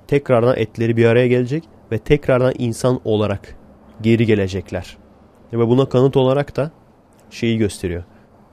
tekrardan 0.08 0.58
etleri 0.58 0.98
bir 0.98 1.06
araya 1.06 1.28
gelecek 1.28 1.64
ve 1.92 1.98
tekrardan 1.98 2.54
insan 2.58 3.00
olarak 3.06 3.56
geri 4.02 4.26
gelecekler. 4.26 4.98
Ve 5.54 5.68
buna 5.68 5.90
kanıt 5.90 6.18
olarak 6.18 6.56
da 6.56 6.72
şeyi 7.30 7.58
gösteriyor. 7.58 8.04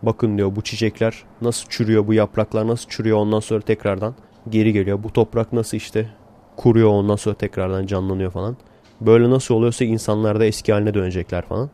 Bakın 0.02 0.38
diyor 0.38 0.57
bu 0.57 0.62
çiçekler 0.62 1.24
nasıl 1.40 1.68
çürüyor, 1.68 2.07
bu 2.07 2.14
yapraklar 2.14 2.68
nasıl 2.68 2.88
çürüyor 2.88 3.18
ondan 3.18 3.40
sonra 3.40 3.61
tekrardan 3.61 4.14
geri 4.48 4.72
geliyor. 4.72 5.02
Bu 5.02 5.12
toprak 5.12 5.52
nasıl 5.52 5.76
işte 5.76 6.11
kuruyor 6.57 6.88
ondan 6.88 7.16
sonra 7.16 7.34
tekrardan 7.34 7.86
canlanıyor 7.86 8.30
falan. 8.30 8.57
Böyle 9.00 9.30
nasıl 9.30 9.55
oluyorsa 9.55 9.84
insanlar 9.84 10.40
da 10.40 10.44
eski 10.44 10.72
haline 10.72 10.94
dönecekler 10.94 11.42
falan. 11.42 11.70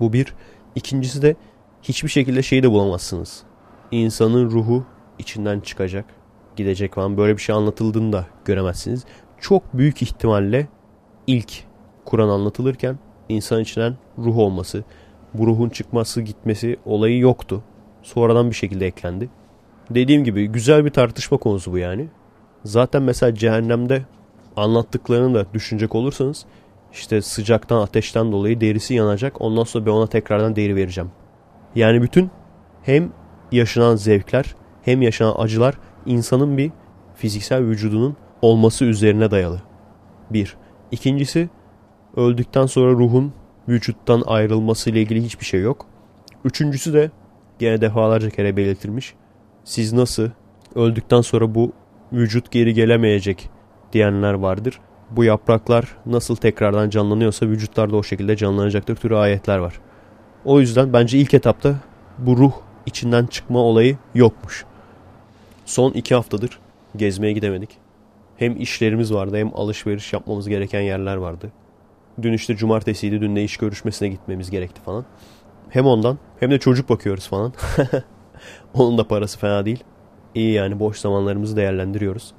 Bu 0.00 0.12
bir. 0.12 0.34
İkincisi 0.74 1.22
de 1.22 1.36
hiçbir 1.82 2.08
şekilde 2.08 2.42
şeyi 2.42 2.62
de 2.62 2.70
bulamazsınız. 2.70 3.42
İnsanın 3.90 4.50
ruhu 4.50 4.84
içinden 5.18 5.60
çıkacak, 5.60 6.04
gidecek 6.56 6.94
falan 6.94 7.16
böyle 7.16 7.36
bir 7.36 7.42
şey 7.42 7.54
anlatıldığını 7.54 8.12
da 8.12 8.26
göremezsiniz. 8.44 9.04
Çok 9.40 9.74
büyük 9.74 10.02
ihtimalle 10.02 10.68
ilk 11.26 11.64
Kur'an 12.04 12.28
anlatılırken 12.28 12.98
insan 13.28 13.60
içinden 13.60 13.96
ruh 14.18 14.38
olması, 14.38 14.84
bu 15.34 15.46
ruhun 15.46 15.68
çıkması 15.68 16.22
gitmesi 16.22 16.76
olayı 16.84 17.18
yoktu. 17.18 17.62
Sonradan 18.02 18.50
bir 18.50 18.54
şekilde 18.54 18.86
eklendi. 18.86 19.30
Dediğim 19.90 20.24
gibi 20.24 20.46
güzel 20.46 20.84
bir 20.84 20.90
tartışma 20.90 21.38
konusu 21.38 21.72
bu 21.72 21.78
yani. 21.78 22.08
Zaten 22.64 23.02
mesela 23.02 23.34
cehennemde 23.34 24.02
anlattıklarını 24.56 25.34
da 25.34 25.46
düşünecek 25.54 25.94
olursanız 25.94 26.46
işte 26.92 27.22
sıcaktan 27.22 27.80
ateşten 27.80 28.32
dolayı 28.32 28.60
derisi 28.60 28.94
yanacak. 28.94 29.40
Ondan 29.40 29.64
sonra 29.64 29.86
ben 29.86 29.90
ona 29.90 30.06
tekrardan 30.06 30.56
deri 30.56 30.76
vereceğim. 30.76 31.10
Yani 31.74 32.02
bütün 32.02 32.30
hem 32.82 33.12
yaşanan 33.52 33.96
zevkler 33.96 34.54
hem 34.82 35.02
yaşanan 35.02 35.34
acılar 35.38 35.74
insanın 36.06 36.58
bir 36.58 36.72
fiziksel 37.14 37.64
vücudunun 37.64 38.16
olması 38.42 38.84
üzerine 38.84 39.30
dayalı. 39.30 39.62
Bir. 40.30 40.56
İkincisi 40.90 41.48
öldükten 42.16 42.66
sonra 42.66 42.92
ruhun 42.92 43.32
vücuttan 43.68 44.22
ayrılması 44.26 44.90
ile 44.90 45.02
ilgili 45.02 45.24
hiçbir 45.24 45.44
şey 45.44 45.60
yok. 45.60 45.86
Üçüncüsü 46.44 46.92
de 46.92 47.10
gene 47.58 47.80
defalarca 47.80 48.30
kere 48.30 48.56
belirtilmiş. 48.56 49.14
Siz 49.64 49.92
nasıl 49.92 50.28
öldükten 50.74 51.20
sonra 51.20 51.54
bu 51.54 51.72
vücut 52.12 52.50
geri 52.50 52.74
gelemeyecek 52.74 53.50
diyenler 53.92 54.32
vardır. 54.32 54.80
Bu 55.10 55.24
yapraklar 55.24 55.96
nasıl 56.06 56.36
tekrardan 56.36 56.90
canlanıyorsa 56.90 57.46
vücutlar 57.46 57.92
da 57.92 57.96
o 57.96 58.02
şekilde 58.02 58.36
canlanacaktır 58.36 58.96
türü 58.96 59.14
ayetler 59.14 59.58
var. 59.58 59.80
O 60.44 60.60
yüzden 60.60 60.92
bence 60.92 61.18
ilk 61.18 61.34
etapta 61.34 61.74
bu 62.18 62.36
ruh 62.36 62.52
içinden 62.86 63.26
çıkma 63.26 63.58
olayı 63.58 63.98
yokmuş. 64.14 64.64
Son 65.70 65.92
iki 65.92 66.14
haftadır 66.14 66.58
gezmeye 66.96 67.32
gidemedik. 67.32 67.70
Hem 68.36 68.60
işlerimiz 68.60 69.14
vardı 69.14 69.36
hem 69.36 69.50
alışveriş 69.54 70.12
yapmamız 70.12 70.48
gereken 70.48 70.80
yerler 70.80 71.16
vardı. 71.16 71.52
Dün 72.22 72.32
işte 72.32 72.56
cumartesiydi. 72.56 73.20
Dün 73.20 73.36
de 73.36 73.44
iş 73.44 73.56
görüşmesine 73.56 74.08
gitmemiz 74.08 74.50
gerekti 74.50 74.80
falan. 74.80 75.04
Hem 75.68 75.86
ondan 75.86 76.18
hem 76.40 76.50
de 76.50 76.58
çocuk 76.58 76.88
bakıyoruz 76.88 77.28
falan. 77.28 77.52
Onun 78.74 78.98
da 78.98 79.08
parası 79.08 79.38
fena 79.38 79.64
değil. 79.64 79.84
İyi 80.34 80.52
yani 80.52 80.80
boş 80.80 80.98
zamanlarımızı 80.98 81.56
değerlendiriyoruz. 81.56 82.34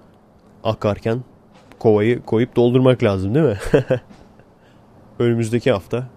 Akarken 0.63 1.23
kovayı 1.79 2.21
koyup 2.21 2.55
doldurmak 2.55 3.03
lazım 3.03 3.36
değil 3.36 3.45
mi? 3.45 3.57
Önümüzdeki 5.19 5.71
hafta 5.71 6.07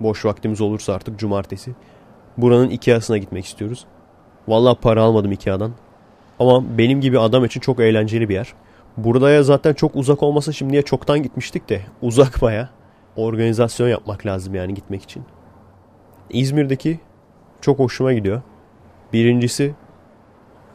boş 0.00 0.24
vaktimiz 0.24 0.60
olursa 0.60 0.94
artık 0.94 1.18
cumartesi 1.18 1.74
buranın 2.36 2.70
Ikea'sına 2.70 3.18
gitmek 3.18 3.44
istiyoruz. 3.44 3.86
Vallahi 4.48 4.80
para 4.80 5.02
almadım 5.02 5.32
Ikea'dan. 5.32 5.72
Ama 6.38 6.78
benim 6.78 7.00
gibi 7.00 7.18
adam 7.18 7.44
için 7.44 7.60
çok 7.60 7.80
eğlenceli 7.80 8.28
bir 8.28 8.34
yer. 8.34 8.54
Buraya 8.96 9.42
zaten 9.42 9.74
çok 9.74 9.96
uzak 9.96 10.22
olmasa 10.22 10.52
şimdiye 10.52 10.82
çoktan 10.82 11.22
gitmiştik 11.22 11.68
de 11.68 11.80
uzak 12.02 12.42
baya. 12.42 12.70
Organizasyon 13.16 13.88
yapmak 13.88 14.26
lazım 14.26 14.54
yani 14.54 14.74
gitmek 14.74 15.02
için. 15.02 15.22
İzmir'deki 16.30 17.00
çok 17.60 17.78
hoşuma 17.78 18.12
gidiyor. 18.12 18.42
Birincisi 19.12 19.74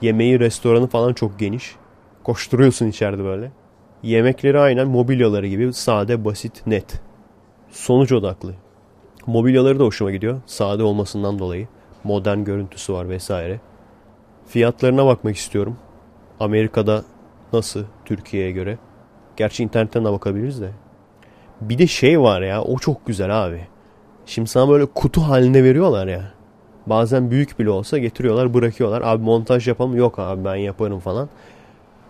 yemeği 0.01 0.39
restoranı 0.39 0.87
falan 0.87 1.13
çok 1.13 1.39
geniş. 1.39 1.75
Koşturuyorsun 2.23 2.87
içeride 2.87 3.23
böyle. 3.23 3.51
Yemekleri 4.03 4.59
aynen 4.59 4.87
mobilyaları 4.87 5.47
gibi 5.47 5.73
sade, 5.73 6.25
basit, 6.25 6.67
net. 6.67 7.01
Sonuç 7.69 8.11
odaklı. 8.11 8.53
Mobilyaları 9.27 9.79
da 9.79 9.83
hoşuma 9.83 10.11
gidiyor. 10.11 10.41
Sade 10.45 10.83
olmasından 10.83 11.39
dolayı. 11.39 11.67
Modern 12.03 12.43
görüntüsü 12.43 12.93
var 12.93 13.09
vesaire. 13.09 13.59
Fiyatlarına 14.49 15.05
bakmak 15.05 15.35
istiyorum. 15.35 15.75
Amerika'da 16.39 17.03
nasıl 17.53 17.83
Türkiye'ye 18.05 18.51
göre? 18.51 18.77
Gerçi 19.37 19.63
internetten 19.63 20.05
de 20.05 20.11
bakabiliriz 20.11 20.61
de. 20.61 20.69
Bir 21.61 21.77
de 21.77 21.87
şey 21.87 22.21
var 22.21 22.41
ya 22.41 22.63
o 22.63 22.79
çok 22.79 23.05
güzel 23.05 23.45
abi. 23.45 23.61
Şimdi 24.25 24.49
sana 24.49 24.69
böyle 24.69 24.85
kutu 24.85 25.21
halinde 25.21 25.63
veriyorlar 25.63 26.07
ya. 26.07 26.31
Bazen 26.87 27.31
büyük 27.31 27.59
bile 27.59 27.69
olsa 27.69 27.97
getiriyorlar 27.97 28.53
bırakıyorlar. 28.53 29.01
Abi 29.01 29.23
montaj 29.23 29.67
yapalım 29.67 29.95
yok 29.95 30.19
abi 30.19 30.45
ben 30.45 30.55
yaparım 30.55 30.99
falan. 30.99 31.29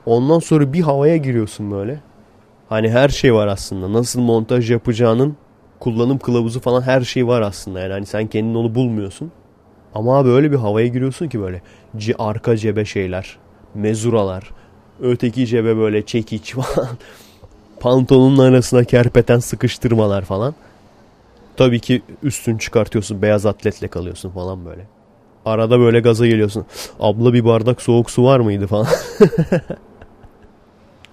Ondan 0.05 0.39
sonra 0.39 0.73
bir 0.73 0.81
havaya 0.81 1.17
giriyorsun 1.17 1.71
böyle. 1.71 1.99
Hani 2.69 2.89
her 2.89 3.09
şey 3.09 3.33
var 3.33 3.47
aslında. 3.47 3.93
Nasıl 3.93 4.21
montaj 4.21 4.71
yapacağının 4.71 5.37
kullanım 5.79 6.17
kılavuzu 6.19 6.59
falan 6.59 6.81
her 6.81 7.01
şey 7.01 7.27
var 7.27 7.41
aslında. 7.41 7.79
Yani 7.79 7.93
hani 7.93 8.05
sen 8.05 8.27
kendin 8.27 8.55
onu 8.55 8.75
bulmuyorsun. 8.75 9.31
Ama 9.95 10.17
abi 10.17 10.29
öyle 10.29 10.51
bir 10.51 10.57
havaya 10.57 10.87
giriyorsun 10.87 11.27
ki 11.27 11.41
böyle 11.41 11.61
C 11.97 12.15
arka 12.19 12.57
cebe 12.57 12.85
şeyler, 12.85 13.37
mezuralar, 13.75 14.51
öteki 15.01 15.47
cebe 15.47 15.77
böyle 15.77 16.05
çekiç 16.05 16.53
falan. 16.53 16.87
Pantolonun 17.79 18.37
arasına 18.37 18.83
kerpeten 18.83 19.39
sıkıştırmalar 19.39 20.25
falan. 20.25 20.55
Tabii 21.57 21.79
ki 21.79 22.01
üstünü 22.23 22.59
çıkartıyorsun 22.59 23.21
beyaz 23.21 23.45
atletle 23.45 23.87
kalıyorsun 23.87 24.29
falan 24.29 24.65
böyle. 24.65 24.87
Arada 25.45 25.79
böyle 25.79 25.99
gaza 25.99 26.27
geliyorsun. 26.27 26.65
Abla 26.99 27.33
bir 27.33 27.45
bardak 27.45 27.81
soğuk 27.81 28.11
su 28.11 28.23
var 28.23 28.39
mıydı 28.39 28.67
falan. 28.67 28.87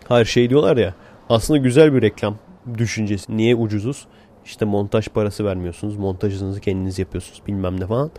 Her 0.09 0.25
şey 0.25 0.51
diyorlar 0.51 0.77
ya. 0.77 0.95
Aslında 1.31 1.59
güzel 1.59 1.95
bir 1.95 2.03
reklam 2.03 2.37
düşüncesi. 2.79 3.37
Niye 3.37 3.55
ucuzuz? 3.55 4.07
İşte 4.45 4.65
montaj 4.65 5.09
parası 5.09 5.45
vermiyorsunuz. 5.45 5.97
Montajınızı 5.97 6.61
kendiniz 6.61 6.99
yapıyorsunuz 6.99 7.43
bilmem 7.47 7.81
ne 7.81 7.87
falan. 7.87 8.11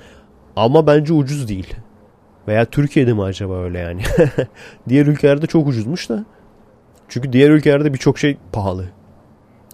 Ama 0.55 0.87
bence 0.87 1.13
ucuz 1.13 1.47
değil. 1.47 1.75
Veya 2.47 2.65
Türkiye'de 2.65 3.13
mi 3.13 3.23
acaba 3.23 3.57
öyle 3.57 3.79
yani? 3.79 4.01
diğer 4.89 5.05
ülkelerde 5.05 5.47
çok 5.47 5.67
ucuzmuş 5.67 6.09
da. 6.09 6.25
Çünkü 7.09 7.33
diğer 7.33 7.49
ülkelerde 7.49 7.93
birçok 7.93 8.19
şey 8.19 8.37
pahalı. 8.51 8.85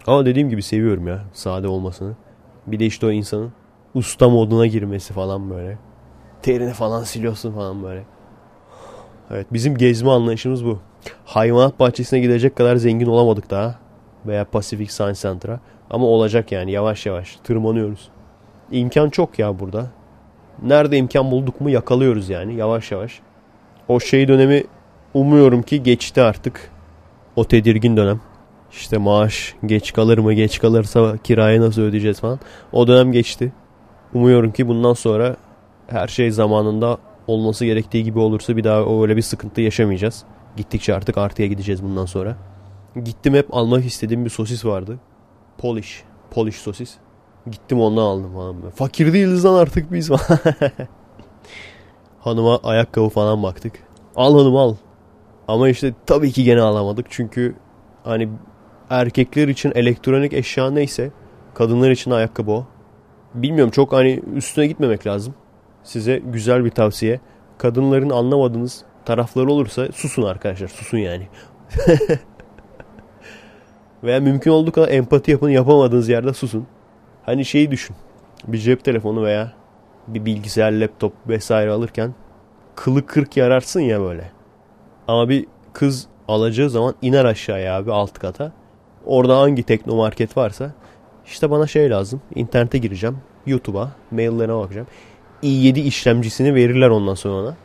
Ama 0.07 0.26
dediğim 0.26 0.49
gibi 0.49 0.63
seviyorum 0.63 1.07
ya 1.07 1.21
sade 1.34 1.67
olmasını. 1.67 2.15
Bir 2.67 2.80
de 2.80 2.86
işte 2.86 3.05
o 3.05 3.11
insanın 3.11 3.53
usta 3.93 4.30
moduna 4.30 4.67
girmesi 4.67 5.13
falan 5.13 5.49
böyle. 5.49 5.78
Terini 6.41 6.74
falan 6.74 7.03
siliyorsun 7.03 7.53
falan 7.53 7.84
böyle. 7.84 8.03
Evet 9.32 9.47
bizim 9.53 9.78
gezme 9.78 10.09
anlayışımız 10.09 10.65
bu. 10.65 10.80
Hayvanat 11.26 11.80
bahçesine 11.80 12.19
gidecek 12.19 12.55
kadar 12.55 12.76
zengin 12.76 13.07
olamadık 13.07 13.49
daha. 13.49 13.76
Veya 14.26 14.45
Pacific 14.45 14.91
Science 14.91 15.19
Center'a. 15.21 15.59
Ama 15.89 16.05
olacak 16.05 16.51
yani 16.51 16.71
yavaş 16.71 17.05
yavaş 17.05 17.36
tırmanıyoruz. 17.43 18.09
İmkan 18.71 19.09
çok 19.09 19.39
ya 19.39 19.59
burada. 19.59 19.91
Nerede 20.62 20.97
imkan 20.97 21.32
bulduk 21.32 21.62
mu 21.62 21.70
yakalıyoruz 21.70 22.30
yani 22.30 22.56
yavaş 22.56 22.91
yavaş. 22.91 23.20
O 23.88 23.99
şey 23.99 24.28
dönemi 24.28 24.64
umuyorum 25.14 25.62
ki 25.62 25.84
geçti 25.84 26.22
artık. 26.22 26.72
O 27.36 27.45
tedirgin 27.45 27.97
dönem. 27.97 28.22
İşte 28.72 28.97
maaş 28.97 29.56
geç 29.66 29.93
kalır 29.93 30.18
mı 30.18 30.34
geç 30.34 30.60
kalırsa 30.60 31.18
kirayı 31.18 31.62
nasıl 31.62 31.82
ödeyeceğiz 31.82 32.20
falan. 32.20 32.39
O 32.72 32.88
dönem 32.88 33.12
geçti. 33.12 33.54
Umuyorum 34.14 34.51
ki 34.51 34.68
bundan 34.68 34.93
sonra 34.93 35.36
her 35.88 36.08
şey 36.08 36.32
zamanında 36.32 36.97
olması 37.28 37.66
gerektiği 37.66 38.04
gibi 38.04 38.20
olursa 38.20 38.58
bir 38.58 38.64
daha 38.64 39.01
öyle 39.01 39.18
bir 39.18 39.22
sıkıntı 39.22 39.62
yaşamayacağız. 39.62 40.24
Gittikçe 40.58 40.95
artık 40.95 41.18
artıya 41.18 41.47
gideceğiz 41.47 41.84
bundan 41.84 42.06
sonra. 42.06 42.38
Gittim 43.04 43.34
hep 43.34 43.54
almak 43.56 43.86
istediğim 43.86 44.26
bir 44.26 44.30
sosis 44.30 44.66
vardı. 44.66 44.99
Polish. 45.58 46.04
Polish 46.32 46.56
sosis. 46.56 46.95
Gittim 47.51 47.81
ondan 47.81 48.01
aldım 48.01 48.33
falan. 48.33 48.55
Fakir 48.75 49.13
değiliz 49.13 49.45
lan 49.45 49.53
artık 49.53 49.91
biz. 49.91 50.11
Hanıma 52.19 52.59
ayakkabı 52.63 53.09
falan 53.09 53.43
baktık. 53.43 53.73
Al 54.15 54.39
hanım 54.39 54.55
al. 54.55 54.75
Ama 55.47 55.69
işte 55.69 55.93
tabii 56.05 56.31
ki 56.31 56.43
gene 56.43 56.61
alamadık. 56.61 57.05
Çünkü 57.09 57.55
hani 58.03 58.29
erkekler 58.89 59.47
için 59.47 59.71
elektronik 59.75 60.33
eşya 60.33 60.71
neyse 60.71 61.11
kadınlar 61.53 61.91
için 61.91 62.11
ayakkabı 62.11 62.51
o. 62.51 62.65
Bilmiyorum 63.33 63.71
çok 63.71 63.93
hani 63.93 64.21
üstüne 64.35 64.67
gitmemek 64.67 65.07
lazım. 65.07 65.35
Size 65.83 66.17
güzel 66.17 66.65
bir 66.65 66.69
tavsiye. 66.69 67.19
Kadınların 67.57 68.09
anlamadığınız 68.09 68.83
tarafları 69.05 69.51
olursa 69.51 69.91
susun 69.91 70.23
arkadaşlar. 70.23 70.67
Susun 70.67 70.97
yani. 70.97 71.27
Veya 74.03 74.19
mümkün 74.19 74.51
olduğu 74.51 74.71
kadar 74.71 74.89
empati 74.89 75.31
yapın 75.31 75.49
yapamadığınız 75.49 76.09
yerde 76.09 76.33
susun. 76.33 76.67
Hani 77.26 77.45
şeyi 77.45 77.71
düşün. 77.71 77.95
Bir 78.47 78.57
cep 78.57 78.84
telefonu 78.84 79.24
veya 79.24 79.53
bir 80.07 80.26
bilgisayar, 80.26 80.71
laptop 80.71 81.13
vesaire 81.28 81.71
alırken 81.71 82.15
kılı 82.76 83.05
kırk 83.05 83.38
yararsın 83.38 83.80
ya 83.82 84.01
böyle. 84.01 84.32
Ama 85.07 85.30
bir 85.30 85.45
kız 85.74 86.07
alacağı 86.28 86.69
zaman 86.69 86.95
iner 87.01 87.26
aşağıya 87.26 87.78
abi 87.78 87.93
alt 87.93 88.19
kata. 88.19 88.51
Orada 89.05 89.39
hangi 89.39 89.63
teknomarket 89.63 90.38
varsa 90.38 90.71
işte 91.26 91.51
bana 91.51 91.67
şey 91.67 91.89
lazım. 91.89 92.21
İnternete 92.36 92.78
gireceğim. 92.78 93.17
YouTube'a, 93.45 93.91
maillerine 94.11 94.55
bakacağım. 94.55 94.88
i7 95.43 95.80
işlemcisini 95.80 96.55
verirler 96.55 96.89
ondan 96.89 97.13
sonra 97.13 97.36
ona. 97.36 97.55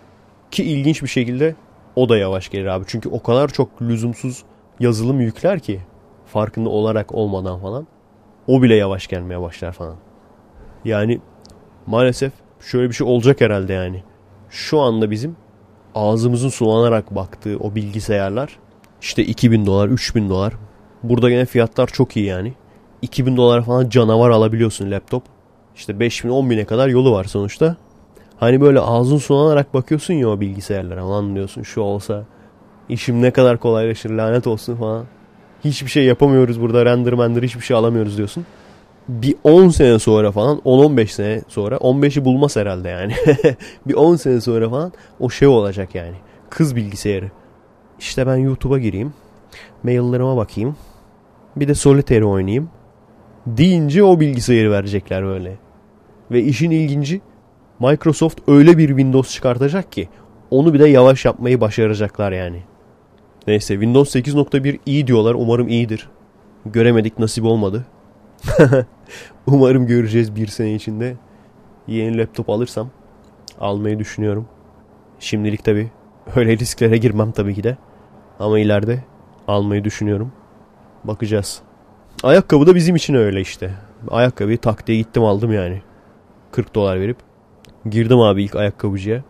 Ki 0.50 0.64
ilginç 0.64 1.02
bir 1.02 1.08
şekilde 1.08 1.54
o 1.96 2.08
da 2.08 2.18
yavaş 2.18 2.48
gelir 2.48 2.66
abi. 2.66 2.84
Çünkü 2.88 3.08
o 3.08 3.22
kadar 3.22 3.48
çok 3.48 3.82
lüzumsuz 3.82 4.44
yazılım 4.80 5.20
yükler 5.20 5.60
ki 5.60 5.80
farkında 6.26 6.68
olarak 6.68 7.14
olmadan 7.14 7.60
falan 7.60 7.86
o 8.48 8.62
bile 8.62 8.74
yavaş 8.74 9.06
gelmeye 9.06 9.40
başlar 9.40 9.72
falan. 9.72 9.96
Yani 10.84 11.20
maalesef 11.86 12.32
şöyle 12.60 12.88
bir 12.88 12.94
şey 12.94 13.06
olacak 13.06 13.40
herhalde 13.40 13.72
yani. 13.72 14.02
Şu 14.50 14.80
anda 14.80 15.10
bizim 15.10 15.36
ağzımızın 15.94 16.48
sulanarak 16.48 17.14
baktığı 17.14 17.56
o 17.60 17.74
bilgisayarlar 17.74 18.58
işte 19.00 19.24
2000 19.24 19.66
dolar, 19.66 19.88
3000 19.88 20.28
dolar. 20.28 20.52
Burada 21.02 21.30
gene 21.30 21.46
fiyatlar 21.46 21.86
çok 21.86 22.16
iyi 22.16 22.26
yani. 22.26 22.54
2000 23.02 23.36
dolar 23.36 23.64
falan 23.64 23.88
canavar 23.88 24.30
alabiliyorsun 24.30 24.90
laptop. 24.90 25.22
İşte 25.76 26.00
5000 26.00 26.30
10.000'e 26.30 26.64
kadar 26.64 26.88
yolu 26.88 27.12
var 27.12 27.24
sonuçta. 27.24 27.76
Hani 28.36 28.60
böyle 28.60 28.80
ağzın 28.80 29.18
sulanarak 29.18 29.74
bakıyorsun 29.74 30.14
ya 30.14 30.28
o 30.28 30.40
bilgisayarlara 30.40 31.00
falan 31.00 31.34
diyorsun 31.34 31.62
şu 31.62 31.80
olsa 31.80 32.24
işim 32.88 33.22
ne 33.22 33.30
kadar 33.30 33.58
kolaylaşır 33.58 34.10
lanet 34.10 34.46
olsun 34.46 34.76
falan. 34.76 35.06
Hiçbir 35.64 35.90
şey 35.90 36.04
yapamıyoruz 36.04 36.60
burada 36.60 36.84
render 36.84 37.12
render 37.12 37.42
hiçbir 37.42 37.60
şey 37.60 37.76
alamıyoruz 37.76 38.16
diyorsun. 38.16 38.46
Bir 39.08 39.34
10 39.44 39.68
sene 39.68 39.98
sonra 39.98 40.32
falan 40.32 40.58
10-15 40.58 41.06
sene 41.06 41.42
sonra 41.48 41.76
15'i 41.76 42.24
bulmaz 42.24 42.56
herhalde 42.56 42.88
yani. 42.88 43.14
bir 43.86 43.94
10 43.94 44.16
sene 44.16 44.40
sonra 44.40 44.70
falan 44.70 44.92
o 45.20 45.30
şey 45.30 45.48
olacak 45.48 45.94
yani. 45.94 46.16
Kız 46.50 46.76
bilgisayarı. 46.76 47.30
İşte 47.98 48.26
ben 48.26 48.36
YouTube'a 48.36 48.78
gireyim. 48.78 49.12
Maillerime 49.82 50.36
bakayım. 50.36 50.76
Bir 51.56 51.68
de 51.68 51.74
Solitaire 51.74 52.24
oynayayım. 52.24 52.70
Deyince 53.46 54.04
o 54.04 54.20
bilgisayarı 54.20 54.70
verecekler 54.70 55.24
böyle. 55.24 55.56
Ve 56.30 56.42
işin 56.42 56.70
ilginci 56.70 57.20
Microsoft 57.80 58.40
öyle 58.48 58.78
bir 58.78 58.88
Windows 58.88 59.34
çıkartacak 59.34 59.92
ki 59.92 60.08
onu 60.50 60.74
bir 60.74 60.78
de 60.78 60.88
yavaş 60.88 61.24
yapmayı 61.24 61.60
başaracaklar 61.60 62.32
yani. 62.32 62.62
Neyse 63.46 63.74
Windows 63.74 64.16
8.1 64.16 64.78
iyi 64.86 65.06
diyorlar. 65.06 65.34
Umarım 65.34 65.68
iyidir. 65.68 66.08
Göremedik 66.66 67.18
nasip 67.18 67.44
olmadı. 67.44 67.86
Umarım 69.46 69.86
göreceğiz 69.86 70.36
bir 70.36 70.46
sene 70.46 70.74
içinde. 70.74 71.16
Yeni 71.86 72.18
laptop 72.18 72.50
alırsam 72.50 72.90
almayı 73.60 73.98
düşünüyorum. 73.98 74.46
Şimdilik 75.20 75.64
tabi 75.64 75.90
öyle 76.36 76.58
risklere 76.58 76.96
girmem 76.96 77.32
tabii 77.32 77.54
ki 77.54 77.62
de. 77.62 77.76
Ama 78.38 78.58
ileride 78.58 79.04
almayı 79.48 79.84
düşünüyorum. 79.84 80.32
Bakacağız. 81.04 81.62
Ayakkabı 82.22 82.66
da 82.66 82.74
bizim 82.74 82.96
için 82.96 83.14
öyle 83.14 83.40
işte. 83.40 83.70
Ayakkabıyı 84.10 84.58
tak 84.58 84.86
diye 84.86 84.98
gittim 84.98 85.24
aldım 85.24 85.52
yani. 85.52 85.82
40 86.52 86.74
dolar 86.74 87.00
verip. 87.00 87.16
Girdim 87.90 88.20
abi 88.20 88.44
ilk 88.44 88.56
ayakkabıcıya. 88.56 89.22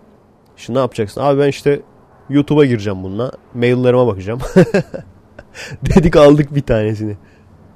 Şimdi 0.57 0.77
ne 0.77 0.81
yapacaksın? 0.81 1.21
Abi 1.21 1.41
ben 1.41 1.49
işte 1.49 1.81
YouTube'a 2.31 2.65
gireceğim 2.65 3.03
bununla. 3.03 3.33
Maillerime 3.55 4.07
bakacağım. 4.07 4.41
Dedik 5.83 6.17
aldık 6.17 6.55
bir 6.55 6.63
tanesini. 6.63 7.17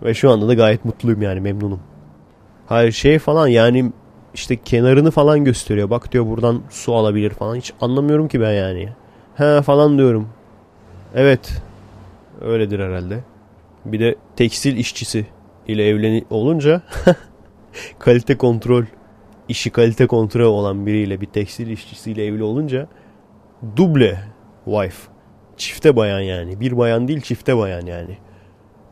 Ve 0.03 0.14
şu 0.14 0.30
anda 0.30 0.48
da 0.48 0.55
gayet 0.55 0.84
mutluyum 0.84 1.22
yani 1.22 1.40
memnunum. 1.40 1.80
Hayır 2.66 2.92
şey 2.92 3.18
falan 3.18 3.48
yani 3.48 3.92
işte 4.34 4.57
kenarını 4.57 5.11
falan 5.11 5.44
gösteriyor. 5.44 5.90
Bak 5.90 6.12
diyor 6.12 6.26
buradan 6.26 6.62
su 6.70 6.94
alabilir 6.94 7.30
falan. 7.30 7.57
Hiç 7.57 7.72
anlamıyorum 7.80 8.28
ki 8.28 8.40
ben 8.40 8.53
yani. 8.53 8.88
He 9.34 9.62
falan 9.62 9.98
diyorum. 9.98 10.28
Evet. 11.14 11.62
Öyledir 12.40 12.80
herhalde. 12.80 13.20
Bir 13.84 14.00
de 14.00 14.14
tekstil 14.36 14.76
işçisi 14.76 15.26
ile 15.68 15.88
evleni 15.88 16.24
olunca 16.30 16.82
kalite 17.98 18.38
kontrol 18.38 18.84
işi 19.48 19.70
kalite 19.70 20.07
kontrol 20.07 20.44
olan 20.44 20.86
biriyle 20.86 21.20
bir 21.20 21.26
tekstil 21.26 21.66
işçisiyle 21.66 22.24
evli 22.26 22.42
olunca 22.42 22.88
duble 23.76 24.18
wife. 24.64 25.12
Çifte 25.56 25.96
bayan 25.96 26.20
yani. 26.20 26.60
Bir 26.60 26.78
bayan 26.78 27.08
değil 27.08 27.20
çifte 27.20 27.56
bayan 27.56 27.86
yani. 27.86 28.18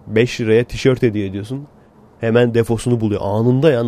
5 0.06 0.40
liraya 0.40 0.64
tişört 0.64 1.02
hediye 1.02 1.26
ediyorsun. 1.26 1.66
Hemen 2.20 2.54
defosunu 2.54 3.00
buluyor. 3.00 3.20
Anında 3.24 3.70
ya 3.70 3.84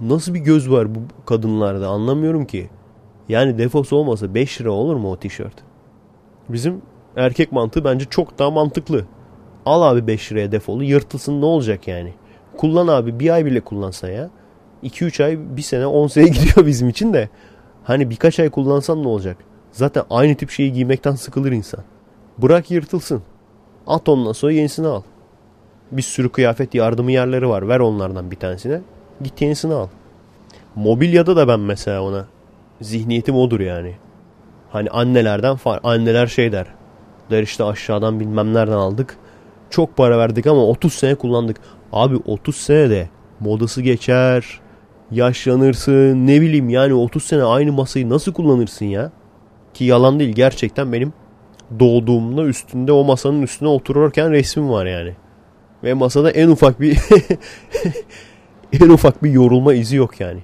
nasıl 0.00 0.34
bir 0.34 0.40
göz 0.40 0.70
var 0.70 0.94
bu 0.94 0.98
kadınlarda 1.26 1.88
anlamıyorum 1.88 2.44
ki. 2.44 2.70
Yani 3.28 3.58
defosu 3.58 3.96
olmasa 3.96 4.34
5 4.34 4.60
lira 4.60 4.70
olur 4.70 4.96
mu 4.96 5.10
o 5.10 5.16
tişört? 5.16 5.54
Bizim 6.48 6.82
erkek 7.16 7.52
mantığı 7.52 7.84
bence 7.84 8.04
çok 8.04 8.38
daha 8.38 8.50
mantıklı. 8.50 9.04
Al 9.66 9.82
abi 9.82 10.06
5 10.06 10.32
liraya 10.32 10.52
defolu 10.52 10.84
yırtılsın 10.84 11.40
ne 11.40 11.44
olacak 11.44 11.88
yani. 11.88 12.12
Kullan 12.56 12.88
abi 12.88 13.20
bir 13.20 13.30
ay 13.30 13.44
bile 13.44 13.60
kullansa 13.60 14.10
ya. 14.10 14.30
2-3 14.84 15.24
ay 15.24 15.56
bir 15.56 15.62
sene 15.62 15.86
10 15.86 16.06
sene 16.06 16.28
gidiyor 16.28 16.66
bizim 16.66 16.88
için 16.88 17.14
de. 17.14 17.28
Hani 17.84 18.10
birkaç 18.10 18.40
ay 18.40 18.50
kullansan 18.50 19.02
ne 19.02 19.08
olacak? 19.08 19.36
Zaten 19.76 20.04
aynı 20.10 20.34
tip 20.34 20.50
şeyi 20.50 20.72
giymekten 20.72 21.14
sıkılır 21.14 21.52
insan. 21.52 21.80
Bırak 22.38 22.70
yırtılsın. 22.70 23.22
At 23.86 24.08
ondan 24.08 24.32
sonra 24.32 24.52
yenisini 24.52 24.86
al. 24.86 25.02
Bir 25.92 26.02
sürü 26.02 26.28
kıyafet 26.28 26.74
yardımı 26.74 27.12
yerleri 27.12 27.48
var. 27.48 27.68
Ver 27.68 27.80
onlardan 27.80 28.30
bir 28.30 28.36
tanesine. 28.36 28.80
Git 29.22 29.42
yenisini 29.42 29.74
al. 29.74 29.88
Mobilyada 30.74 31.36
da 31.36 31.48
ben 31.48 31.60
mesela 31.60 32.02
ona 32.02 32.26
zihniyetim 32.80 33.36
odur 33.36 33.60
yani. 33.60 33.94
Hani 34.70 34.90
annelerden 34.90 35.56
far 35.56 35.80
anneler 35.82 36.26
şey 36.26 36.52
der. 36.52 36.66
Der 37.30 37.42
işte 37.42 37.64
aşağıdan 37.64 38.20
bilmem 38.20 38.54
nereden 38.54 38.76
aldık. 38.76 39.16
Çok 39.70 39.96
para 39.96 40.18
verdik 40.18 40.46
ama 40.46 40.66
30 40.66 40.92
sene 40.92 41.14
kullandık. 41.14 41.56
Abi 41.92 42.16
30 42.16 42.56
senede 42.56 43.08
modası 43.40 43.82
geçer, 43.82 44.60
yaşlanırsın 45.10 46.26
ne 46.26 46.40
bileyim 46.40 46.68
yani 46.68 46.94
30 46.94 47.24
sene 47.24 47.42
aynı 47.42 47.72
masayı 47.72 48.10
nasıl 48.10 48.32
kullanırsın 48.32 48.86
ya? 48.86 49.12
Ki 49.76 49.84
yalan 49.84 50.18
değil 50.20 50.34
gerçekten 50.34 50.92
benim 50.92 51.12
doğduğumda 51.80 52.44
üstünde 52.44 52.92
o 52.92 53.04
masanın 53.04 53.42
üstüne 53.42 53.68
otururken 53.68 54.30
resmim 54.30 54.70
var 54.70 54.86
yani. 54.86 55.14
Ve 55.84 55.94
masada 55.94 56.30
en 56.30 56.48
ufak 56.48 56.80
bir 56.80 56.98
en 58.72 58.88
ufak 58.88 59.22
bir 59.22 59.30
yorulma 59.30 59.74
izi 59.74 59.96
yok 59.96 60.20
yani. 60.20 60.40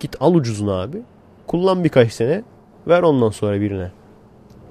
Git 0.00 0.16
al 0.20 0.34
ucuzunu 0.34 0.72
abi. 0.72 1.02
Kullan 1.46 1.84
birkaç 1.84 2.12
sene. 2.12 2.42
Ver 2.88 3.02
ondan 3.02 3.30
sonra 3.30 3.60
birine. 3.60 3.90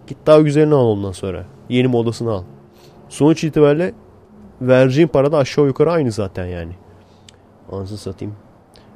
Git 0.07 0.17
daha 0.25 0.39
güzelini 0.39 0.75
al 0.75 0.85
ondan 0.85 1.11
sonra. 1.11 1.45
Yeni 1.69 1.87
modasını 1.87 2.31
al. 2.31 2.43
Sonuç 3.09 3.43
itibariyle 3.43 3.93
vereceğin 4.61 5.07
para 5.07 5.31
da 5.31 5.37
aşağı 5.37 5.65
yukarı 5.65 5.91
aynı 5.91 6.11
zaten 6.11 6.45
yani. 6.45 6.71
Anasını 7.71 7.97
satayım. 7.97 8.35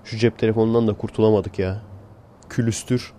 Şu 0.04 0.18
cep 0.18 0.38
telefonundan 0.38 0.88
da 0.88 0.94
kurtulamadık 0.94 1.60
ya. 1.60 1.82
Külüstür. 2.50 3.14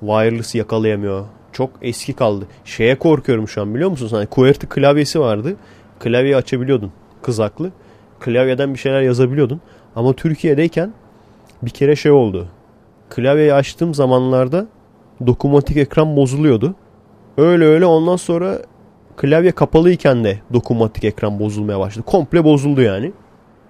Wireless 0.00 0.54
yakalayamıyor. 0.54 1.24
Çok 1.52 1.70
eski 1.82 2.12
kaldı. 2.12 2.46
Şeye 2.64 2.98
korkuyorum 2.98 3.48
şu 3.48 3.62
an 3.62 3.74
biliyor 3.74 3.90
musun? 3.90 4.08
Hani 4.10 4.26
QWERTY 4.26 4.66
klavyesi 4.66 5.20
vardı. 5.20 5.56
Klavyeyi 5.98 6.36
açabiliyordun. 6.36 6.92
Kızaklı. 7.22 7.70
Klavyeden 8.20 8.74
bir 8.74 8.78
şeyler 8.78 9.02
yazabiliyordun. 9.02 9.60
Ama 9.96 10.12
Türkiye'deyken 10.12 10.92
bir 11.62 11.70
kere 11.70 11.96
şey 11.96 12.12
oldu. 12.12 12.48
Klavyeyi 13.10 13.54
açtığım 13.54 13.94
zamanlarda 13.94 14.66
dokunmatik 15.26 15.76
ekran 15.76 16.16
bozuluyordu. 16.16 16.74
Öyle 17.38 17.64
öyle 17.64 17.86
ondan 17.86 18.16
sonra 18.16 18.58
klavye 19.16 19.52
kapalıyken 19.52 20.24
de 20.24 20.38
dokunmatik 20.52 21.04
ekran 21.04 21.40
bozulmaya 21.40 21.80
başladı. 21.80 22.06
Komple 22.06 22.44
bozuldu 22.44 22.80
yani. 22.80 23.12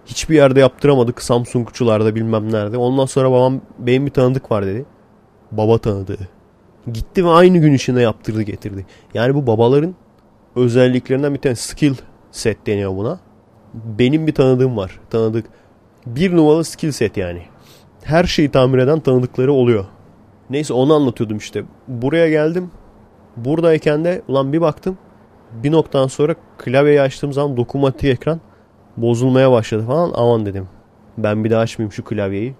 Hiçbir 0.06 0.34
yerde 0.34 0.60
yaptıramadık. 0.60 1.22
Samsungçularda 1.22 2.14
bilmem 2.14 2.52
nerede. 2.52 2.76
Ondan 2.76 3.06
sonra 3.06 3.30
babam 3.30 3.60
benim 3.78 4.06
bir 4.06 4.10
tanıdık 4.10 4.50
var 4.50 4.66
dedi. 4.66 4.84
Baba 5.52 5.78
tanıdığı. 5.78 6.28
Gitti 6.92 7.24
ve 7.24 7.28
aynı 7.28 7.58
gün 7.58 7.72
içinde 7.72 8.00
yaptırdı 8.00 8.42
getirdi. 8.42 8.86
Yani 9.14 9.34
bu 9.34 9.46
babaların 9.46 9.94
özelliklerinden 10.56 11.34
bir 11.34 11.40
tane 11.40 11.54
skill 11.54 11.94
set 12.30 12.66
deniyor 12.66 12.96
buna. 12.96 13.20
Benim 13.74 14.26
bir 14.26 14.34
tanıdığım 14.34 14.76
var. 14.76 15.00
Tanıdık. 15.10 15.46
Bir 16.06 16.36
numaralı 16.36 16.64
skill 16.64 16.92
set 16.92 17.16
yani. 17.16 17.42
Her 18.02 18.24
şeyi 18.24 18.50
tamir 18.50 18.78
eden 18.78 19.00
tanıdıkları 19.00 19.52
oluyor. 19.52 19.84
Neyse 20.50 20.72
onu 20.74 20.94
anlatıyordum 20.94 21.36
işte. 21.36 21.64
Buraya 21.88 22.30
geldim. 22.30 22.70
Buradayken 23.36 24.04
de 24.04 24.22
ulan 24.28 24.52
bir 24.52 24.60
baktım. 24.60 24.98
Bir 25.52 25.72
noktadan 25.72 26.06
sonra 26.06 26.34
klavyeyi 26.58 27.00
açtığım 27.00 27.32
zaman 27.32 27.56
dokunmatik 27.56 28.04
ekran 28.04 28.40
bozulmaya 28.96 29.52
başladı 29.52 29.86
falan. 29.86 30.12
Aman 30.14 30.46
dedim. 30.46 30.68
Ben 31.18 31.44
bir 31.44 31.50
daha 31.50 31.60
açmayayım 31.60 31.92
şu 31.92 32.04
klavyeyi. 32.04 32.54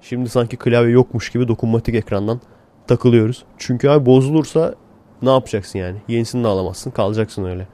Şimdi 0.00 0.28
sanki 0.28 0.56
klavye 0.56 0.90
yokmuş 0.92 1.30
gibi 1.30 1.48
dokunmatik 1.48 1.94
ekrandan 1.94 2.40
takılıyoruz. 2.86 3.44
Çünkü 3.58 3.88
abi 3.88 4.06
bozulursa 4.06 4.74
ne 5.22 5.30
yapacaksın 5.30 5.78
yani? 5.78 5.98
Yenisini 6.08 6.44
de 6.44 6.48
alamazsın. 6.48 6.90
Kalacaksın 6.90 7.44
öyle. 7.44 7.66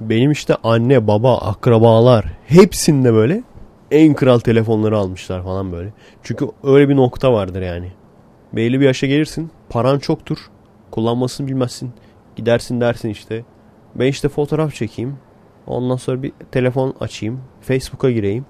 Benim 0.00 0.30
işte 0.30 0.56
anne, 0.62 1.06
baba, 1.06 1.38
akrabalar 1.38 2.24
hepsinde 2.46 3.12
böyle 3.12 3.42
en 3.90 4.14
kral 4.14 4.38
telefonları 4.38 4.98
almışlar 4.98 5.44
falan 5.44 5.72
böyle. 5.72 5.92
Çünkü 6.22 6.48
öyle 6.62 6.88
bir 6.88 6.96
nokta 6.96 7.32
vardır 7.32 7.62
yani. 7.62 7.92
Belli 8.52 8.80
bir 8.80 8.84
yaşa 8.86 9.06
gelirsin. 9.06 9.50
Paran 9.70 9.98
çoktur. 9.98 10.38
Kullanmasını 10.90 11.46
bilmezsin. 11.46 11.92
Gidersin 12.36 12.80
dersin 12.80 13.08
işte. 13.08 13.44
Ben 13.94 14.06
işte 14.06 14.28
fotoğraf 14.28 14.74
çekeyim. 14.74 15.16
Ondan 15.66 15.96
sonra 15.96 16.22
bir 16.22 16.32
telefon 16.52 16.94
açayım. 17.00 17.40
Facebook'a 17.60 18.10
gireyim. 18.10 18.46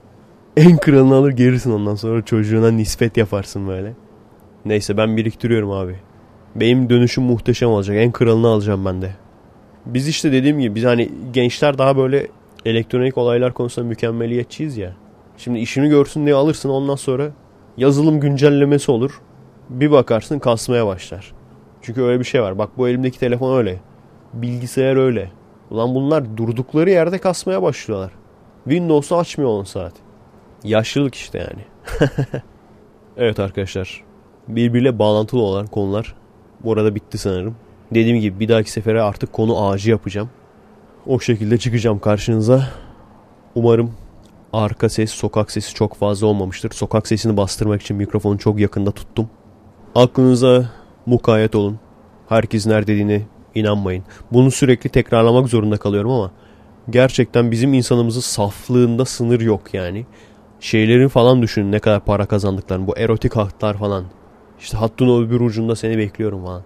En 0.58 0.76
kralını 0.76 1.14
alır 1.14 1.30
gelirsin 1.30 1.72
ondan 1.72 1.94
sonra 1.94 2.24
çocuğuna 2.24 2.70
nispet 2.70 3.16
yaparsın 3.16 3.68
böyle. 3.68 3.94
Neyse 4.64 4.96
ben 4.96 5.16
biriktiriyorum 5.16 5.70
abi. 5.70 5.96
Benim 6.54 6.90
dönüşüm 6.90 7.24
muhteşem 7.24 7.68
olacak. 7.68 7.96
En 7.96 8.12
kralını 8.12 8.48
alacağım 8.48 8.84
ben 8.84 9.02
de. 9.02 9.10
Biz 9.86 10.08
işte 10.08 10.32
dediğim 10.32 10.60
gibi 10.60 10.74
biz 10.74 10.84
hani 10.84 11.10
gençler 11.32 11.78
daha 11.78 11.96
böyle 11.96 12.26
elektronik 12.64 13.18
olaylar 13.18 13.54
konusunda 13.54 13.88
mükemmeliyetçiyiz 13.88 14.76
ya. 14.76 14.92
Şimdi 15.36 15.58
işini 15.58 15.88
görsün 15.88 16.26
diye 16.26 16.34
alırsın 16.34 16.68
ondan 16.68 16.96
sonra 16.96 17.30
yazılım 17.76 18.20
güncellemesi 18.20 18.90
olur. 18.90 19.20
Bir 19.70 19.90
bakarsın 19.90 20.38
kasmaya 20.38 20.86
başlar. 20.86 21.32
Çünkü 21.82 22.02
öyle 22.02 22.20
bir 22.20 22.24
şey 22.24 22.42
var. 22.42 22.58
Bak 22.58 22.70
bu 22.78 22.88
elimdeki 22.88 23.18
telefon 23.18 23.58
öyle. 23.58 23.80
Bilgisayar 24.32 24.96
öyle. 24.96 25.30
Ulan 25.70 25.94
bunlar 25.94 26.36
durdukları 26.36 26.90
yerde 26.90 27.18
kasmaya 27.18 27.62
başlıyorlar. 27.62 28.12
Windows'u 28.64 29.16
açmıyor 29.16 29.50
10 29.50 29.64
saat. 29.64 30.07
Yaşlılık 30.64 31.14
işte 31.14 31.38
yani. 31.38 31.64
evet 33.16 33.40
arkadaşlar. 33.40 34.04
Birbiriyle 34.48 34.98
bağlantılı 34.98 35.42
olan 35.42 35.66
konular 35.66 36.14
bu 36.64 36.72
arada 36.72 36.94
bitti 36.94 37.18
sanırım. 37.18 37.56
Dediğim 37.94 38.20
gibi 38.20 38.40
bir 38.40 38.48
dahaki 38.48 38.70
sefere 38.70 39.02
artık 39.02 39.32
konu 39.32 39.68
ağacı 39.68 39.90
yapacağım. 39.90 40.30
O 41.06 41.20
şekilde 41.20 41.58
çıkacağım 41.58 41.98
karşınıza. 41.98 42.68
Umarım 43.54 43.94
arka 44.52 44.88
ses, 44.88 45.10
sokak 45.10 45.50
sesi 45.50 45.74
çok 45.74 45.94
fazla 45.94 46.26
olmamıştır. 46.26 46.70
Sokak 46.70 47.06
sesini 47.06 47.36
bastırmak 47.36 47.82
için 47.82 47.96
mikrofonu 47.96 48.38
çok 48.38 48.58
yakında 48.58 48.90
tuttum. 48.90 49.30
Aklınıza 49.94 50.70
mukayyet 51.06 51.54
olun. 51.54 51.78
Herkes 52.28 52.66
nerede 52.66 52.86
dediğini 52.86 53.22
inanmayın. 53.54 54.04
Bunu 54.32 54.50
sürekli 54.50 54.90
tekrarlamak 54.90 55.48
zorunda 55.48 55.76
kalıyorum 55.76 56.10
ama 56.10 56.30
gerçekten 56.90 57.50
bizim 57.50 57.74
insanımızın 57.74 58.20
saflığında 58.20 59.04
sınır 59.04 59.40
yok 59.40 59.74
yani. 59.74 60.06
Şeylerin 60.60 61.08
falan 61.08 61.42
düşünün 61.42 61.72
ne 61.72 61.78
kadar 61.78 62.04
para 62.04 62.26
kazandıklarını. 62.26 62.86
Bu 62.86 62.98
erotik 62.98 63.36
hatlar 63.36 63.78
falan. 63.78 64.04
İşte 64.60 64.76
hattın 64.76 65.08
o 65.08 65.30
bir 65.30 65.40
ucunda 65.40 65.76
seni 65.76 65.98
bekliyorum 65.98 66.44
falan. 66.44 66.62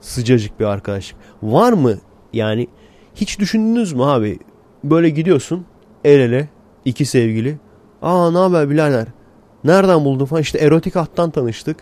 Sıcacık 0.00 0.60
bir 0.60 0.64
arkadaşlık. 0.64 1.16
Var 1.42 1.72
mı 1.72 1.94
yani 2.32 2.68
hiç 3.14 3.38
düşündünüz 3.38 3.92
mü 3.92 4.02
abi? 4.02 4.38
Böyle 4.84 5.10
gidiyorsun 5.10 5.66
el 6.04 6.20
ele 6.20 6.48
iki 6.84 7.04
sevgili. 7.04 7.58
Aa 8.02 8.30
ne 8.30 8.38
haber 8.38 8.70
birader? 8.70 9.06
Nereden 9.64 10.04
buldun 10.04 10.24
falan 10.24 10.42
işte 10.42 10.58
erotik 10.58 10.96
hattan 10.96 11.30
tanıştık. 11.30 11.76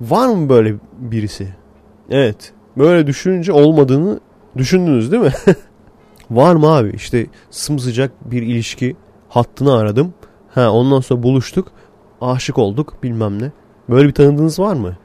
Var 0.00 0.28
mı 0.28 0.48
böyle 0.48 0.74
birisi? 0.98 1.48
Evet. 2.10 2.52
Böyle 2.76 3.06
düşününce 3.06 3.52
olmadığını 3.52 4.20
düşündünüz 4.56 5.12
değil 5.12 5.22
mi? 5.22 5.32
Var 6.30 6.54
mı 6.54 6.66
abi? 6.74 6.92
İşte 6.94 7.26
sımsıcak 7.50 8.30
bir 8.30 8.42
ilişki 8.42 8.96
hattını 9.28 9.76
aradım. 9.76 10.14
Ha 10.54 10.70
ondan 10.70 11.00
sonra 11.00 11.22
buluştuk. 11.22 11.72
Aşık 12.20 12.58
olduk 12.58 13.02
bilmem 13.02 13.42
ne. 13.42 13.50
Böyle 13.88 14.08
bir 14.08 14.12
tanıdığınız 14.12 14.58
var 14.58 14.74
mı? 14.74 14.96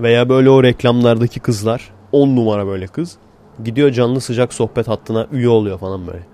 Veya 0.00 0.28
böyle 0.28 0.50
o 0.50 0.62
reklamlardaki 0.62 1.40
kızlar 1.40 1.90
10 2.12 2.36
numara 2.36 2.66
böyle 2.66 2.86
kız. 2.86 3.16
Gidiyor 3.64 3.90
canlı 3.90 4.20
sıcak 4.20 4.54
sohbet 4.54 4.88
hattına 4.88 5.26
üye 5.32 5.48
oluyor 5.48 5.78
falan 5.78 6.06
böyle. 6.06 6.26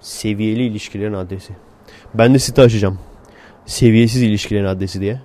Seviyeli 0.00 0.62
ilişkilerin 0.62 1.12
adresi. 1.12 1.52
Ben 2.14 2.34
de 2.34 2.38
site 2.38 2.62
açacağım. 2.62 2.98
Seviyesiz 3.66 4.22
ilişkilerin 4.22 4.64
adresi 4.64 5.00
diye. 5.00 5.20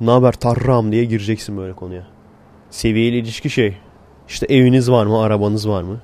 Ne 0.00 0.10
haber 0.10 0.32
tarram 0.32 0.92
diye 0.92 1.04
gireceksin 1.04 1.56
böyle 1.56 1.72
konuya. 1.72 2.06
Seviyeli 2.70 3.16
ilişki 3.16 3.50
şey. 3.50 3.76
İşte 4.28 4.46
eviniz 4.46 4.90
var 4.90 5.06
mı, 5.06 5.20
arabanız 5.20 5.68
var 5.68 5.82
mı? 5.82 6.00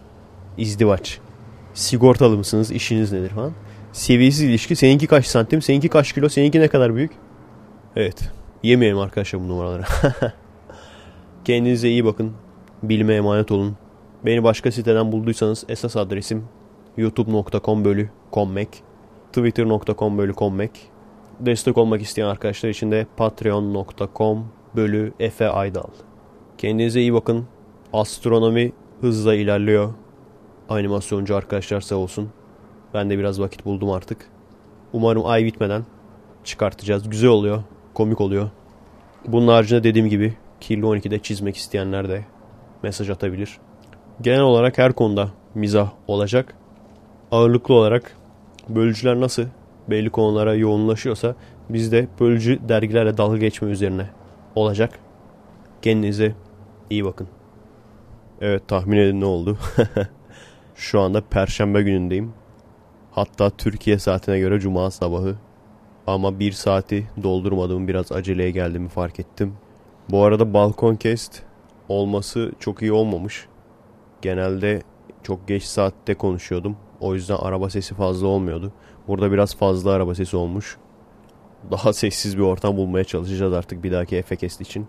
İzdivaç. 0.58 1.18
Sigortalı 1.74 2.36
mısınız, 2.36 2.70
işiniz 2.70 3.12
nedir 3.12 3.30
falan. 3.30 3.52
Seviyesiz 3.92 4.42
ilişki. 4.42 4.76
Seninki 4.76 5.06
kaç 5.06 5.26
santim, 5.26 5.62
seninki 5.62 5.88
kaç 5.88 6.12
kilo, 6.12 6.28
seninki 6.28 6.60
ne 6.60 6.68
kadar 6.68 6.94
büyük? 6.94 7.12
Evet. 7.96 8.30
Yemeyelim 8.62 8.98
arkadaşlar 8.98 9.40
bu 9.40 9.48
numaraları. 9.48 9.82
Kendinize 11.44 11.88
iyi 11.88 12.04
bakın. 12.04 12.32
Bilime 12.82 13.14
emanet 13.14 13.50
olun. 13.50 13.76
Beni 14.24 14.44
başka 14.44 14.72
siteden 14.72 15.12
bulduysanız 15.12 15.64
esas 15.68 15.96
adresim 15.96 16.44
youtube.com 16.96 17.84
bölü 17.84 18.10
kommek 18.30 18.68
twitter.com 19.32 20.18
bölü 20.18 20.32
kommek 20.32 20.70
destek 21.40 21.78
olmak 21.78 22.02
isteyen 22.02 22.26
arkadaşlar 22.26 22.70
için 22.70 22.90
de 22.90 23.06
patreon.com 23.16 24.46
bölü 24.76 25.12
Efe 25.20 25.48
Aydal. 25.48 25.90
Kendinize 26.58 27.00
iyi 27.00 27.14
bakın. 27.14 27.46
Astronomi 27.92 28.72
hızla 29.00 29.34
ilerliyor. 29.34 29.94
Animasyoncu 30.68 31.36
arkadaşlar 31.36 31.80
sağ 31.80 31.96
olsun. 31.96 32.30
Ben 32.94 33.10
de 33.10 33.18
biraz 33.18 33.40
vakit 33.40 33.64
buldum 33.64 33.90
artık. 33.90 34.28
Umarım 34.92 35.26
ay 35.26 35.44
bitmeden 35.44 35.84
çıkartacağız. 36.44 37.10
Güzel 37.10 37.30
oluyor. 37.30 37.62
Komik 37.94 38.20
oluyor. 38.20 38.50
Bunun 39.26 39.48
haricinde 39.48 39.84
dediğim 39.84 40.08
gibi 40.08 40.34
Kirli 40.60 40.82
12'de 40.82 41.18
çizmek 41.18 41.56
isteyenler 41.56 42.08
de 42.08 42.24
mesaj 42.82 43.10
atabilir. 43.10 43.58
Genel 44.20 44.40
olarak 44.40 44.78
her 44.78 44.92
konuda 44.92 45.30
mizah 45.54 45.90
olacak. 46.06 46.54
Ağırlıklı 47.30 47.74
olarak 47.74 48.16
bölücüler 48.68 49.20
nasıl 49.20 49.44
belli 49.90 50.10
konulara 50.10 50.54
yoğunlaşıyorsa 50.54 51.34
biz 51.68 51.92
de 51.92 52.08
bölücü 52.20 52.58
dergilerle 52.68 53.16
dalga 53.16 53.36
geçme 53.36 53.70
üzerine 53.70 54.06
olacak. 54.54 54.98
Kendinize 55.82 56.34
iyi 56.90 57.04
bakın. 57.04 57.28
Evet 58.40 58.68
tahmin 58.68 58.96
edin 58.98 59.20
ne 59.20 59.24
oldu. 59.24 59.58
Şu 60.74 61.00
anda 61.00 61.20
perşembe 61.20 61.82
günündeyim. 61.82 62.32
Hatta 63.12 63.50
Türkiye 63.50 63.98
saatine 63.98 64.38
göre 64.38 64.60
cuma 64.60 64.90
sabahı. 64.90 65.36
Ama 66.06 66.38
bir 66.38 66.52
saati 66.52 67.06
doldurmadım 67.22 67.88
biraz 67.88 68.12
aceleye 68.12 68.50
geldiğimi 68.50 68.88
fark 68.88 69.20
ettim. 69.20 69.54
Bu 70.10 70.24
arada 70.24 70.54
balkon 70.54 70.96
kest 70.96 71.42
olması 71.88 72.52
çok 72.60 72.82
iyi 72.82 72.92
olmamış. 72.92 73.46
Genelde 74.22 74.82
çok 75.22 75.48
geç 75.48 75.62
saatte 75.62 76.14
konuşuyordum. 76.14 76.76
O 77.00 77.14
yüzden 77.14 77.36
araba 77.36 77.70
sesi 77.70 77.94
fazla 77.94 78.26
olmuyordu. 78.26 78.72
Burada 79.08 79.32
biraz 79.32 79.56
fazla 79.56 79.90
araba 79.90 80.14
sesi 80.14 80.36
olmuş. 80.36 80.76
Daha 81.70 81.92
sessiz 81.92 82.38
bir 82.38 82.42
ortam 82.42 82.76
bulmaya 82.76 83.04
çalışacağız 83.04 83.52
artık 83.52 83.84
bir 83.84 83.92
dahaki 83.92 84.16
Efekest 84.16 84.60
için. 84.60 84.86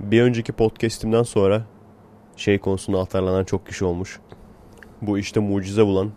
Bir 0.00 0.22
önceki 0.22 0.52
podcast'imden 0.52 1.22
sonra 1.22 1.62
şey 2.36 2.58
konusunda 2.58 3.00
atarlanan 3.00 3.44
çok 3.44 3.66
kişi 3.66 3.84
olmuş. 3.84 4.20
Bu 5.02 5.18
işte 5.18 5.40
mucize 5.40 5.86
bulan 5.86 6.10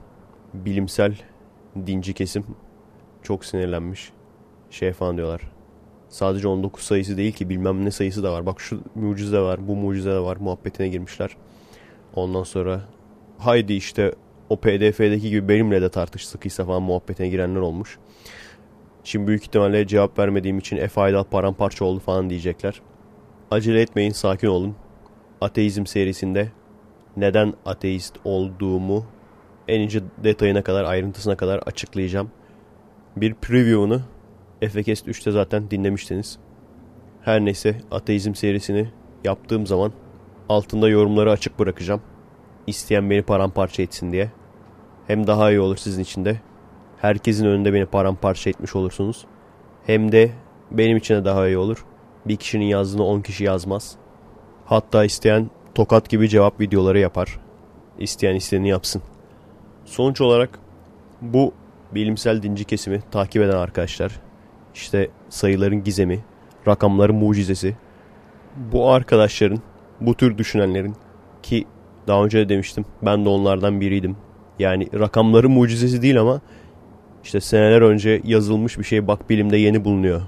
bilimsel 0.54 1.16
dinci 1.88 2.14
kesim 2.14 2.46
çok 3.24 3.46
sinirlenmiş. 3.46 4.12
Şey 4.70 4.94
falan 4.94 5.18
diyorlar. 5.18 5.42
Sadece 6.10 6.48
19 6.48 6.84
sayısı 6.84 7.18
değil 7.18 7.32
ki 7.32 7.50
bilmem 7.50 7.86
ne 7.86 7.92
sayısı 7.92 8.24
da 8.24 8.34
var. 8.34 8.46
Bak 8.46 8.62
şu 8.62 8.82
mucize 8.96 9.40
var, 9.40 9.68
bu 9.68 9.76
mucize 9.76 10.12
de 10.12 10.20
var 10.20 10.38
muhabbetine 10.38 10.88
girmişler. 10.88 11.38
Ondan 12.16 12.44
sonra 12.44 12.82
haydi 13.38 13.74
işte 13.74 14.16
o 14.50 14.56
pdf'deki 14.58 15.30
gibi 15.30 15.50
benimle 15.50 15.82
de 15.82 15.90
tartış 15.90 16.28
sıkıysa 16.28 16.66
falan 16.66 16.82
muhabbetine 16.82 17.30
girenler 17.30 17.60
olmuş. 17.60 18.00
Şimdi 19.04 19.28
büyük 19.28 19.44
ihtimalle 19.44 19.88
cevap 19.88 20.20
vermediğim 20.20 20.58
için 20.58 20.88
F 20.88 21.02
Aydal 21.02 21.24
paramparça 21.24 21.86
oldu 21.86 22.00
falan 22.00 22.30
diyecekler. 22.30 22.82
Acele 23.52 23.82
etmeyin 23.82 24.12
sakin 24.12 24.48
olun. 24.48 24.76
Ateizm 25.42 25.86
serisinde 25.86 26.52
neden 27.18 27.54
ateist 27.66 28.16
olduğumu 28.24 29.06
en 29.68 29.80
ince 29.80 30.02
detayına 30.24 30.64
kadar 30.64 30.84
ayrıntısına 30.84 31.38
kadar 31.38 31.58
açıklayacağım. 31.58 32.32
Bir 33.16 33.34
preview'unu 33.34 34.02
Efekest 34.62 35.08
3'te 35.08 35.32
zaten 35.32 35.72
dinlemiştiniz. 35.72 36.40
Her 37.22 37.46
neyse 37.46 37.82
ateizm 37.92 38.36
serisini 38.36 38.90
yaptığım 39.24 39.68
zaman 39.68 39.92
altında 40.50 40.90
yorumları 40.90 41.32
açık 41.32 41.60
bırakacağım. 41.60 42.02
İsteyen 42.68 43.10
beni 43.10 43.22
paramparça 43.22 43.84
etsin 43.84 44.12
diye. 44.12 44.32
Hem 45.08 45.28
daha 45.28 45.52
iyi 45.52 45.60
olur 45.60 45.78
sizin 45.78 46.04
için 46.04 46.26
de. 46.26 46.40
Herkesin 46.98 47.46
önünde 47.46 47.74
beni 47.74 47.86
paramparça 47.86 48.50
etmiş 48.50 48.76
olursunuz. 48.76 49.26
Hem 49.86 50.12
de 50.12 50.32
benim 50.72 50.98
için 50.98 51.16
de 51.16 51.26
daha 51.26 51.48
iyi 51.48 51.58
olur. 51.58 51.86
Bir 52.26 52.36
kişinin 52.36 52.66
yazdığını 52.66 53.04
10 53.04 53.22
kişi 53.22 53.44
yazmaz. 53.44 53.96
Hatta 54.66 55.06
isteyen 55.06 55.50
tokat 55.76 56.10
gibi 56.10 56.30
cevap 56.30 56.60
videoları 56.60 57.00
yapar. 57.00 57.40
İsteyen 58.00 58.36
istediğini 58.36 58.70
yapsın. 58.70 59.02
Sonuç 59.94 60.22
olarak 60.22 60.60
bu 61.22 61.54
bilimsel 61.92 62.44
dinci 62.44 62.66
kesimi 62.66 63.02
takip 63.12 63.42
eden 63.42 63.58
arkadaşlar 63.58 64.12
işte 64.76 65.10
sayıların 65.30 65.84
gizemi, 65.84 66.20
rakamların 66.68 67.16
mucizesi 67.16 67.76
bu 68.72 68.90
arkadaşların, 68.90 69.60
bu 70.02 70.16
tür 70.16 70.38
düşünenlerin 70.38 70.96
ki 71.44 71.66
daha 72.08 72.24
önce 72.24 72.40
de 72.40 72.50
demiştim 72.50 72.86
ben 73.02 73.26
de 73.26 73.30
onlardan 73.30 73.82
biriydim. 73.82 74.18
Yani 74.60 74.88
rakamların 75.00 75.52
mucizesi 75.52 76.02
değil 76.02 76.22
ama 76.22 76.42
işte 77.24 77.42
seneler 77.42 77.82
önce 77.82 78.22
yazılmış 78.24 78.80
bir 78.80 78.84
şey 78.84 79.08
bak 79.08 79.30
bilimde 79.30 79.58
yeni 79.58 79.86
bulunuyor. 79.86 80.22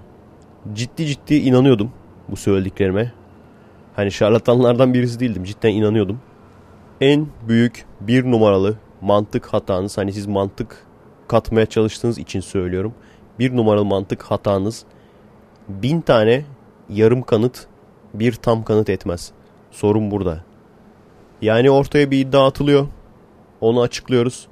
Ciddi 0.74 1.06
ciddi 1.06 1.36
inanıyordum 1.36 1.92
bu 2.30 2.36
söylediklerime. 2.36 3.12
Hani 3.96 4.12
şarlatanlardan 4.12 4.94
birisi 4.94 5.20
değildim 5.20 5.44
cidden 5.44 5.74
inanıyordum. 5.74 6.20
En 7.02 7.28
büyük 7.48 7.86
bir 8.02 8.32
numaralı 8.32 8.85
mantık 9.02 9.46
hatanız 9.46 9.98
hani 9.98 10.14
siz 10.14 10.28
mantık 10.28 10.86
katmaya 11.28 11.66
çalıştığınız 11.66 12.18
için 12.18 12.40
söylüyorum. 12.40 12.94
Bir 13.40 13.56
numaralı 13.56 13.86
mantık 13.86 14.24
hatanız 14.24 14.86
bin 15.68 16.02
tane 16.02 16.46
yarım 16.90 17.22
kanıt 17.22 17.68
bir 18.14 18.34
tam 18.34 18.64
kanıt 18.64 18.90
etmez. 18.90 19.32
Sorun 19.72 20.12
burada. 20.12 20.44
Yani 21.42 21.72
ortaya 21.72 22.12
bir 22.12 22.20
iddia 22.20 22.48
atılıyor. 22.48 22.88
Onu 23.62 23.82
açıklıyoruz. 23.82 24.48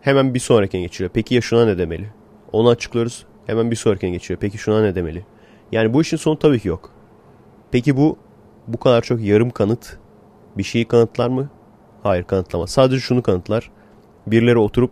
Hemen 0.00 0.34
bir 0.34 0.40
sonrakine 0.40 0.80
geçiyor. 0.80 1.10
Peki 1.14 1.34
ya 1.34 1.40
şuna 1.40 1.64
ne 1.64 1.78
demeli? 1.78 2.10
Onu 2.52 2.68
açıklıyoruz. 2.68 3.26
Hemen 3.46 3.70
bir 3.70 3.76
sonrakine 3.76 4.10
geçiyor. 4.10 4.40
Peki 4.40 4.58
şuna 4.58 4.82
ne 4.82 4.94
demeli? 4.94 5.24
Yani 5.72 5.94
bu 5.94 6.02
işin 6.02 6.16
sonu 6.16 6.38
tabii 6.38 6.60
ki 6.60 6.68
yok. 6.68 6.90
Peki 7.70 7.96
bu 7.96 8.16
bu 8.68 8.78
kadar 8.78 9.02
çok 9.02 9.20
yarım 9.20 9.50
kanıt 9.50 9.98
bir 10.58 10.62
şeyi 10.62 10.84
kanıtlar 10.84 11.28
mı? 11.28 11.50
Hayır 12.02 12.24
kanıtlamaz. 12.24 12.70
Sadece 12.70 13.00
şunu 13.00 13.22
kanıtlar. 13.22 13.70
Birileri 14.26 14.58
oturup 14.58 14.90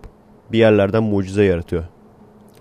bir 0.53 0.59
yerlerden 0.59 1.03
mucize 1.03 1.45
yaratıyor. 1.45 1.85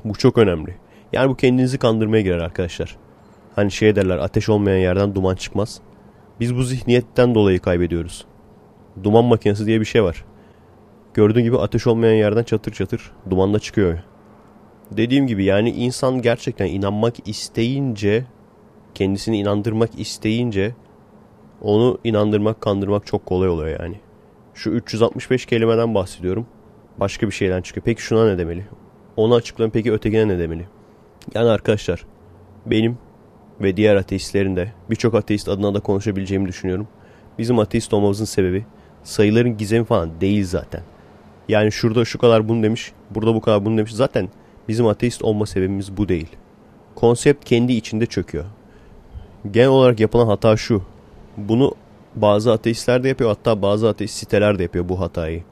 Bu 0.05 0.13
çok 0.13 0.37
önemli. 0.37 0.75
Yani 1.13 1.29
bu 1.29 1.35
kendinizi 1.35 1.77
kandırmaya 1.77 2.21
girer 2.21 2.37
arkadaşlar. 2.37 2.97
Hani 3.55 3.71
şey 3.71 3.95
derler 3.95 4.17
ateş 4.17 4.49
olmayan 4.49 4.77
yerden 4.77 5.15
duman 5.15 5.35
çıkmaz. 5.35 5.81
Biz 6.39 6.55
bu 6.55 6.63
zihniyetten 6.63 7.35
dolayı 7.35 7.59
kaybediyoruz. 7.59 8.25
Duman 9.03 9.25
makinesi 9.25 9.65
diye 9.65 9.79
bir 9.79 9.85
şey 9.85 10.03
var. 10.03 10.25
Gördüğün 11.13 11.43
gibi 11.43 11.57
ateş 11.57 11.87
olmayan 11.87 12.13
yerden 12.13 12.43
çatır 12.43 12.71
çatır 12.71 13.11
duman 13.29 13.53
da 13.53 13.59
çıkıyor. 13.59 13.99
Dediğim 14.91 15.27
gibi 15.27 15.43
yani 15.43 15.71
insan 15.71 16.21
gerçekten 16.21 16.65
inanmak 16.65 17.27
isteyince, 17.27 18.25
kendisini 18.93 19.39
inandırmak 19.39 19.99
isteyince 19.99 20.75
onu 21.61 21.97
inandırmak, 22.03 22.61
kandırmak 22.61 23.05
çok 23.05 23.25
kolay 23.25 23.49
oluyor 23.49 23.79
yani. 23.81 23.99
Şu 24.59 24.69
365 24.69 25.45
kelimeden 25.45 25.95
bahsediyorum. 25.95 26.45
Başka 26.97 27.27
bir 27.27 27.31
şeyden 27.31 27.61
çıkıyor. 27.61 27.85
Peki 27.85 28.01
şuna 28.01 28.25
ne 28.25 28.37
demeli? 28.37 28.65
Onu 29.17 29.35
açıklayın 29.35 29.71
peki 29.71 29.91
ötekine 29.91 30.27
ne 30.27 30.39
demeli? 30.39 30.67
Yani 31.33 31.49
arkadaşlar 31.49 32.05
benim 32.65 32.97
ve 33.61 33.77
diğer 33.77 33.95
ateistlerin 33.95 34.55
de 34.55 34.73
birçok 34.89 35.15
ateist 35.15 35.49
adına 35.49 35.73
da 35.73 35.79
konuşabileceğimi 35.79 36.47
düşünüyorum. 36.47 36.87
Bizim 37.37 37.59
ateist 37.59 37.93
olmamızın 37.93 38.25
sebebi 38.25 38.65
sayıların 39.03 39.57
gizemi 39.57 39.85
falan 39.85 40.21
değil 40.21 40.45
zaten. 40.45 40.81
Yani 41.49 41.71
şurada 41.71 42.05
şu 42.05 42.19
kadar 42.19 42.49
bunu 42.49 42.63
demiş, 42.63 42.91
burada 43.11 43.35
bu 43.35 43.41
kadar 43.41 43.65
bunu 43.65 43.77
demiş. 43.77 43.93
Zaten 43.93 44.29
bizim 44.67 44.87
ateist 44.87 45.23
olma 45.23 45.45
sebebimiz 45.45 45.97
bu 45.97 46.09
değil. 46.09 46.29
Konsept 46.95 47.45
kendi 47.45 47.73
içinde 47.73 48.05
çöküyor. 48.05 48.45
Genel 49.51 49.69
olarak 49.69 49.99
yapılan 49.99 50.27
hata 50.27 50.57
şu. 50.57 50.81
Bunu 51.37 51.75
bazı 52.15 52.51
ateistler 52.51 53.03
de 53.03 53.07
yapıyor 53.07 53.29
hatta 53.29 53.61
bazı 53.61 53.89
ateist 53.89 54.15
siteler 54.15 54.59
de 54.59 54.63
yapıyor 54.63 54.89
bu 54.89 54.99
hatayı. 54.99 55.43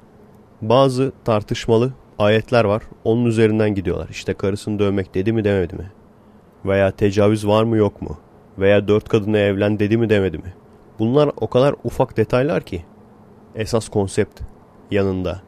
Bazı 0.62 1.12
tartışmalı 1.26 1.93
ayetler 2.20 2.66
var. 2.66 2.84
Onun 3.03 3.26
üzerinden 3.26 3.76
gidiyorlar. 3.76 4.08
İşte 4.10 4.34
karısını 4.34 4.80
dövmek 4.80 5.16
dedi 5.16 5.34
mi 5.34 5.43
demedi 5.43 5.76
mi? 5.76 5.91
Veya 6.66 6.91
tecavüz 6.91 7.47
var 7.47 7.64
mı 7.64 7.78
yok 7.78 8.01
mu? 8.01 8.18
Veya 8.58 8.88
dört 8.88 9.10
kadına 9.10 9.38
evlen 9.38 9.80
dedi 9.80 9.97
mi 9.97 10.10
demedi 10.10 10.38
mi? 10.38 10.53
Bunlar 10.99 11.32
o 11.36 11.49
kadar 11.49 11.76
ufak 11.84 12.18
detaylar 12.18 12.64
ki. 12.64 12.84
Esas 13.55 13.89
konsept 13.89 14.41
yanında. 14.91 15.41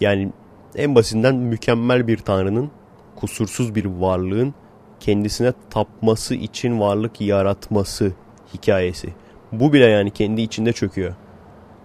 Yani 0.00 0.32
en 0.76 0.94
basitinden 0.94 1.34
mükemmel 1.34 2.06
bir 2.06 2.18
tanrının, 2.18 2.70
kusursuz 3.16 3.74
bir 3.74 3.84
varlığın 3.84 4.54
kendisine 5.00 5.52
tapması 5.70 6.34
için 6.34 6.80
varlık 6.80 7.20
yaratması 7.20 8.12
hikayesi. 8.54 9.14
Bu 9.52 9.72
bile 9.72 9.84
yani 9.84 10.10
kendi 10.10 10.42
içinde 10.42 10.72
çöküyor. 10.72 11.14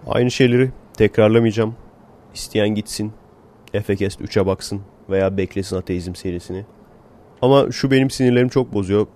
Aynı 0.06 0.30
şeyleri 0.30 0.70
tekrarlamayacağım. 0.94 1.74
İsteyen 2.34 2.68
gitsin. 2.68 3.12
Efekest 3.74 4.20
3'e 4.20 4.46
baksın 4.46 4.80
veya 5.10 5.36
beklesin 5.36 5.76
ateizm 5.76 6.14
serisini. 6.14 6.64
Ama 7.42 7.70
şu 7.72 7.90
benim 7.90 8.10
sinirlerimi 8.10 8.50
çok 8.50 8.72
bozuyor. 8.72 9.06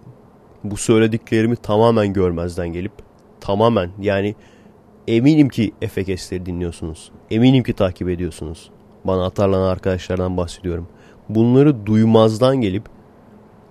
Bu 0.65 0.77
söylediklerimi 0.77 1.57
tamamen 1.57 2.13
görmezden 2.13 2.69
gelip 2.69 2.93
tamamen 3.41 3.91
yani 4.01 4.35
eminim 5.09 5.49
ki 5.49 5.73
Efekestleri 5.83 6.47
dinliyorsunuz. 6.47 7.11
Eminim 7.31 7.65
ki 7.65 7.73
takip 7.73 8.09
ediyorsunuz. 8.09 8.71
Bana 9.05 9.27
atarlanan 9.27 9.69
arkadaşlardan 9.69 10.37
bahsediyorum. 10.37 10.89
Bunları 11.29 11.87
duymazdan 11.87 12.61
gelip 12.61 12.83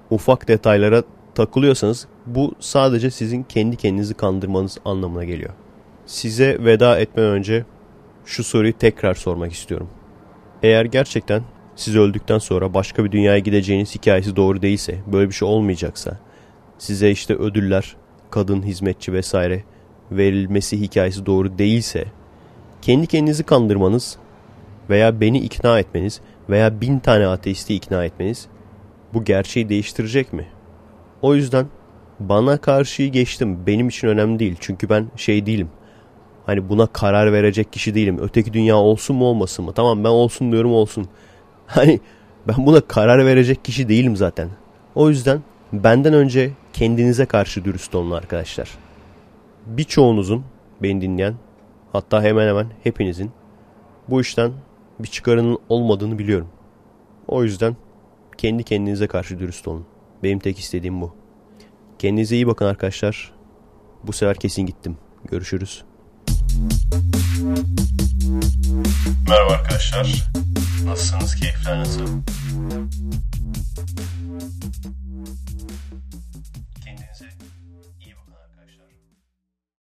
ufak 0.09 0.47
detaylara 0.47 1.03
takılıyorsanız 1.35 2.07
bu 2.25 2.53
sadece 2.59 3.11
sizin 3.11 3.43
kendi 3.43 3.75
kendinizi 3.75 4.13
kandırmanız 4.13 4.77
anlamına 4.85 5.23
geliyor. 5.23 5.53
Size 6.05 6.57
veda 6.65 6.99
etmeden 6.99 7.29
önce 7.29 7.65
şu 8.25 8.43
soruyu 8.43 8.73
tekrar 8.73 9.13
sormak 9.13 9.51
istiyorum. 9.53 9.89
Eğer 10.63 10.85
gerçekten 10.85 11.43
siz 11.75 11.95
öldükten 11.95 12.37
sonra 12.37 12.73
başka 12.73 13.05
bir 13.05 13.11
dünyaya 13.11 13.39
gideceğiniz 13.39 13.95
hikayesi 13.95 14.35
doğru 14.35 14.61
değilse, 14.61 14.97
böyle 15.07 15.29
bir 15.29 15.33
şey 15.33 15.47
olmayacaksa, 15.47 16.19
size 16.77 17.11
işte 17.11 17.35
ödüller, 17.35 17.95
kadın, 18.29 18.63
hizmetçi 18.63 19.13
vesaire 19.13 19.63
verilmesi 20.11 20.81
hikayesi 20.81 21.25
doğru 21.25 21.57
değilse, 21.57 22.05
kendi 22.81 23.07
kendinizi 23.07 23.43
kandırmanız 23.43 24.17
veya 24.89 25.21
beni 25.21 25.39
ikna 25.39 25.79
etmeniz 25.79 26.21
veya 26.49 26.81
bin 26.81 26.99
tane 26.99 27.27
ateisti 27.27 27.75
ikna 27.75 28.05
etmeniz 28.05 28.47
bu 29.13 29.23
gerçeği 29.23 29.69
değiştirecek 29.69 30.33
mi? 30.33 30.47
O 31.21 31.35
yüzden 31.35 31.67
bana 32.19 32.57
karşıyı 32.57 33.11
geçtim. 33.11 33.67
Benim 33.67 33.87
için 33.87 34.07
önemli 34.07 34.39
değil. 34.39 34.55
Çünkü 34.59 34.89
ben 34.89 35.07
şey 35.15 35.45
değilim. 35.45 35.69
Hani 36.45 36.69
buna 36.69 36.87
karar 36.87 37.33
verecek 37.33 37.73
kişi 37.73 37.95
değilim. 37.95 38.17
Öteki 38.21 38.53
dünya 38.53 38.75
olsun 38.75 39.15
mu 39.15 39.25
olmasın 39.25 39.65
mı? 39.65 39.73
Tamam 39.73 40.03
ben 40.03 40.09
olsun 40.09 40.51
diyorum 40.51 40.73
olsun. 40.73 41.07
Hani 41.67 41.99
ben 42.47 42.65
buna 42.65 42.81
karar 42.81 43.25
verecek 43.25 43.65
kişi 43.65 43.89
değilim 43.89 44.15
zaten. 44.15 44.49
O 44.95 45.09
yüzden 45.09 45.41
benden 45.73 46.13
önce 46.13 46.51
kendinize 46.73 47.25
karşı 47.25 47.65
dürüst 47.65 47.95
olun 47.95 48.11
arkadaşlar. 48.11 48.69
Birçoğunuzun 49.65 50.43
beni 50.83 51.01
dinleyen 51.01 51.35
hatta 51.91 52.23
hemen 52.23 52.47
hemen 52.47 52.67
hepinizin 52.83 53.31
bu 54.09 54.21
işten 54.21 54.51
bir 54.99 55.07
çıkarının 55.07 55.59
olmadığını 55.69 56.19
biliyorum. 56.19 56.47
O 57.27 57.43
yüzden 57.43 57.75
kendi 58.37 58.63
kendinize 58.63 59.07
karşı 59.07 59.39
dürüst 59.39 59.67
olun. 59.67 59.85
Benim 60.25 60.39
tek 60.39 60.59
istediğim 60.59 61.01
bu. 61.01 61.15
Kendinize 61.99 62.35
iyi 62.35 62.47
bakın 62.47 62.65
arkadaşlar. 62.65 63.31
Bu 64.03 64.13
sefer 64.13 64.35
kesin 64.35 64.65
gittim. 64.65 64.97
Görüşürüz. 65.31 65.83
Merhaba 69.29 69.53
arkadaşlar. 69.53 70.29
Nasılsınız? 70.85 71.35
Keyifler 71.35 71.79
nasıl? 71.79 72.07